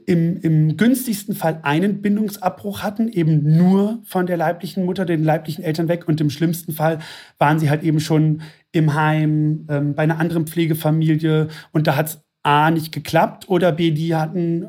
im, 0.05 0.39
im 0.39 0.77
günstigsten 0.77 1.35
Fall 1.35 1.59
einen 1.63 2.01
Bindungsabbruch 2.01 2.81
hatten, 2.81 3.09
eben 3.09 3.57
nur 3.57 3.99
von 4.05 4.25
der 4.25 4.37
leiblichen 4.37 4.85
Mutter, 4.85 5.03
den 5.03 5.21
leiblichen 5.21 5.65
Eltern 5.65 5.89
weg. 5.89 6.07
Und 6.07 6.21
im 6.21 6.29
schlimmsten 6.29 6.71
Fall 6.71 6.99
waren 7.37 7.59
sie 7.59 7.69
halt 7.69 7.83
eben 7.83 7.99
schon 7.99 8.41
im 8.73 8.93
Heim, 8.93 9.65
ähm, 9.69 9.95
bei 9.95 10.03
einer 10.03 10.19
anderen 10.19 10.45
Pflegefamilie. 10.45 11.47
Und 11.71 11.87
da 11.87 11.95
hat 11.95 12.07
es 12.07 12.21
A 12.43 12.69
nicht 12.71 12.91
geklappt 12.91 13.47
oder 13.47 13.71
B, 13.71 13.91
die 13.91 14.13
hatten 14.15 14.67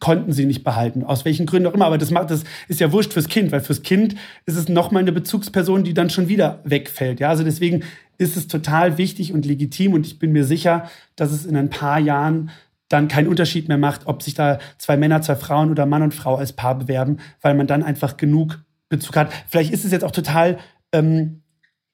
konnten 0.00 0.32
sie 0.32 0.46
nicht 0.46 0.62
behalten, 0.62 1.02
aus 1.02 1.24
welchen 1.24 1.46
Gründen 1.46 1.66
auch 1.68 1.74
immer. 1.74 1.86
Aber 1.86 1.98
das, 1.98 2.10
macht, 2.10 2.30
das 2.30 2.44
ist 2.68 2.78
ja 2.78 2.92
wurscht 2.92 3.12
fürs 3.12 3.28
Kind, 3.28 3.52
weil 3.52 3.60
fürs 3.60 3.82
Kind 3.82 4.14
ist 4.46 4.56
es 4.56 4.68
nochmal 4.68 5.02
eine 5.02 5.12
Bezugsperson, 5.12 5.84
die 5.84 5.94
dann 5.94 6.10
schon 6.10 6.28
wieder 6.28 6.60
wegfällt. 6.64 7.18
Ja, 7.18 7.30
also 7.30 7.44
deswegen 7.44 7.82
ist 8.16 8.36
es 8.36 8.46
total 8.46 8.98
wichtig 8.98 9.32
und 9.32 9.44
legitim 9.44 9.94
und 9.94 10.06
ich 10.06 10.18
bin 10.18 10.32
mir 10.32 10.44
sicher, 10.44 10.88
dass 11.16 11.32
es 11.32 11.46
in 11.46 11.56
ein 11.56 11.70
paar 11.70 11.98
Jahren 11.98 12.50
dann 12.88 13.08
keinen 13.08 13.28
Unterschied 13.28 13.68
mehr 13.68 13.78
macht, 13.78 14.06
ob 14.06 14.22
sich 14.22 14.34
da 14.34 14.58
zwei 14.78 14.96
Männer, 14.96 15.20
zwei 15.20 15.36
Frauen 15.36 15.70
oder 15.70 15.84
Mann 15.84 16.02
und 16.02 16.14
Frau 16.14 16.36
als 16.36 16.52
Paar 16.52 16.78
bewerben, 16.78 17.18
weil 17.42 17.54
man 17.54 17.66
dann 17.66 17.82
einfach 17.82 18.16
genug 18.16 18.60
Bezug 18.88 19.16
hat. 19.16 19.32
Vielleicht 19.46 19.72
ist 19.72 19.84
es 19.84 19.92
jetzt 19.92 20.04
auch 20.04 20.10
total 20.10 20.58
ähm, 20.92 21.42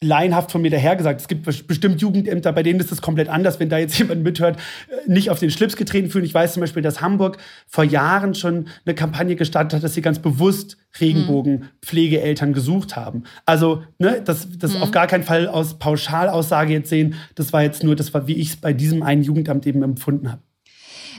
laienhaft 0.04 0.52
von 0.52 0.62
mir 0.62 0.70
dahergesagt. 0.70 1.20
Es 1.20 1.28
gibt 1.28 1.44
bestimmt 1.44 2.00
Jugendämter, 2.00 2.52
bei 2.52 2.62
denen 2.62 2.80
ist 2.80 2.92
es 2.92 3.02
komplett 3.02 3.28
anders, 3.28 3.58
wenn 3.58 3.68
da 3.68 3.78
jetzt 3.78 3.98
jemand 3.98 4.22
mithört, 4.22 4.58
äh, 4.88 5.10
nicht 5.10 5.30
auf 5.30 5.38
den 5.38 5.50
Schlips 5.50 5.76
getreten 5.76 6.10
fühlen. 6.10 6.24
Ich 6.24 6.34
weiß 6.34 6.54
zum 6.54 6.60
Beispiel, 6.60 6.82
dass 6.82 7.00
Hamburg 7.00 7.38
vor 7.66 7.84
Jahren 7.84 8.34
schon 8.34 8.68
eine 8.84 8.94
Kampagne 8.94 9.36
gestartet 9.36 9.74
hat, 9.74 9.82
dass 9.82 9.94
sie 9.94 10.02
ganz 10.02 10.18
bewusst 10.18 10.76
Regenbogenpflegeeltern 11.00 12.52
gesucht 12.52 12.96
haben. 12.96 13.24
Also, 13.46 13.82
ne, 13.98 14.22
das, 14.24 14.48
das 14.58 14.74
mhm. 14.74 14.82
auf 14.82 14.90
gar 14.90 15.06
keinen 15.06 15.24
Fall 15.24 15.48
aus 15.48 15.78
Pauschalaussage 15.78 16.72
jetzt 16.72 16.90
sehen, 16.90 17.14
das 17.34 17.52
war 17.52 17.62
jetzt 17.62 17.82
nur, 17.82 17.96
das 17.96 18.14
war, 18.14 18.26
wie 18.26 18.34
ich 18.34 18.50
es 18.50 18.56
bei 18.56 18.72
diesem 18.72 19.02
einen 19.02 19.22
Jugendamt 19.22 19.66
eben 19.66 19.82
empfunden 19.82 20.30
habe. 20.30 20.42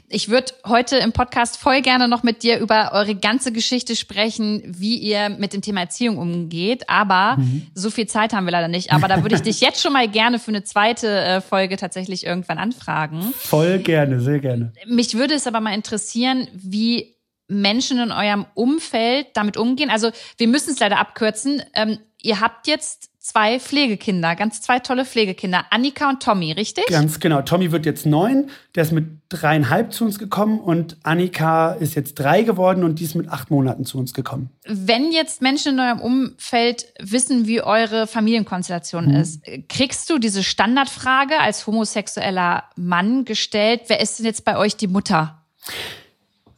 Ich 0.07 0.29
würde 0.29 0.53
heute 0.65 0.97
im 0.97 1.13
Podcast 1.13 1.57
voll 1.57 1.81
gerne 1.81 2.07
noch 2.07 2.21
mit 2.21 2.43
dir 2.43 2.59
über 2.59 2.91
eure 2.93 3.15
ganze 3.15 3.51
Geschichte 3.51 3.95
sprechen, 3.95 4.61
wie 4.65 4.97
ihr 4.97 5.29
mit 5.29 5.53
dem 5.53 5.61
Thema 5.61 5.81
Erziehung 5.81 6.17
umgeht. 6.17 6.89
Aber 6.89 7.37
mhm. 7.37 7.67
so 7.73 7.89
viel 7.89 8.05
Zeit 8.05 8.33
haben 8.33 8.45
wir 8.45 8.51
leider 8.51 8.67
nicht. 8.67 8.91
Aber 8.91 9.07
da 9.07 9.23
würde 9.23 9.35
ich 9.35 9.41
dich 9.43 9.61
jetzt 9.61 9.81
schon 9.81 9.93
mal 9.93 10.07
gerne 10.07 10.37
für 10.37 10.49
eine 10.49 10.63
zweite 10.63 11.07
äh, 11.07 11.41
Folge 11.41 11.77
tatsächlich 11.77 12.25
irgendwann 12.25 12.59
anfragen. 12.59 13.33
Voll 13.35 13.79
gerne, 13.79 14.21
sehr 14.21 14.39
gerne. 14.39 14.73
Mich 14.85 15.15
würde 15.15 15.33
es 15.33 15.47
aber 15.47 15.59
mal 15.59 15.73
interessieren, 15.73 16.47
wie 16.53 17.15
Menschen 17.47 17.99
in 17.99 18.11
eurem 18.11 18.45
Umfeld 18.53 19.27
damit 19.33 19.57
umgehen. 19.57 19.89
Also 19.89 20.11
wir 20.37 20.47
müssen 20.47 20.73
es 20.73 20.79
leider 20.79 20.99
abkürzen. 20.99 21.63
Ähm, 21.73 21.97
ihr 22.21 22.41
habt 22.41 22.67
jetzt 22.67 23.09
zwei 23.25 23.59
Pflegekinder, 23.59 24.35
ganz 24.35 24.61
zwei 24.61 24.77
tolle 24.77 25.03
Pflegekinder, 25.03 25.65
Annika 25.71 26.09
und 26.09 26.21
Tommy, 26.21 26.51
richtig? 26.51 26.85
Ganz 26.87 27.19
genau. 27.19 27.41
Tommy 27.41 27.71
wird 27.71 27.87
jetzt 27.87 28.05
neun, 28.05 28.51
der 28.75 28.83
ist 28.83 28.91
mit 28.91 29.07
dreieinhalb 29.29 29.91
zu 29.91 30.05
uns 30.05 30.19
gekommen 30.19 30.59
und 30.59 30.97
Annika 31.01 31.71
ist 31.71 31.95
jetzt 31.95 32.15
drei 32.15 32.43
geworden 32.43 32.83
und 32.83 32.99
die 32.99 33.03
ist 33.03 33.15
mit 33.15 33.27
acht 33.29 33.49
Monaten 33.49 33.83
zu 33.83 33.97
uns 33.97 34.13
gekommen. 34.13 34.51
Wenn 34.67 35.11
jetzt 35.11 35.41
Menschen 35.41 35.73
in 35.73 35.79
eurem 35.79 36.01
Umfeld 36.01 36.93
wissen, 36.99 37.47
wie 37.47 37.63
eure 37.63 38.05
Familienkonstellation 38.05 39.07
mhm. 39.07 39.15
ist, 39.15 39.41
kriegst 39.69 40.07
du 40.11 40.19
diese 40.19 40.43
Standardfrage 40.43 41.39
als 41.39 41.65
homosexueller 41.65 42.65
Mann 42.75 43.25
gestellt, 43.25 43.81
wer 43.87 44.01
ist 44.01 44.19
denn 44.19 44.27
jetzt 44.27 44.45
bei 44.45 44.55
euch 44.55 44.77
die 44.77 44.87
Mutter? 44.87 45.41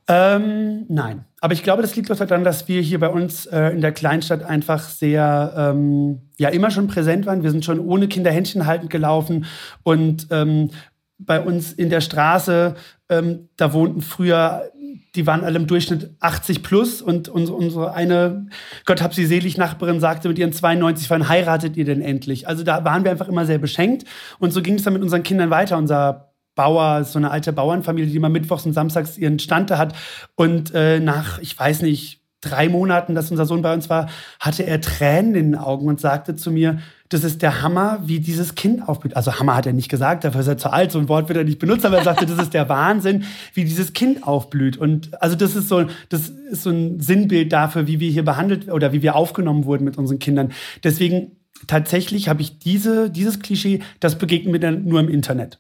Ähm, 0.10 0.86
nein. 0.90 1.24
Aber 1.40 1.54
ich 1.54 1.62
glaube, 1.62 1.84
das 1.84 1.96
liegt 1.96 2.10
auch 2.12 2.18
daran, 2.18 2.44
dass 2.44 2.68
wir 2.68 2.82
hier 2.82 3.00
bei 3.00 3.10
uns 3.10 3.46
äh, 3.46 3.70
in 3.70 3.82
der 3.82 3.92
Kleinstadt 3.92 4.44
einfach 4.44 4.82
sehr, 4.90 5.54
ähm, 5.56 6.22
ja, 6.38 6.50
immer 6.50 6.72
schon 6.72 6.88
präsent 6.88 7.26
waren. 7.28 7.44
Wir 7.44 7.52
sind 7.52 7.64
schon 7.64 7.80
ohne 7.80 8.08
Kinder 8.08 8.32
Händchen 8.32 8.66
haltend 8.66 8.90
gelaufen 8.90 9.46
und 9.84 10.28
ähm, 10.32 10.72
bei 11.20 11.40
uns 11.42 11.74
in 11.74 11.90
der 11.90 12.02
Straße, 12.02 12.76
ähm, 13.10 13.50
da 13.58 13.74
wohnten 13.74 14.02
früher, 14.02 14.72
die 15.16 15.26
waren 15.26 15.44
alle 15.44 15.58
im 15.58 15.68
Durchschnitt 15.68 16.12
80 16.20 16.62
plus 16.62 17.02
und 17.02 17.28
unsere 17.30 17.94
eine, 17.94 18.48
Gott 18.86 19.02
hab 19.02 19.14
sie 19.14 19.26
selig, 19.26 19.58
Nachbarin 19.58 20.00
sagte 20.00 20.28
mit 20.28 20.38
ihren 20.38 20.54
92, 20.54 21.10
wann 21.10 21.28
heiratet 21.28 21.76
ihr 21.76 21.86
denn 21.86 22.02
endlich? 22.02 22.48
Also 22.48 22.64
da 22.64 22.84
waren 22.84 23.04
wir 23.04 23.12
einfach 23.12 23.28
immer 23.28 23.46
sehr 23.46 23.58
beschenkt 23.58 24.06
und 24.40 24.52
so 24.52 24.62
ging 24.62 24.76
es 24.76 24.84
dann 24.84 24.94
mit 24.94 25.02
unseren 25.02 25.24
Kindern 25.24 25.50
weiter. 25.50 25.78
Unser 25.78 26.27
Bauer, 26.58 27.06
so 27.06 27.18
eine 27.18 27.32
alte 27.32 27.54
Bauernfamilie, 27.54 28.10
die 28.10 28.18
immer 28.18 28.28
mittwochs 28.28 28.66
und 28.66 28.74
samstags 28.74 29.18
ihren 29.18 29.40
Stand 29.40 29.70
da 29.70 29.78
hat. 29.78 29.96
Und 30.36 30.74
äh, 30.74 31.00
nach, 31.00 31.40
ich 31.40 31.58
weiß 31.58 31.84
nicht, 31.84 32.20
drei 32.42 32.70
Monaten, 32.70 33.16
dass 33.16 33.32
unser 33.32 33.46
Sohn 33.46 33.62
bei 33.62 33.74
uns 33.74 33.90
war, 33.90 34.10
hatte 34.40 34.64
er 34.64 34.82
Tränen 34.82 35.36
in 35.36 35.52
den 35.52 35.56
Augen 35.56 35.88
und 35.88 36.00
sagte 36.00 36.36
zu 36.36 36.52
mir, 36.52 36.80
das 37.10 37.24
ist 37.24 37.42
der 37.42 37.62
Hammer, 37.62 38.00
wie 38.04 38.20
dieses 38.20 38.56
Kind 38.56 38.88
aufblüht. 38.88 39.16
Also 39.16 39.40
Hammer 39.40 39.56
hat 39.56 39.66
er 39.66 39.74
nicht 39.74 39.90
gesagt, 39.90 40.24
dafür 40.24 40.42
ist 40.42 40.48
er 40.48 40.58
zu 40.58 40.72
alt, 40.72 40.92
so 40.92 41.00
ein 41.00 41.08
Wort 41.08 41.30
wird 41.30 41.38
er 41.38 41.46
nicht 41.46 41.60
benutzen, 41.60 41.88
aber 41.88 42.00
er 42.00 42.04
sagte, 42.04 42.26
das 42.26 42.38
ist 42.38 42.54
der 42.54 42.68
Wahnsinn, 42.68 43.24
wie 43.54 43.64
dieses 43.64 43.94
Kind 43.94 44.28
aufblüht. 44.28 44.78
Und 44.78 45.22
also 45.22 45.36
das 45.36 45.56
ist 45.56 45.70
so, 45.70 45.86
das 46.10 46.30
ist 46.30 46.64
so 46.64 46.70
ein 46.70 47.00
Sinnbild 47.00 47.54
dafür, 47.54 47.88
wie 47.88 48.00
wir 48.00 48.12
hier 48.12 48.26
behandelt 48.26 48.70
oder 48.70 48.92
wie 48.92 49.02
wir 49.02 49.16
aufgenommen 49.16 49.66
wurden 49.66 49.86
mit 49.86 49.98
unseren 49.98 50.20
Kindern. 50.20 50.52
Deswegen 50.84 51.38
tatsächlich 51.66 52.28
habe 52.28 52.42
ich 52.42 52.60
diese, 52.60 53.10
dieses 53.10 53.40
Klischee, 53.40 53.82
das 54.00 54.18
begegnet 54.18 54.52
mir 54.52 54.60
dann 54.60 54.84
nur 54.86 55.00
im 55.00 55.10
Internet. 55.10 55.60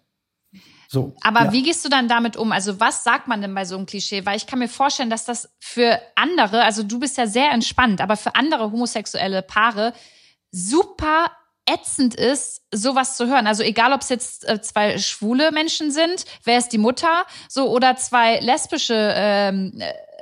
So, 0.90 1.14
Aber 1.22 1.46
ja. 1.46 1.52
wie 1.52 1.64
gehst 1.64 1.84
du 1.84 1.90
dann 1.90 2.08
damit 2.08 2.38
um? 2.38 2.52
Also 2.52 2.80
was 2.80 3.04
sagt 3.04 3.28
man 3.28 3.42
denn 3.42 3.54
bei 3.54 3.66
so 3.66 3.76
einem 3.76 3.86
Klischee? 3.86 4.26
Weil 4.26 4.38
ich 4.38 4.48
kann 4.48 4.60
mir 4.60 4.70
vorstellen, 4.70 5.10
dass 5.10 5.26
das 5.26 5.50
für 5.60 6.00
andere, 6.16 6.64
also 6.64 6.84
du 6.84 7.00
bist 7.00 7.18
ja 7.18 7.28
sehr 7.28 7.52
entspannt, 7.52 8.00
aber 8.00 8.16
für 8.16 8.36
andere 8.36 8.72
homosexuelle 8.72 9.42
Paare 9.42 9.94
super 10.52 11.32
ätzend 11.70 12.16
ist, 12.16 12.62
sowas 12.72 13.18
zu 13.18 13.28
hören. 13.28 13.46
Also 13.46 13.62
egal, 13.64 13.92
ob 13.92 14.02
es 14.02 14.10
jetzt 14.10 14.48
äh, 14.48 14.62
zwei 14.62 14.98
schwule 14.98 15.52
Menschen 15.52 15.92
sind, 15.92 16.24
wer 16.46 16.58
ist 16.58 16.70
die 16.70 16.78
Mutter, 16.78 17.26
so 17.50 17.70
oder 17.70 17.98
zwei 17.98 18.40
lesbische 18.40 19.14
ähm, 19.16 19.82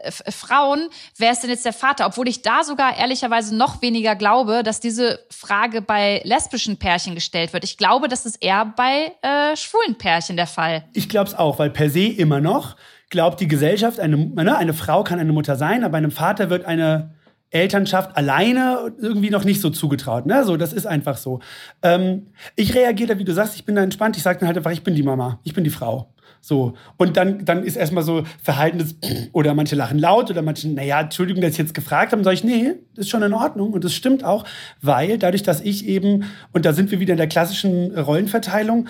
Frauen, 0.09 0.89
wer 1.17 1.31
ist 1.31 1.41
denn 1.41 1.49
jetzt 1.49 1.65
der 1.65 1.73
Vater? 1.73 2.05
Obwohl 2.05 2.27
ich 2.27 2.41
da 2.41 2.63
sogar 2.63 2.97
ehrlicherweise 2.97 3.55
noch 3.55 3.81
weniger 3.81 4.15
glaube, 4.15 4.63
dass 4.63 4.79
diese 4.79 5.19
Frage 5.29 5.81
bei 5.81 6.21
lesbischen 6.23 6.77
Pärchen 6.77 7.15
gestellt 7.15 7.53
wird. 7.53 7.63
Ich 7.63 7.77
glaube, 7.77 8.07
das 8.07 8.25
ist 8.25 8.43
eher 8.43 8.65
bei 8.65 9.13
äh, 9.21 9.55
schwulen 9.55 9.95
Pärchen 9.97 10.35
der 10.35 10.47
Fall. 10.47 10.85
Ich 10.93 11.09
glaube 11.09 11.29
es 11.29 11.35
auch, 11.35 11.59
weil 11.59 11.69
per 11.69 11.89
se 11.89 12.05
immer 12.05 12.41
noch 12.41 12.75
glaubt 13.09 13.39
die 13.39 13.47
Gesellschaft, 13.47 13.99
eine, 13.99 14.17
ne, 14.17 14.57
eine 14.57 14.73
Frau 14.73 15.03
kann 15.03 15.19
eine 15.19 15.31
Mutter 15.31 15.55
sein, 15.55 15.83
aber 15.83 15.97
einem 15.97 16.11
Vater 16.11 16.49
wird 16.49 16.65
eine 16.65 17.15
Elternschaft 17.49 18.17
alleine 18.17 18.93
irgendwie 18.99 19.29
noch 19.29 19.45
nicht 19.45 19.61
so 19.61 19.69
zugetraut. 19.69 20.25
Ne? 20.25 20.43
So, 20.43 20.57
das 20.57 20.73
ist 20.73 20.85
einfach 20.85 21.15
so. 21.15 21.39
Ähm, 21.81 22.27
ich 22.55 22.75
reagiere 22.75 23.13
da, 23.13 23.19
wie 23.19 23.23
du 23.23 23.33
sagst, 23.33 23.55
ich 23.55 23.63
bin 23.63 23.75
da 23.75 23.83
entspannt. 23.83 24.17
Ich 24.17 24.23
sage 24.23 24.39
dann 24.39 24.47
halt 24.47 24.57
einfach, 24.57 24.71
ich 24.71 24.83
bin 24.83 24.95
die 24.95 25.03
Mama, 25.03 25.39
ich 25.43 25.53
bin 25.53 25.63
die 25.63 25.69
Frau. 25.69 26.13
So. 26.45 26.75
Und 26.97 27.17
dann, 27.17 27.43
dann 27.43 27.63
ist 27.63 27.75
erstmal 27.75 28.03
so 28.03 28.23
verhaltenes, 28.39 28.97
oder 29.31 29.55
manche 29.55 29.75
lachen 29.75 29.97
laut 29.97 30.29
oder 30.29 30.43
manche, 30.43 30.69
naja, 30.69 31.01
Entschuldigung, 31.01 31.41
dass 31.41 31.53
ich 31.53 31.57
jetzt 31.57 31.73
gefragt 31.73 32.11
habe, 32.11 32.23
sage 32.23 32.35
ich, 32.35 32.43
nee, 32.43 32.73
ist 32.95 33.09
schon 33.09 33.23
in 33.23 33.33
Ordnung. 33.33 33.73
Und 33.73 33.83
das 33.83 33.95
stimmt 33.95 34.23
auch, 34.23 34.45
weil 34.79 35.17
dadurch, 35.17 35.41
dass 35.41 35.61
ich 35.61 35.87
eben, 35.87 36.25
und 36.53 36.63
da 36.63 36.73
sind 36.73 36.91
wir 36.91 36.99
wieder 36.99 37.13
in 37.13 37.17
der 37.17 37.25
klassischen 37.25 37.97
Rollenverteilung, 37.97 38.87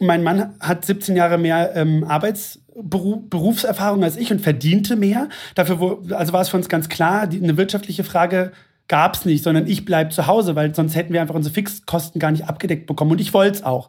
mein 0.00 0.24
Mann 0.24 0.56
hat 0.58 0.84
17 0.84 1.14
Jahre 1.14 1.38
mehr 1.38 1.76
ähm, 1.76 2.02
Arbeitsberufserfahrung 2.02 4.02
als 4.02 4.16
ich 4.16 4.32
und 4.32 4.40
verdiente 4.40 4.96
mehr. 4.96 5.28
Dafür, 5.54 5.78
wo, 5.78 6.02
also 6.10 6.32
war 6.32 6.40
es 6.40 6.48
für 6.48 6.56
uns 6.56 6.68
ganz 6.68 6.88
klar, 6.88 7.28
die, 7.28 7.40
eine 7.40 7.56
wirtschaftliche 7.56 8.02
Frage 8.02 8.50
gab 8.88 9.14
es 9.14 9.24
nicht, 9.24 9.44
sondern 9.44 9.68
ich 9.68 9.84
bleibe 9.84 10.10
zu 10.10 10.26
Hause, 10.26 10.56
weil 10.56 10.74
sonst 10.74 10.96
hätten 10.96 11.12
wir 11.12 11.20
einfach 11.20 11.36
unsere 11.36 11.54
Fixkosten 11.54 12.18
gar 12.18 12.32
nicht 12.32 12.48
abgedeckt 12.48 12.88
bekommen. 12.88 13.12
Und 13.12 13.20
ich 13.20 13.34
wollte 13.34 13.58
es 13.58 13.62
auch. 13.62 13.88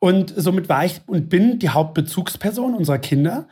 Und 0.00 0.32
somit 0.36 0.68
war 0.68 0.84
ich 0.84 1.00
und 1.06 1.28
bin 1.28 1.58
die 1.58 1.70
Hauptbezugsperson 1.70 2.74
unserer 2.74 2.98
Kinder. 2.98 3.48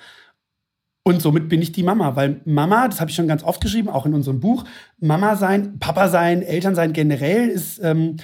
Und 1.03 1.23
somit 1.23 1.49
bin 1.49 1.63
ich 1.63 1.73
die 1.73 1.83
Mama, 1.83 2.17
weil 2.17 2.41
Mama, 2.45 2.89
das 2.89 3.01
habe 3.01 3.11
ich 3.11 3.17
schon 3.17 3.29
ganz 3.29 3.45
oft 3.45 3.61
geschrieben, 3.61 3.89
auch 3.89 4.07
in 4.07 4.15
unserem 4.15 4.41
Buch, 4.41 4.65
Mama 4.99 5.37
sein, 5.37 5.79
Papa 5.79 6.09
sein, 6.09 6.43
Eltern 6.43 6.75
sein 6.75 6.93
generell 6.93 7.49
ist, 7.49 7.81
ähm, 7.83 8.17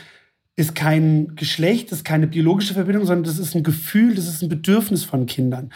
ist 0.57 0.75
kein 0.75 1.35
Geschlecht, 1.37 1.93
ist 1.93 2.05
keine 2.05 2.27
biologische 2.27 2.75
Verbindung, 2.75 3.07
sondern 3.07 3.25
das 3.25 3.39
ist 3.39 3.55
ein 3.55 3.63
Gefühl, 3.63 4.15
das 4.15 4.27
ist 4.27 4.43
ein 4.43 4.49
Bedürfnis 4.49 5.05
von 5.05 5.27
Kindern. 5.27 5.71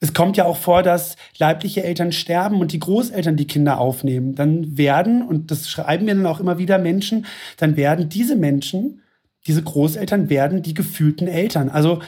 Es 0.00 0.14
kommt 0.14 0.36
ja 0.36 0.44
auch 0.44 0.56
vor, 0.56 0.82
dass 0.82 1.16
leibliche 1.38 1.82
Eltern 1.82 2.12
sterben 2.12 2.60
und 2.60 2.72
die 2.72 2.78
Großeltern 2.78 3.36
die 3.36 3.46
Kinder 3.46 3.78
aufnehmen. 3.78 4.34
Dann 4.34 4.76
werden, 4.76 5.22
und 5.22 5.50
das 5.50 5.68
schreiben 5.68 6.04
mir 6.04 6.14
dann 6.14 6.26
auch 6.26 6.40
immer 6.40 6.58
wieder 6.58 6.78
Menschen, 6.78 7.26
dann 7.56 7.76
werden 7.76 8.08
diese 8.08 8.36
Menschen 8.36 9.02
diese 9.46 9.62
Großeltern 9.62 10.28
werden 10.30 10.62
die 10.62 10.74
gefühlten 10.74 11.28
Eltern. 11.28 11.68
Also 11.68 12.00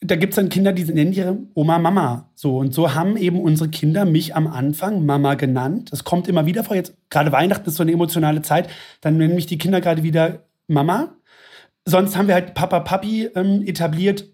da 0.00 0.16
gibt 0.16 0.34
es 0.34 0.36
dann 0.36 0.50
Kinder, 0.50 0.72
die 0.72 0.84
nennen 0.84 1.14
ihre 1.14 1.38
Oma 1.54 1.78
Mama. 1.78 2.30
So 2.34 2.58
und 2.58 2.74
so 2.74 2.94
haben 2.94 3.16
eben 3.16 3.40
unsere 3.40 3.70
Kinder 3.70 4.04
mich 4.04 4.36
am 4.36 4.46
Anfang 4.46 5.06
Mama 5.06 5.34
genannt. 5.34 5.92
Das 5.92 6.04
kommt 6.04 6.28
immer 6.28 6.44
wieder 6.44 6.62
vor. 6.62 6.76
Jetzt 6.76 6.94
gerade 7.08 7.32
Weihnachten 7.32 7.68
ist 7.68 7.76
so 7.76 7.82
eine 7.82 7.92
emotionale 7.92 8.42
Zeit. 8.42 8.68
Dann 9.00 9.16
nennen 9.16 9.34
mich 9.34 9.46
die 9.46 9.56
Kinder 9.56 9.80
gerade 9.80 10.02
wieder 10.02 10.40
Mama. 10.66 11.14
Sonst 11.86 12.16
haben 12.16 12.28
wir 12.28 12.34
halt 12.34 12.54
Papa 12.54 12.80
Papi 12.80 13.30
ähm, 13.34 13.62
etabliert. 13.62 14.26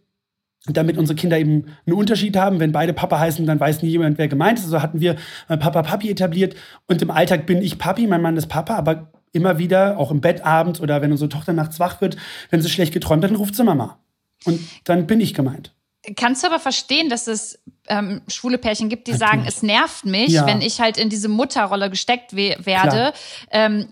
damit 0.66 0.98
unsere 0.98 1.16
Kinder 1.16 1.38
eben 1.38 1.66
einen 1.86 1.96
Unterschied 1.96 2.36
haben. 2.36 2.60
Wenn 2.60 2.72
beide 2.72 2.92
Papa 2.92 3.18
heißen, 3.18 3.46
dann 3.46 3.60
weiß 3.60 3.82
nie 3.82 3.90
jemand, 3.90 4.18
wer 4.18 4.28
gemeint 4.28 4.58
ist. 4.58 4.66
Also 4.66 4.82
hatten 4.82 5.00
wir 5.00 5.16
äh, 5.48 5.56
Papa, 5.56 5.82
Papi 5.82 6.10
etabliert. 6.10 6.54
Und 6.86 7.00
im 7.00 7.10
Alltag 7.10 7.46
bin 7.46 7.62
ich 7.62 7.78
Papi, 7.78 8.06
mein 8.06 8.22
Mann 8.22 8.36
ist 8.36 8.48
Papa, 8.48 8.76
aber 8.76 9.10
immer 9.32 9.58
wieder, 9.58 9.98
auch 9.98 10.10
im 10.10 10.20
Bett 10.20 10.44
abends 10.44 10.80
oder 10.80 11.02
wenn 11.02 11.12
unsere 11.12 11.28
Tochter 11.28 11.52
nachts 11.52 11.80
wach 11.80 12.00
wird, 12.00 12.16
wenn 12.50 12.62
sie 12.62 12.70
schlecht 12.70 12.92
geträumt 12.92 13.22
hat, 13.24 13.30
dann 13.30 13.36
ruft 13.36 13.54
sie 13.54 13.64
Mama. 13.64 13.98
Und 14.44 14.60
dann 14.84 15.06
bin 15.06 15.20
ich 15.20 15.34
gemeint. 15.34 15.74
Kannst 16.16 16.42
du 16.42 16.46
aber 16.46 16.58
verstehen, 16.58 17.10
dass 17.10 17.26
es 17.26 17.62
ähm, 17.88 18.22
schwule 18.26 18.56
Pärchen 18.56 18.88
gibt, 18.88 19.06
die 19.06 19.12
Natürlich. 19.12 19.30
sagen, 19.30 19.44
es 19.46 19.62
nervt 19.62 20.06
mich, 20.06 20.30
ja. 20.30 20.46
wenn 20.46 20.62
ich 20.62 20.80
halt 20.80 20.96
in 20.96 21.10
diese 21.10 21.28
Mutterrolle 21.28 21.90
gesteckt 21.90 22.34
we 22.34 22.56
werde. 22.64 23.12
Ähm, 23.50 23.88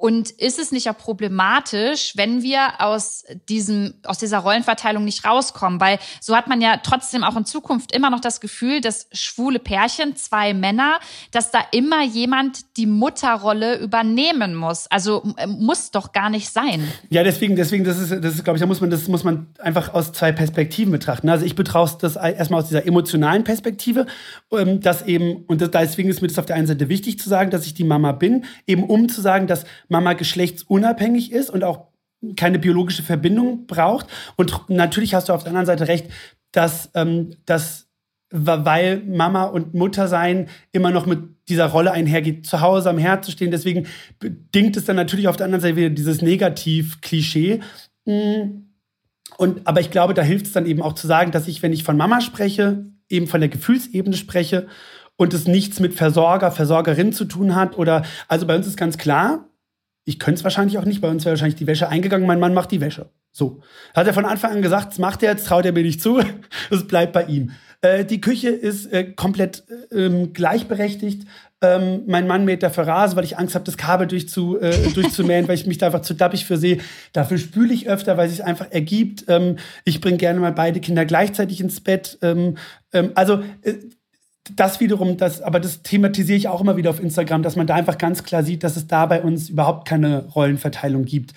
und 0.00 0.30
ist 0.30 0.58
es 0.58 0.72
nicht 0.72 0.88
auch 0.88 0.96
problematisch, 0.96 2.14
wenn 2.16 2.42
wir 2.42 2.80
aus 2.80 3.24
diesem, 3.50 3.92
aus 4.04 4.16
dieser 4.16 4.38
Rollenverteilung 4.38 5.04
nicht 5.04 5.26
rauskommen? 5.26 5.78
Weil 5.78 5.98
so 6.22 6.34
hat 6.34 6.48
man 6.48 6.62
ja 6.62 6.78
trotzdem 6.82 7.22
auch 7.22 7.36
in 7.36 7.44
Zukunft 7.44 7.94
immer 7.94 8.08
noch 8.08 8.20
das 8.20 8.40
Gefühl, 8.40 8.80
dass 8.80 9.08
schwule 9.12 9.58
Pärchen, 9.58 10.16
zwei 10.16 10.54
Männer, 10.54 11.00
dass 11.32 11.50
da 11.50 11.58
immer 11.72 12.02
jemand 12.02 12.78
die 12.78 12.86
Mutterrolle 12.86 13.78
übernehmen 13.78 14.54
muss. 14.54 14.86
Also 14.86 15.22
äh, 15.36 15.46
muss 15.46 15.90
doch 15.90 16.12
gar 16.12 16.30
nicht 16.30 16.48
sein. 16.48 16.82
Ja, 17.10 17.22
deswegen, 17.22 17.54
deswegen, 17.54 17.84
das 17.84 17.98
ist, 17.98 18.10
das 18.10 18.36
ist, 18.36 18.44
glaube 18.44 18.56
ich, 18.56 18.60
da 18.60 18.66
muss 18.66 18.80
man, 18.80 18.88
das 18.88 19.06
muss 19.06 19.22
man 19.22 19.48
einfach 19.58 19.92
aus 19.92 20.12
zwei 20.12 20.32
Perspektiven 20.32 20.92
betrachten. 20.92 21.28
Also 21.28 21.44
ich 21.44 21.54
betrachte 21.54 21.98
das 22.00 22.16
erstmal 22.16 22.62
aus 22.62 22.68
dieser 22.68 22.86
emotionalen 22.86 23.44
Perspektive, 23.44 24.06
ähm, 24.50 24.80
dass 24.80 25.02
eben, 25.02 25.44
und 25.46 25.60
deswegen 25.60 26.08
ist 26.08 26.22
mir 26.22 26.28
das 26.28 26.38
auf 26.38 26.46
der 26.46 26.56
einen 26.56 26.66
Seite 26.66 26.88
wichtig 26.88 27.18
zu 27.18 27.28
sagen, 27.28 27.50
dass 27.50 27.66
ich 27.66 27.74
die 27.74 27.84
Mama 27.84 28.12
bin, 28.12 28.46
eben 28.66 28.84
um 28.84 29.10
zu 29.10 29.20
sagen, 29.20 29.46
dass 29.46 29.66
Mama 29.90 30.14
geschlechtsunabhängig 30.14 31.32
ist 31.32 31.50
und 31.50 31.64
auch 31.64 31.88
keine 32.36 32.58
biologische 32.58 33.02
Verbindung 33.02 33.66
braucht. 33.66 34.06
Und 34.36 34.68
natürlich 34.68 35.14
hast 35.14 35.28
du 35.28 35.32
auf 35.32 35.42
der 35.42 35.50
anderen 35.50 35.66
Seite 35.66 35.88
recht, 35.88 36.08
dass, 36.52 36.90
ähm, 36.94 37.36
dass 37.46 37.88
weil 38.32 39.02
Mama 39.04 39.44
und 39.44 39.74
Mutter 39.74 40.06
sein 40.06 40.48
immer 40.72 40.90
noch 40.90 41.04
mit 41.04 41.18
dieser 41.48 41.66
Rolle 41.66 41.90
einhergeht, 41.90 42.46
zu 42.46 42.60
Hause 42.60 42.90
am 42.90 42.98
Herd 42.98 43.24
zu 43.24 43.32
stehen. 43.32 43.50
Deswegen 43.50 43.86
bedingt 44.20 44.76
es 44.76 44.84
dann 44.84 44.96
natürlich 44.96 45.26
auf 45.26 45.36
der 45.36 45.46
anderen 45.46 45.62
Seite 45.62 45.76
wieder 45.76 45.90
dieses 45.90 46.22
Negativ-Klischee. 46.22 47.60
Mm. 48.04 48.66
Und, 49.36 49.66
aber 49.66 49.80
ich 49.80 49.90
glaube, 49.90 50.14
da 50.14 50.22
hilft 50.22 50.46
es 50.46 50.52
dann 50.52 50.66
eben 50.66 50.82
auch 50.82 50.92
zu 50.92 51.06
sagen, 51.06 51.32
dass 51.32 51.48
ich, 51.48 51.62
wenn 51.62 51.72
ich 51.72 51.82
von 51.82 51.96
Mama 51.96 52.20
spreche, 52.20 52.84
eben 53.08 53.26
von 53.26 53.40
der 53.40 53.48
Gefühlsebene 53.48 54.16
spreche 54.16 54.68
und 55.16 55.34
es 55.34 55.46
nichts 55.46 55.80
mit 55.80 55.94
Versorger, 55.94 56.52
Versorgerin 56.52 57.12
zu 57.12 57.24
tun 57.24 57.56
hat. 57.56 57.76
Oder 57.78 58.04
also 58.28 58.46
bei 58.46 58.54
uns 58.54 58.66
ist 58.66 58.76
ganz 58.76 58.96
klar, 58.96 59.49
ich 60.10 60.18
könnte 60.18 60.40
es 60.40 60.44
wahrscheinlich 60.44 60.76
auch 60.76 60.84
nicht. 60.84 61.00
Bei 61.00 61.08
uns 61.08 61.24
wäre 61.24 61.34
wahrscheinlich 61.34 61.54
die 61.54 61.68
Wäsche 61.68 61.88
eingegangen. 61.88 62.26
Mein 62.26 62.40
Mann 62.40 62.52
macht 62.52 62.72
die 62.72 62.80
Wäsche. 62.80 63.10
So. 63.30 63.60
Hat 63.94 64.08
er 64.08 64.12
von 64.12 64.24
Anfang 64.24 64.50
an 64.50 64.60
gesagt, 64.60 64.90
das 64.90 64.98
macht 64.98 65.22
er 65.22 65.30
jetzt, 65.30 65.46
traut 65.46 65.64
er 65.64 65.72
mir 65.72 65.84
nicht 65.84 66.02
zu. 66.02 66.20
Es 66.70 66.84
bleibt 66.88 67.12
bei 67.12 67.24
ihm. 67.26 67.52
Äh, 67.80 68.04
die 68.04 68.20
Küche 68.20 68.48
ist 68.48 68.92
äh, 68.92 69.04
komplett 69.04 69.62
ähm, 69.92 70.32
gleichberechtigt. 70.32 71.28
Ähm, 71.62 72.02
mein 72.08 72.26
Mann 72.26 72.44
mäht 72.44 72.64
dafür 72.64 72.88
Rasen, 72.88 73.16
weil 73.16 73.24
ich 73.24 73.38
Angst 73.38 73.54
habe, 73.54 73.64
das 73.64 73.76
Kabel 73.76 74.08
durchzu, 74.08 74.58
äh, 74.58 74.90
durchzumähen, 74.94 75.46
weil 75.46 75.54
ich 75.54 75.66
mich 75.66 75.78
da 75.78 75.86
einfach 75.86 76.02
zu 76.02 76.14
dappig 76.14 76.44
für 76.44 76.56
sehe. 76.56 76.78
Dafür 77.12 77.38
spüle 77.38 77.72
ich 77.72 77.88
öfter, 77.88 78.16
weil 78.16 78.26
es 78.26 78.32
sich 78.32 78.44
einfach 78.44 78.66
ergibt. 78.72 79.26
Ähm, 79.28 79.58
ich 79.84 80.00
bringe 80.00 80.16
gerne 80.16 80.40
mal 80.40 80.52
beide 80.52 80.80
Kinder 80.80 81.04
gleichzeitig 81.04 81.60
ins 81.60 81.80
Bett. 81.80 82.18
Ähm, 82.20 82.56
ähm, 82.92 83.12
also 83.14 83.44
äh, 83.62 83.74
das 84.56 84.80
wiederum, 84.80 85.16
das, 85.16 85.42
aber 85.42 85.60
das 85.60 85.82
thematisiere 85.82 86.36
ich 86.36 86.48
auch 86.48 86.60
immer 86.60 86.76
wieder 86.76 86.90
auf 86.90 87.00
Instagram, 87.00 87.42
dass 87.42 87.56
man 87.56 87.66
da 87.66 87.74
einfach 87.74 87.98
ganz 87.98 88.24
klar 88.24 88.42
sieht, 88.42 88.64
dass 88.64 88.76
es 88.76 88.86
da 88.86 89.06
bei 89.06 89.22
uns 89.22 89.50
überhaupt 89.50 89.86
keine 89.86 90.26
Rollenverteilung 90.26 91.04
gibt. 91.04 91.34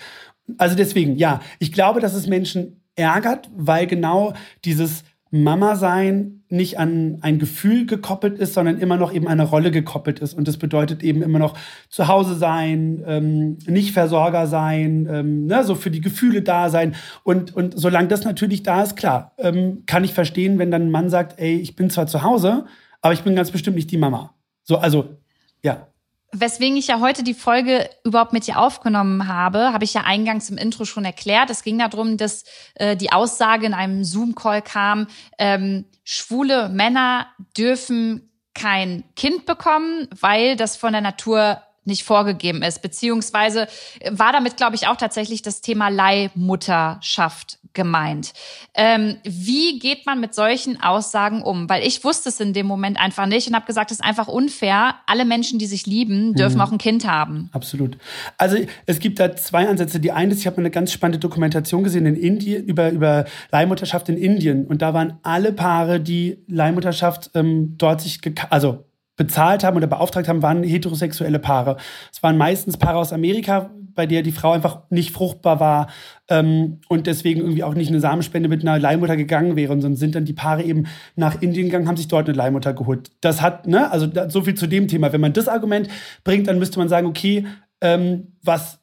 Also 0.58 0.76
deswegen, 0.76 1.16
ja, 1.16 1.40
ich 1.58 1.72
glaube, 1.72 2.00
dass 2.00 2.14
es 2.14 2.26
Menschen 2.26 2.80
ärgert, 2.96 3.50
weil 3.54 3.86
genau 3.86 4.34
dieses 4.64 5.04
Mama-Sein 5.30 6.44
nicht 6.48 6.78
an 6.78 7.18
ein 7.20 7.40
Gefühl 7.40 7.86
gekoppelt 7.86 8.38
ist, 8.38 8.54
sondern 8.54 8.78
immer 8.78 8.96
noch 8.96 9.12
eben 9.12 9.26
eine 9.26 9.42
Rolle 9.42 9.72
gekoppelt 9.72 10.20
ist. 10.20 10.32
Und 10.34 10.46
das 10.46 10.58
bedeutet 10.58 11.02
eben 11.02 11.22
immer 11.22 11.40
noch 11.40 11.58
zu 11.88 12.06
Hause 12.06 12.36
sein, 12.36 13.02
ähm, 13.04 13.58
nicht 13.66 13.92
Versorger 13.92 14.46
sein, 14.46 15.08
ähm, 15.10 15.46
ne, 15.46 15.64
so 15.64 15.74
für 15.74 15.90
die 15.90 16.00
Gefühle 16.00 16.42
da 16.42 16.70
sein. 16.70 16.94
Und, 17.24 17.56
und 17.56 17.76
solange 17.76 18.06
das 18.06 18.24
natürlich 18.24 18.62
da 18.62 18.84
ist, 18.84 18.94
klar, 18.94 19.32
ähm, 19.38 19.82
kann 19.86 20.04
ich 20.04 20.14
verstehen, 20.14 20.60
wenn 20.60 20.70
dann 20.70 20.82
ein 20.82 20.90
Mann 20.92 21.10
sagt, 21.10 21.40
ey, 21.40 21.56
ich 21.56 21.74
bin 21.74 21.90
zwar 21.90 22.06
zu 22.06 22.22
Hause, 22.22 22.66
aber 23.04 23.12
ich 23.12 23.22
bin 23.22 23.36
ganz 23.36 23.50
bestimmt 23.50 23.76
nicht 23.76 23.90
die 23.90 23.98
Mama. 23.98 24.34
So, 24.62 24.78
also, 24.78 25.18
ja. 25.62 25.88
Weswegen 26.32 26.78
ich 26.78 26.86
ja 26.86 27.00
heute 27.00 27.22
die 27.22 27.34
Folge 27.34 27.90
überhaupt 28.02 28.32
mit 28.32 28.46
dir 28.46 28.58
aufgenommen 28.58 29.28
habe, 29.28 29.74
habe 29.74 29.84
ich 29.84 29.92
ja 29.92 30.04
eingangs 30.04 30.48
im 30.48 30.56
Intro 30.56 30.86
schon 30.86 31.04
erklärt. 31.04 31.50
Es 31.50 31.62
ging 31.62 31.78
darum, 31.78 32.16
dass 32.16 32.44
äh, 32.76 32.96
die 32.96 33.12
Aussage 33.12 33.66
in 33.66 33.74
einem 33.74 34.04
Zoom-Call 34.04 34.62
kam, 34.62 35.08
ähm, 35.38 35.84
schwule 36.02 36.70
Männer 36.70 37.26
dürfen 37.58 38.30
kein 38.54 39.04
Kind 39.16 39.44
bekommen, 39.44 40.08
weil 40.18 40.56
das 40.56 40.78
von 40.78 40.92
der 40.92 41.02
Natur 41.02 41.60
nicht 41.84 42.04
vorgegeben 42.04 42.62
ist. 42.62 42.82
Beziehungsweise 42.82 43.66
war 44.10 44.32
damit, 44.32 44.56
glaube 44.56 44.76
ich, 44.76 44.86
auch 44.86 44.96
tatsächlich 44.96 45.42
das 45.42 45.60
Thema 45.60 45.88
Leihmutterschaft 45.88 47.58
gemeint. 47.74 48.32
Ähm, 48.74 49.16
wie 49.24 49.78
geht 49.78 50.06
man 50.06 50.20
mit 50.20 50.34
solchen 50.34 50.80
Aussagen 50.80 51.42
um? 51.42 51.68
Weil 51.68 51.86
ich 51.86 52.04
wusste 52.04 52.28
es 52.28 52.40
in 52.40 52.52
dem 52.52 52.66
Moment 52.66 52.98
einfach 52.98 53.26
nicht 53.26 53.48
und 53.48 53.54
habe 53.54 53.66
gesagt, 53.66 53.90
es 53.90 53.98
ist 53.98 54.04
einfach 54.04 54.28
unfair. 54.28 54.94
Alle 55.06 55.24
Menschen, 55.24 55.58
die 55.58 55.66
sich 55.66 55.86
lieben, 55.86 56.34
dürfen 56.34 56.56
mhm. 56.56 56.60
auch 56.62 56.72
ein 56.72 56.78
Kind 56.78 57.06
haben. 57.06 57.50
Absolut. 57.52 57.98
Also 58.38 58.56
es 58.86 59.00
gibt 59.00 59.18
da 59.18 59.34
zwei 59.36 59.68
Ansätze. 59.68 60.00
Die 60.00 60.12
eine 60.12 60.32
ist, 60.32 60.40
ich 60.40 60.46
habe 60.46 60.58
eine 60.58 60.70
ganz 60.70 60.92
spannende 60.92 61.18
Dokumentation 61.18 61.82
gesehen 61.82 62.06
in 62.06 62.16
Indien 62.16 62.64
über, 62.64 62.90
über 62.90 63.24
Leihmutterschaft 63.50 64.08
in 64.08 64.16
Indien. 64.16 64.66
Und 64.66 64.80
da 64.80 64.94
waren 64.94 65.18
alle 65.22 65.52
Paare, 65.52 66.00
die 66.00 66.38
Leihmutterschaft 66.46 67.32
ähm, 67.34 67.74
dort 67.76 68.00
sich, 68.00 68.20
also 68.50 68.84
bezahlt 69.16 69.64
haben 69.64 69.76
oder 69.76 69.86
beauftragt 69.86 70.28
haben, 70.28 70.42
waren 70.42 70.62
heterosexuelle 70.62 71.38
Paare. 71.38 71.76
Es 72.12 72.22
waren 72.22 72.36
meistens 72.36 72.76
Paare 72.76 72.98
aus 72.98 73.12
Amerika, 73.12 73.70
bei 73.94 74.06
der 74.06 74.22
die 74.22 74.32
Frau 74.32 74.52
einfach 74.52 74.82
nicht 74.90 75.12
fruchtbar 75.12 75.60
war 75.60 75.88
ähm, 76.28 76.80
und 76.88 77.06
deswegen 77.06 77.40
irgendwie 77.40 77.62
auch 77.62 77.74
nicht 77.74 77.88
eine 77.88 78.00
Samenspende 78.00 78.48
mit 78.48 78.62
einer 78.62 78.78
Leihmutter 78.78 79.16
gegangen 79.16 79.56
wäre. 79.56 79.72
Und 79.72 79.84
dann 79.84 79.96
sind 79.96 80.14
dann 80.14 80.24
die 80.24 80.32
Paare 80.32 80.62
eben 80.62 80.86
nach 81.14 81.40
Indien 81.40 81.66
gegangen, 81.66 81.86
haben 81.86 81.96
sich 81.96 82.08
dort 82.08 82.28
eine 82.28 82.36
Leihmutter 82.36 82.74
geholt. 82.74 83.10
Das 83.20 83.40
hat, 83.40 83.66
ne, 83.66 83.90
also 83.90 84.08
so 84.28 84.42
viel 84.42 84.54
zu 84.54 84.66
dem 84.66 84.88
Thema. 84.88 85.12
Wenn 85.12 85.20
man 85.20 85.32
das 85.32 85.48
Argument 85.48 85.88
bringt, 86.24 86.48
dann 86.48 86.58
müsste 86.58 86.78
man 86.78 86.88
sagen, 86.88 87.06
okay, 87.06 87.46
ähm, 87.80 88.32
was 88.42 88.80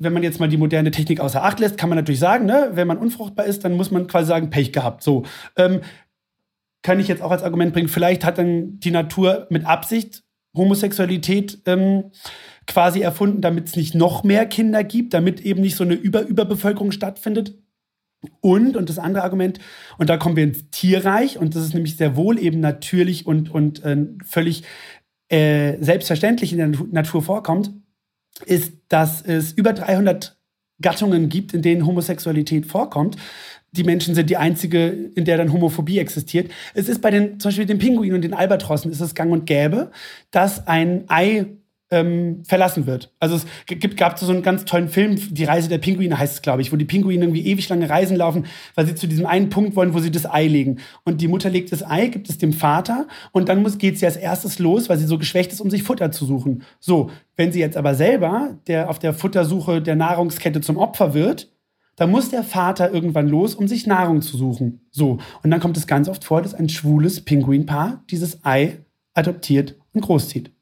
wenn 0.00 0.12
man 0.12 0.22
jetzt 0.22 0.38
mal 0.38 0.48
die 0.48 0.56
moderne 0.56 0.92
Technik 0.92 1.18
außer 1.18 1.42
Acht 1.42 1.58
lässt, 1.58 1.76
kann 1.76 1.88
man 1.88 1.98
natürlich 1.98 2.20
sagen, 2.20 2.46
ne, 2.46 2.70
wenn 2.74 2.86
man 2.86 2.98
unfruchtbar 2.98 3.46
ist, 3.46 3.64
dann 3.64 3.72
muss 3.72 3.90
man 3.90 4.06
quasi 4.06 4.28
sagen, 4.28 4.48
Pech 4.48 4.72
gehabt. 4.72 5.02
So. 5.02 5.24
Ähm, 5.56 5.80
kann 6.82 7.00
ich 7.00 7.08
jetzt 7.08 7.22
auch 7.22 7.30
als 7.30 7.42
Argument 7.42 7.72
bringen, 7.72 7.88
vielleicht 7.88 8.24
hat 8.24 8.38
dann 8.38 8.78
die 8.80 8.90
Natur 8.90 9.46
mit 9.50 9.66
Absicht 9.66 10.22
Homosexualität 10.56 11.62
ähm, 11.66 12.10
quasi 12.66 13.00
erfunden, 13.00 13.40
damit 13.40 13.68
es 13.68 13.76
nicht 13.76 13.94
noch 13.94 14.24
mehr 14.24 14.46
Kinder 14.46 14.84
gibt, 14.84 15.14
damit 15.14 15.40
eben 15.40 15.60
nicht 15.60 15.76
so 15.76 15.84
eine 15.84 15.94
Über 15.94 16.22
Überbevölkerung 16.22 16.92
stattfindet. 16.92 17.58
Und, 18.40 18.76
und 18.76 18.88
das 18.88 18.98
andere 18.98 19.22
Argument, 19.22 19.60
und 19.96 20.10
da 20.10 20.16
kommen 20.16 20.34
wir 20.34 20.42
ins 20.42 20.70
Tierreich, 20.70 21.38
und 21.38 21.54
das 21.54 21.62
ist 21.62 21.74
nämlich 21.74 21.96
sehr 21.96 22.16
wohl 22.16 22.38
eben 22.38 22.58
natürlich 22.58 23.26
und, 23.26 23.50
und 23.50 23.84
äh, 23.84 23.96
völlig 24.24 24.64
äh, 25.28 25.76
selbstverständlich 25.80 26.52
in 26.52 26.58
der 26.58 26.86
Natur 26.90 27.22
vorkommt, 27.22 27.72
ist, 28.44 28.72
dass 28.88 29.22
es 29.22 29.52
über 29.52 29.72
300 29.72 30.36
Gattungen 30.80 31.28
gibt, 31.28 31.54
in 31.54 31.62
denen 31.62 31.86
Homosexualität 31.86 32.66
vorkommt 32.66 33.16
die 33.72 33.84
Menschen 33.84 34.14
sind 34.14 34.30
die 34.30 34.36
einzige, 34.36 34.88
in 34.88 35.24
der 35.24 35.36
dann 35.36 35.52
Homophobie 35.52 35.98
existiert. 35.98 36.50
Es 36.74 36.88
ist 36.88 37.00
bei 37.02 37.10
den, 37.10 37.38
zum 37.38 37.50
Beispiel 37.50 37.66
den 37.66 37.78
Pinguinen 37.78 38.16
und 38.16 38.22
den 38.22 38.34
Albatrossen 38.34 38.90
ist 38.90 39.00
es 39.00 39.14
gang 39.14 39.32
und 39.32 39.46
gäbe, 39.46 39.90
dass 40.30 40.66
ein 40.66 41.04
Ei 41.08 41.46
ähm, 41.90 42.42
verlassen 42.44 42.86
wird. 42.86 43.12
Also 43.18 43.36
es 43.36 43.46
gibt, 43.66 43.96
gab 43.96 44.18
so 44.18 44.30
einen 44.30 44.42
ganz 44.42 44.64
tollen 44.64 44.88
Film, 44.88 45.16
Die 45.30 45.44
Reise 45.44 45.68
der 45.68 45.78
Pinguine 45.78 46.18
heißt 46.18 46.34
es, 46.34 46.42
glaube 46.42 46.60
ich, 46.60 46.72
wo 46.72 46.76
die 46.76 46.84
Pinguine 46.84 47.24
irgendwie 47.24 47.46
ewig 47.46 47.68
lange 47.68 47.88
Reisen 47.88 48.16
laufen, 48.16 48.46
weil 48.74 48.86
sie 48.86 48.94
zu 48.94 49.06
diesem 49.06 49.26
einen 49.26 49.48
Punkt 49.48 49.74
wollen, 49.76 49.94
wo 49.94 49.98
sie 49.98 50.10
das 50.10 50.30
Ei 50.30 50.46
legen. 50.46 50.78
Und 51.04 51.20
die 51.20 51.28
Mutter 51.28 51.48
legt 51.48 51.72
das 51.72 51.82
Ei, 51.82 52.08
gibt 52.08 52.28
es 52.28 52.38
dem 52.38 52.52
Vater 52.52 53.06
und 53.32 53.48
dann 53.48 53.62
muss, 53.62 53.78
geht 53.78 53.98
sie 53.98 54.06
als 54.06 54.16
erstes 54.16 54.58
los, 54.58 54.88
weil 54.88 54.98
sie 54.98 55.06
so 55.06 55.18
geschwächt 55.18 55.52
ist, 55.52 55.60
um 55.60 55.70
sich 55.70 55.82
Futter 55.82 56.10
zu 56.10 56.26
suchen. 56.26 56.62
So, 56.78 57.10
wenn 57.36 57.52
sie 57.52 57.60
jetzt 57.60 57.76
aber 57.76 57.94
selber 57.94 58.58
der, 58.66 58.90
auf 58.90 58.98
der 58.98 59.14
Futtersuche 59.14 59.80
der 59.80 59.96
Nahrungskette 59.96 60.60
zum 60.60 60.76
Opfer 60.76 61.14
wird, 61.14 61.50
da 61.98 62.06
muss 62.06 62.30
der 62.30 62.44
Vater 62.44 62.92
irgendwann 62.92 63.28
los, 63.28 63.54
um 63.54 63.68
sich 63.68 63.86
Nahrung 63.86 64.22
zu 64.22 64.36
suchen. 64.36 64.80
So. 64.90 65.18
Und 65.42 65.50
dann 65.50 65.60
kommt 65.60 65.76
es 65.76 65.86
ganz 65.86 66.08
oft 66.08 66.24
vor, 66.24 66.40
dass 66.40 66.54
ein 66.54 66.68
schwules 66.68 67.24
Pinguinpaar 67.24 68.04
dieses 68.10 68.44
Ei 68.44 68.78
adoptiert 69.14 69.74
und 69.92 70.02
großzieht. 70.02 70.52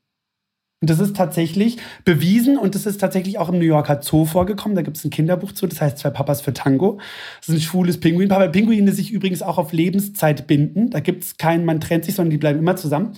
Und 0.80 0.90
das 0.90 0.98
ist 0.98 1.16
tatsächlich 1.16 1.78
bewiesen 2.04 2.58
und 2.58 2.74
das 2.74 2.86
ist 2.86 3.00
tatsächlich 3.00 3.38
auch 3.38 3.48
im 3.48 3.58
New 3.58 3.64
Yorker 3.64 4.02
Zoo 4.02 4.24
vorgekommen. 4.24 4.76
Da 4.76 4.82
gibt 4.82 4.96
es 4.96 5.04
ein 5.04 5.10
Kinderbuch 5.10 5.52
zu, 5.52 5.66
das 5.66 5.80
heißt 5.80 5.98
Zwei 5.98 6.10
Papas 6.10 6.40
für 6.40 6.52
Tango. 6.52 6.98
Das 7.38 7.48
ist 7.48 7.54
ein 7.54 7.60
schwules 7.60 7.98
Pinguinpaar, 7.98 8.40
weil 8.40 8.50
Pinguine 8.50 8.92
sich 8.92 9.10
übrigens 9.10 9.42
auch 9.42 9.58
auf 9.58 9.72
Lebenszeit 9.72 10.46
binden. 10.46 10.90
Da 10.90 11.00
gibt 11.00 11.24
es 11.24 11.36
keinen, 11.36 11.64
man 11.64 11.80
trennt 11.80 12.04
sich, 12.04 12.14
sondern 12.14 12.30
die 12.30 12.38
bleiben 12.38 12.58
immer 12.58 12.76
zusammen. 12.76 13.12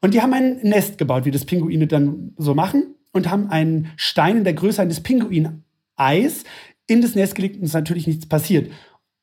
Und 0.00 0.12
die 0.12 0.20
haben 0.20 0.34
ein 0.34 0.58
Nest 0.62 0.98
gebaut, 0.98 1.24
wie 1.24 1.30
das 1.30 1.44
Pinguine 1.44 1.86
dann 1.86 2.32
so 2.36 2.54
machen, 2.54 2.94
und 3.12 3.30
haben 3.30 3.48
einen 3.48 3.92
Stein 3.96 4.38
in 4.38 4.44
der 4.44 4.54
Größe 4.54 4.82
eines 4.82 5.00
Pinguineis 5.00 6.44
in 6.86 7.02
das 7.02 7.14
Nest 7.14 7.34
gelegt 7.34 7.56
und 7.56 7.64
ist 7.64 7.74
natürlich 7.74 8.06
nichts 8.06 8.26
passiert. 8.26 8.70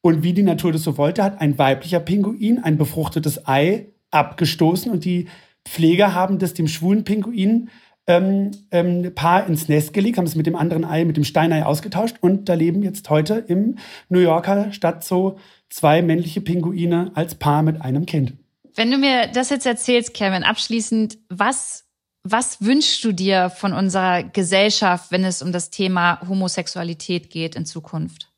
Und 0.01 0.23
wie 0.23 0.33
die 0.33 0.43
Natur 0.43 0.71
das 0.71 0.83
so 0.83 0.97
wollte, 0.97 1.23
hat 1.23 1.39
ein 1.39 1.57
weiblicher 1.57 1.99
Pinguin 1.99 2.59
ein 2.59 2.77
befruchtetes 2.77 3.47
Ei 3.47 3.87
abgestoßen 4.09 4.91
und 4.91 5.05
die 5.05 5.27
Pfleger 5.65 6.13
haben 6.15 6.39
das 6.39 6.53
dem 6.53 6.67
schwulen 6.67 7.03
Pinguin 7.03 7.69
ähm, 8.07 8.51
ähm, 8.71 9.13
Paar 9.13 9.45
ins 9.45 9.69
Nest 9.69 9.93
gelegt, 9.93 10.17
haben 10.17 10.25
es 10.25 10.35
mit 10.35 10.47
dem 10.47 10.55
anderen 10.55 10.85
Ei, 10.85 11.05
mit 11.05 11.17
dem 11.17 11.23
Steinei 11.23 11.63
ausgetauscht 11.63 12.17
und 12.19 12.49
da 12.49 12.55
leben 12.55 12.81
jetzt 12.81 13.09
heute 13.09 13.35
im 13.47 13.77
New 14.09 14.19
Yorker 14.19 14.73
Stadtzoo 14.73 15.37
zwei 15.69 16.01
männliche 16.01 16.41
Pinguine 16.41 17.11
als 17.13 17.35
Paar 17.35 17.61
mit 17.61 17.81
einem 17.81 18.05
Kind. 18.05 18.33
Wenn 18.75 18.89
du 18.89 18.97
mir 18.97 19.27
das 19.27 19.49
jetzt 19.49 19.65
erzählst, 19.65 20.13
Kevin, 20.13 20.43
abschließend, 20.43 21.19
was, 21.29 21.85
was 22.23 22.61
wünschst 22.61 23.03
du 23.03 23.11
dir 23.11 23.49
von 23.49 23.73
unserer 23.73 24.23
Gesellschaft, 24.23 25.11
wenn 25.11 25.23
es 25.23 25.41
um 25.41 25.51
das 25.51 25.69
Thema 25.69 26.19
Homosexualität 26.27 27.29
geht 27.29 27.55
in 27.55 27.65
Zukunft? 27.65 28.31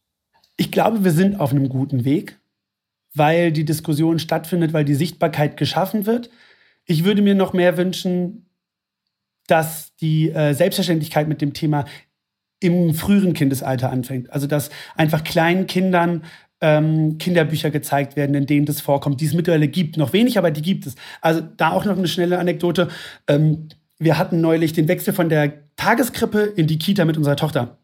Ich 0.56 0.72
glaube, 0.72 1.04
wir 1.04 1.12
sind 1.12 1.40
auf 1.40 1.52
einem 1.52 1.68
guten 1.68 2.06
Weg, 2.06 2.40
weil 3.14 3.52
die 3.52 3.66
Diskussion 3.66 4.20
stattfindet, 4.20 4.74
weil 4.74 4.86
die 4.86 4.96
Sichtbarkeit 4.96 5.58
geschaffen 5.58 6.06
wird. 6.06 6.30
Ich 6.86 7.04
würde 7.04 7.22
mir 7.22 7.36
noch 7.36 7.54
mehr 7.54 7.78
wünschen, 7.78 8.50
dass 9.48 9.96
die 9.98 10.30
äh, 10.30 10.54
Selbstverständlichkeit 10.54 11.28
mit 11.28 11.42
dem 11.42 11.54
Thema 11.54 11.86
im 12.60 12.94
früheren 12.94 13.34
Kindesalter 13.34 13.92
anfängt. 13.92 14.32
Also 14.32 14.48
dass 14.48 14.70
einfach 14.96 15.24
kleinen 15.24 15.68
Kindern 15.68 16.24
ähm, 16.64 17.18
Kinderbücher 17.20 17.70
gezeigt 17.70 18.16
werden, 18.16 18.34
in 18.34 18.48
denen 18.48 18.66
das 18.66 18.82
vorkommt, 18.82 19.22
die 19.22 19.26
es 19.26 19.34
mittlerweile 19.34 19.68
gibt. 19.68 19.98
Noch 19.98 20.14
wenig, 20.14 20.38
aber 20.38 20.50
die 20.50 20.62
gibt 20.62 20.88
es. 20.88 20.96
Also 21.22 21.42
da 21.58 21.72
auch 21.72 21.86
noch 21.86 21.98
eine 21.98 22.08
schnelle 22.08 22.40
Anekdote. 22.40 22.88
Ähm, 23.28 23.68
wir 24.00 24.18
hatten 24.18 24.42
neulich 24.42 24.74
den 24.74 24.88
Wechsel 24.88 25.14
von 25.14 25.30
der 25.30 25.54
Tageskrippe 25.76 26.40
in 26.42 26.68
die 26.68 26.80
Kita 26.80 27.06
mit 27.06 27.18
unserer 27.18 27.36
Tochter. 27.36 27.78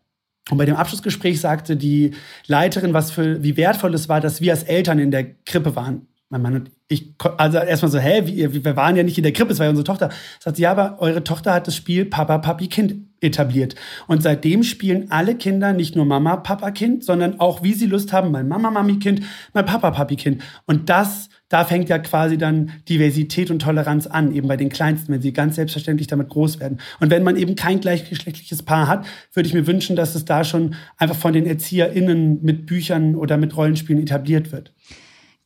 Und 0.50 0.58
bei 0.58 0.66
dem 0.66 0.76
Abschlussgespräch 0.76 1.42
sagte 1.42 1.76
die 1.76 2.12
Leiterin, 2.48 2.94
was 2.94 3.12
für, 3.12 3.44
wie 3.44 3.58
wertvoll 3.58 3.94
es 3.94 4.10
war, 4.10 4.22
dass 4.22 4.42
wir 4.42 4.54
als 4.54 4.64
Eltern 4.64 4.98
in 4.98 5.12
der 5.12 5.26
Krippe 5.46 5.76
waren 5.76 6.08
mein 6.30 6.42
Mann 6.42 6.56
und 6.56 6.72
ich, 6.92 7.14
also 7.38 7.60
erstmal 7.60 7.92
so, 7.92 8.00
hä, 8.00 8.24
wir, 8.26 8.66
wir 8.66 8.76
waren 8.76 8.96
ja 8.96 9.04
nicht 9.04 9.18
in 9.18 9.24
der 9.24 9.32
Krippe, 9.32 9.54
es 9.54 9.60
war 9.60 9.66
ja 9.66 9.70
unsere 9.70 9.86
Tochter. 9.86 10.10
Sagt 10.40 10.58
sie, 10.58 10.64
ja, 10.64 10.72
aber 10.72 10.98
eure 11.00 11.24
Tochter 11.24 11.54
hat 11.54 11.68
das 11.68 11.76
Spiel 11.76 12.06
Papa, 12.06 12.40
Papi, 12.40 12.68
Kind 12.68 12.96
etabliert. 13.22 13.76
Und 14.08 14.24
seitdem 14.24 14.64
spielen 14.64 15.12
alle 15.12 15.36
Kinder 15.36 15.74
nicht 15.74 15.96
nur 15.96 16.06
Mama, 16.06 16.38
Papa, 16.38 16.72
Kind, 16.72 17.04
sondern 17.04 17.40
auch, 17.40 17.62
wie 17.62 17.74
sie 17.74 17.86
Lust 17.86 18.12
haben, 18.12 18.32
mein 18.32 18.48
Mama, 18.48 18.72
Mami, 18.72 18.98
Kind, 18.98 19.22
mein 19.54 19.66
Papa, 19.66 19.92
Papi, 19.92 20.16
Kind. 20.16 20.42
Und 20.66 20.90
das, 20.90 21.30
da 21.48 21.64
fängt 21.64 21.90
ja 21.90 22.00
quasi 22.00 22.38
dann 22.40 22.72
Diversität 22.88 23.52
und 23.52 23.60
Toleranz 23.62 24.08
an, 24.08 24.34
eben 24.34 24.48
bei 24.48 24.58
den 24.58 24.70
Kleinsten, 24.70 25.14
wenn 25.14 25.22
sie 25.22 25.34
ganz 25.34 25.56
selbstverständlich 25.56 26.08
damit 26.08 26.30
groß 26.30 26.60
werden. 26.60 26.80
Und 27.00 27.12
wenn 27.12 27.24
man 27.24 27.36
eben 27.36 27.56
kein 27.56 27.82
gleichgeschlechtliches 27.82 28.64
Paar 28.64 28.88
hat, 28.88 29.06
würde 29.34 29.48
ich 29.48 29.54
mir 29.54 29.68
wünschen, 29.68 29.96
dass 29.96 30.16
es 30.16 30.26
da 30.26 30.44
schon 30.44 30.76
einfach 30.98 31.16
von 31.16 31.34
den 31.34 31.46
ErzieherInnen 31.46 32.42
mit 32.42 32.66
Büchern 32.66 33.16
oder 33.16 33.38
mit 33.38 33.56
Rollenspielen 33.56 34.02
etabliert 34.02 34.52
wird. 34.52 34.74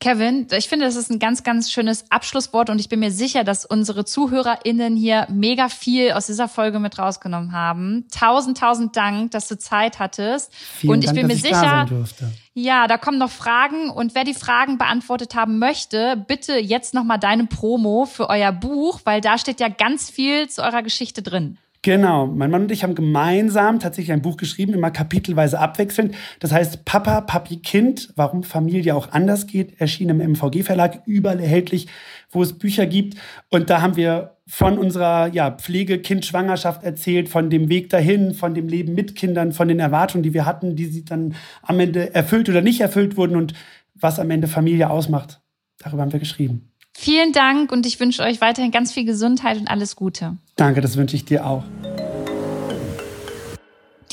Kevin, 0.04 0.48
ich 0.52 0.68
finde, 0.68 0.84
das 0.86 0.98
ist 0.98 1.10
ein 1.10 1.20
ganz, 1.20 1.44
ganz 1.44 1.72
schönes 1.72 2.12
Abschlusswort 2.12 2.70
und 2.70 2.78
ich 2.78 2.90
bin 2.90 3.00
mir 3.00 3.10
sicher, 3.10 3.46
dass 3.46 3.64
unsere 3.64 4.04
ZuhörerInnen 4.04 4.98
hier 4.98 5.28
mega 5.30 5.70
viel 5.70 6.12
aus 6.12 6.26
dieser 6.26 6.50
Folge 6.50 6.80
mit 6.80 7.00
rausgenommen 7.00 7.54
haben. 7.54 8.06
Tausend, 8.12 8.58
tausend 8.58 8.98
Dank, 8.98 9.32
dass 9.32 9.48
du 9.48 9.58
Zeit 9.58 10.00
hattest. 10.00 10.54
Vielen 10.54 10.92
und 10.92 11.00
ich 11.00 11.06
Dank, 11.06 11.20
bin 11.20 11.28
mir 11.28 11.36
dass 11.36 11.46
ich 11.46 11.56
sicher, 11.56 11.86
da 11.88 12.28
ja, 12.54 12.88
da 12.88 12.98
kommen 12.98 13.18
noch 13.18 13.32
Fragen 13.32 13.90
und 13.90 14.14
wer 14.14 14.26
die 14.26 14.34
Fragen 14.34 14.78
beantwortet 14.78 15.36
haben 15.36 15.58
möchte, 15.58 16.18
bitte 16.28 16.58
jetzt 16.58 16.94
nochmal 16.94 17.18
deine 17.18 17.46
Promo 17.46 18.06
für 18.06 18.30
euer 18.30 18.52
Buch, 18.52 19.00
weil 19.06 19.22
da 19.22 19.38
steht 19.38 19.62
ja 19.62 19.70
ganz 19.70 20.10
viel 20.10 20.50
zu 20.50 20.64
eurer 20.64 20.84
Geschichte 20.84 21.22
drin. 21.22 21.58
Genau, 21.84 22.28
mein 22.28 22.50
Mann 22.50 22.64
und 22.64 22.72
ich 22.72 22.82
haben 22.84 22.96
gemeinsam 22.96 23.78
tatsächlich 23.82 24.14
ein 24.14 24.22
Buch 24.22 24.38
geschrieben, 24.38 24.74
immer 24.74 24.90
kapitelweise 24.90 25.60
abwechselnd. 25.60 26.16
Das 26.40 26.54
heißt 26.54 26.86
Papa, 26.86 27.20
Papi, 27.20 27.58
Kind, 27.58 28.14
warum 28.16 28.44
Familie 28.44 28.96
auch 28.96 29.12
anders 29.12 29.48
geht, 29.48 29.82
erschien 29.82 30.08
im 30.08 30.20
MVG-Verlag, 30.20 31.02
überall 31.06 31.42
erhältlich, 31.42 31.88
wo 32.32 32.42
es 32.42 32.58
Bücher 32.58 32.86
gibt. 32.86 33.18
Und 33.50 33.70
da 33.70 33.82
haben 33.82 33.98
wir 33.98 34.38
von 34.48 34.78
unserer 34.78 35.28
ja, 35.34 35.52
Pflege, 35.52 36.00
Kind, 36.00 36.26
Schwangerschaft 36.26 36.84
erzählt, 36.84 37.28
von 37.28 37.50
dem 37.50 37.68
Weg 37.68 37.90
dahin, 37.90 38.34
von 38.34 38.54
dem 38.54 38.70
Leben 38.70 38.94
mit 38.96 39.18
Kindern, 39.18 39.52
von 39.52 39.68
den 39.68 39.82
Erwartungen, 39.82 40.24
die 40.24 40.34
wir 40.34 40.46
hatten, 40.46 40.78
die 40.78 40.86
sie 40.86 41.04
dann 41.04 41.36
am 41.64 41.82
Ende 41.82 42.16
erfüllt 42.16 42.48
oder 42.48 42.62
nicht 42.62 42.80
erfüllt 42.80 43.18
wurden 43.18 43.36
und 43.36 43.54
was 43.94 44.20
am 44.20 44.32
Ende 44.32 44.48
Familie 44.48 44.90
ausmacht. 44.90 45.42
Darüber 45.80 46.04
haben 46.04 46.14
wir 46.14 46.20
geschrieben. 46.22 46.72
Vielen 46.94 47.34
Dank 47.34 47.74
und 47.74 47.86
ich 47.86 48.00
wünsche 48.00 48.24
euch 48.24 48.40
weiterhin 48.40 48.72
ganz 48.72 48.94
viel 48.94 49.04
Gesundheit 49.04 49.58
und 49.58 49.68
alles 49.68 49.98
Gute. 49.98 50.38
Danke, 50.56 50.82
das 50.82 50.98
wünsche 50.98 51.16
ich 51.16 51.26
dir 51.26 51.46
auch. 51.46 51.64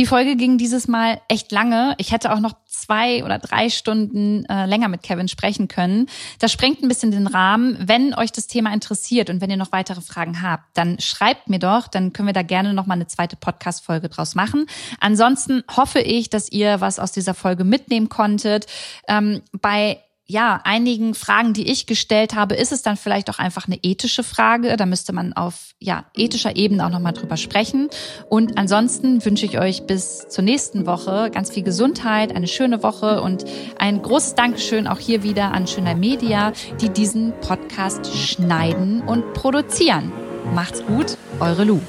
Die 0.01 0.07
Folge 0.07 0.35
ging 0.37 0.57
dieses 0.57 0.89
Mal 0.89 1.21
echt 1.29 1.53
lange. 1.53 1.95
Ich 1.99 2.11
hätte 2.11 2.33
auch 2.33 2.41
noch 2.41 2.55
zwei 2.67 3.23
oder 3.23 3.39
drei 3.39 3.69
Stunden 3.69 4.47
äh, 4.47 4.65
länger 4.65 4.89
mit 4.89 5.03
Kevin 5.03 5.29
sprechen 5.29 5.69
können. 5.69 6.07
Das 6.39 6.51
sprengt 6.51 6.83
ein 6.83 6.89
bisschen 6.89 7.11
den 7.11 7.27
Rahmen. 7.27 7.77
Wenn 7.79 8.15
euch 8.15 8.33
das 8.33 8.47
Thema 8.47 8.73
interessiert 8.73 9.29
und 9.29 9.43
wenn 9.43 9.51
ihr 9.51 9.59
noch 9.59 9.73
weitere 9.73 10.01
Fragen 10.01 10.41
habt, 10.41 10.65
dann 10.73 10.99
schreibt 11.01 11.51
mir 11.51 11.59
doch, 11.59 11.87
dann 11.87 12.15
können 12.15 12.29
wir 12.29 12.33
da 12.33 12.41
gerne 12.41 12.73
noch 12.73 12.87
mal 12.87 12.95
eine 12.95 13.09
zweite 13.09 13.37
Podcast-Folge 13.37 14.09
draus 14.09 14.35
machen. 14.35 14.65
Ansonsten 15.01 15.65
hoffe 15.77 16.01
ich, 16.01 16.31
dass 16.31 16.51
ihr 16.51 16.81
was 16.81 16.99
aus 16.99 17.13
dieser 17.13 17.35
Folge 17.35 17.65
mitnehmen 17.65 18.09
konntet. 18.09 18.65
Ähm, 19.07 19.43
bei 19.53 20.01
ja, 20.31 20.61
einigen 20.63 21.15
Fragen, 21.15 21.55
die 21.55 21.69
ich 21.69 21.87
gestellt 21.87 22.37
habe, 22.37 22.55
ist 22.55 22.71
es 22.71 22.83
dann 22.83 22.97
vielleicht 22.97 23.29
auch 23.31 23.41
einfach 23.41 23.67
eine 23.67 23.79
ethische 23.83 24.23
Frage. 24.23 24.77
Da 24.77 24.87
müsste 24.87 25.13
man 25.13 25.33
auf 25.33 25.75
ja, 25.81 26.05
ethischer 26.17 26.55
Ebene 26.55 26.87
auch 26.87 26.91
nochmal 26.91 27.13
drüber 27.13 27.37
sprechen. 27.37 27.89
Und 28.29 28.57
ansonsten 28.57 29.25
wünsche 29.25 29.45
ich 29.45 29.59
euch 29.59 29.87
bis 29.87 30.29
zur 30.29 30.45
nächsten 30.45 30.87
Woche 30.87 31.31
ganz 31.35 31.51
viel 31.51 31.65
Gesundheit, 31.65 32.35
eine 32.35 32.47
schöne 32.47 32.85
Woche 32.85 33.23
und 33.23 33.45
ein 33.79 34.01
großes 34.03 34.37
Dankeschön 34.37 34.87
auch 34.87 35.01
hier 35.01 35.25
wieder 35.25 35.53
an 35.53 35.67
Schöner 35.67 35.97
Media, 35.97 36.53
die 36.81 36.91
diesen 36.91 37.33
Podcast 37.41 38.17
schneiden 38.17 39.03
und 39.03 39.35
produzieren. 39.35 40.13
Macht's 40.55 40.85
gut, 40.87 41.17
eure 41.41 41.65
Lu. 41.65 41.81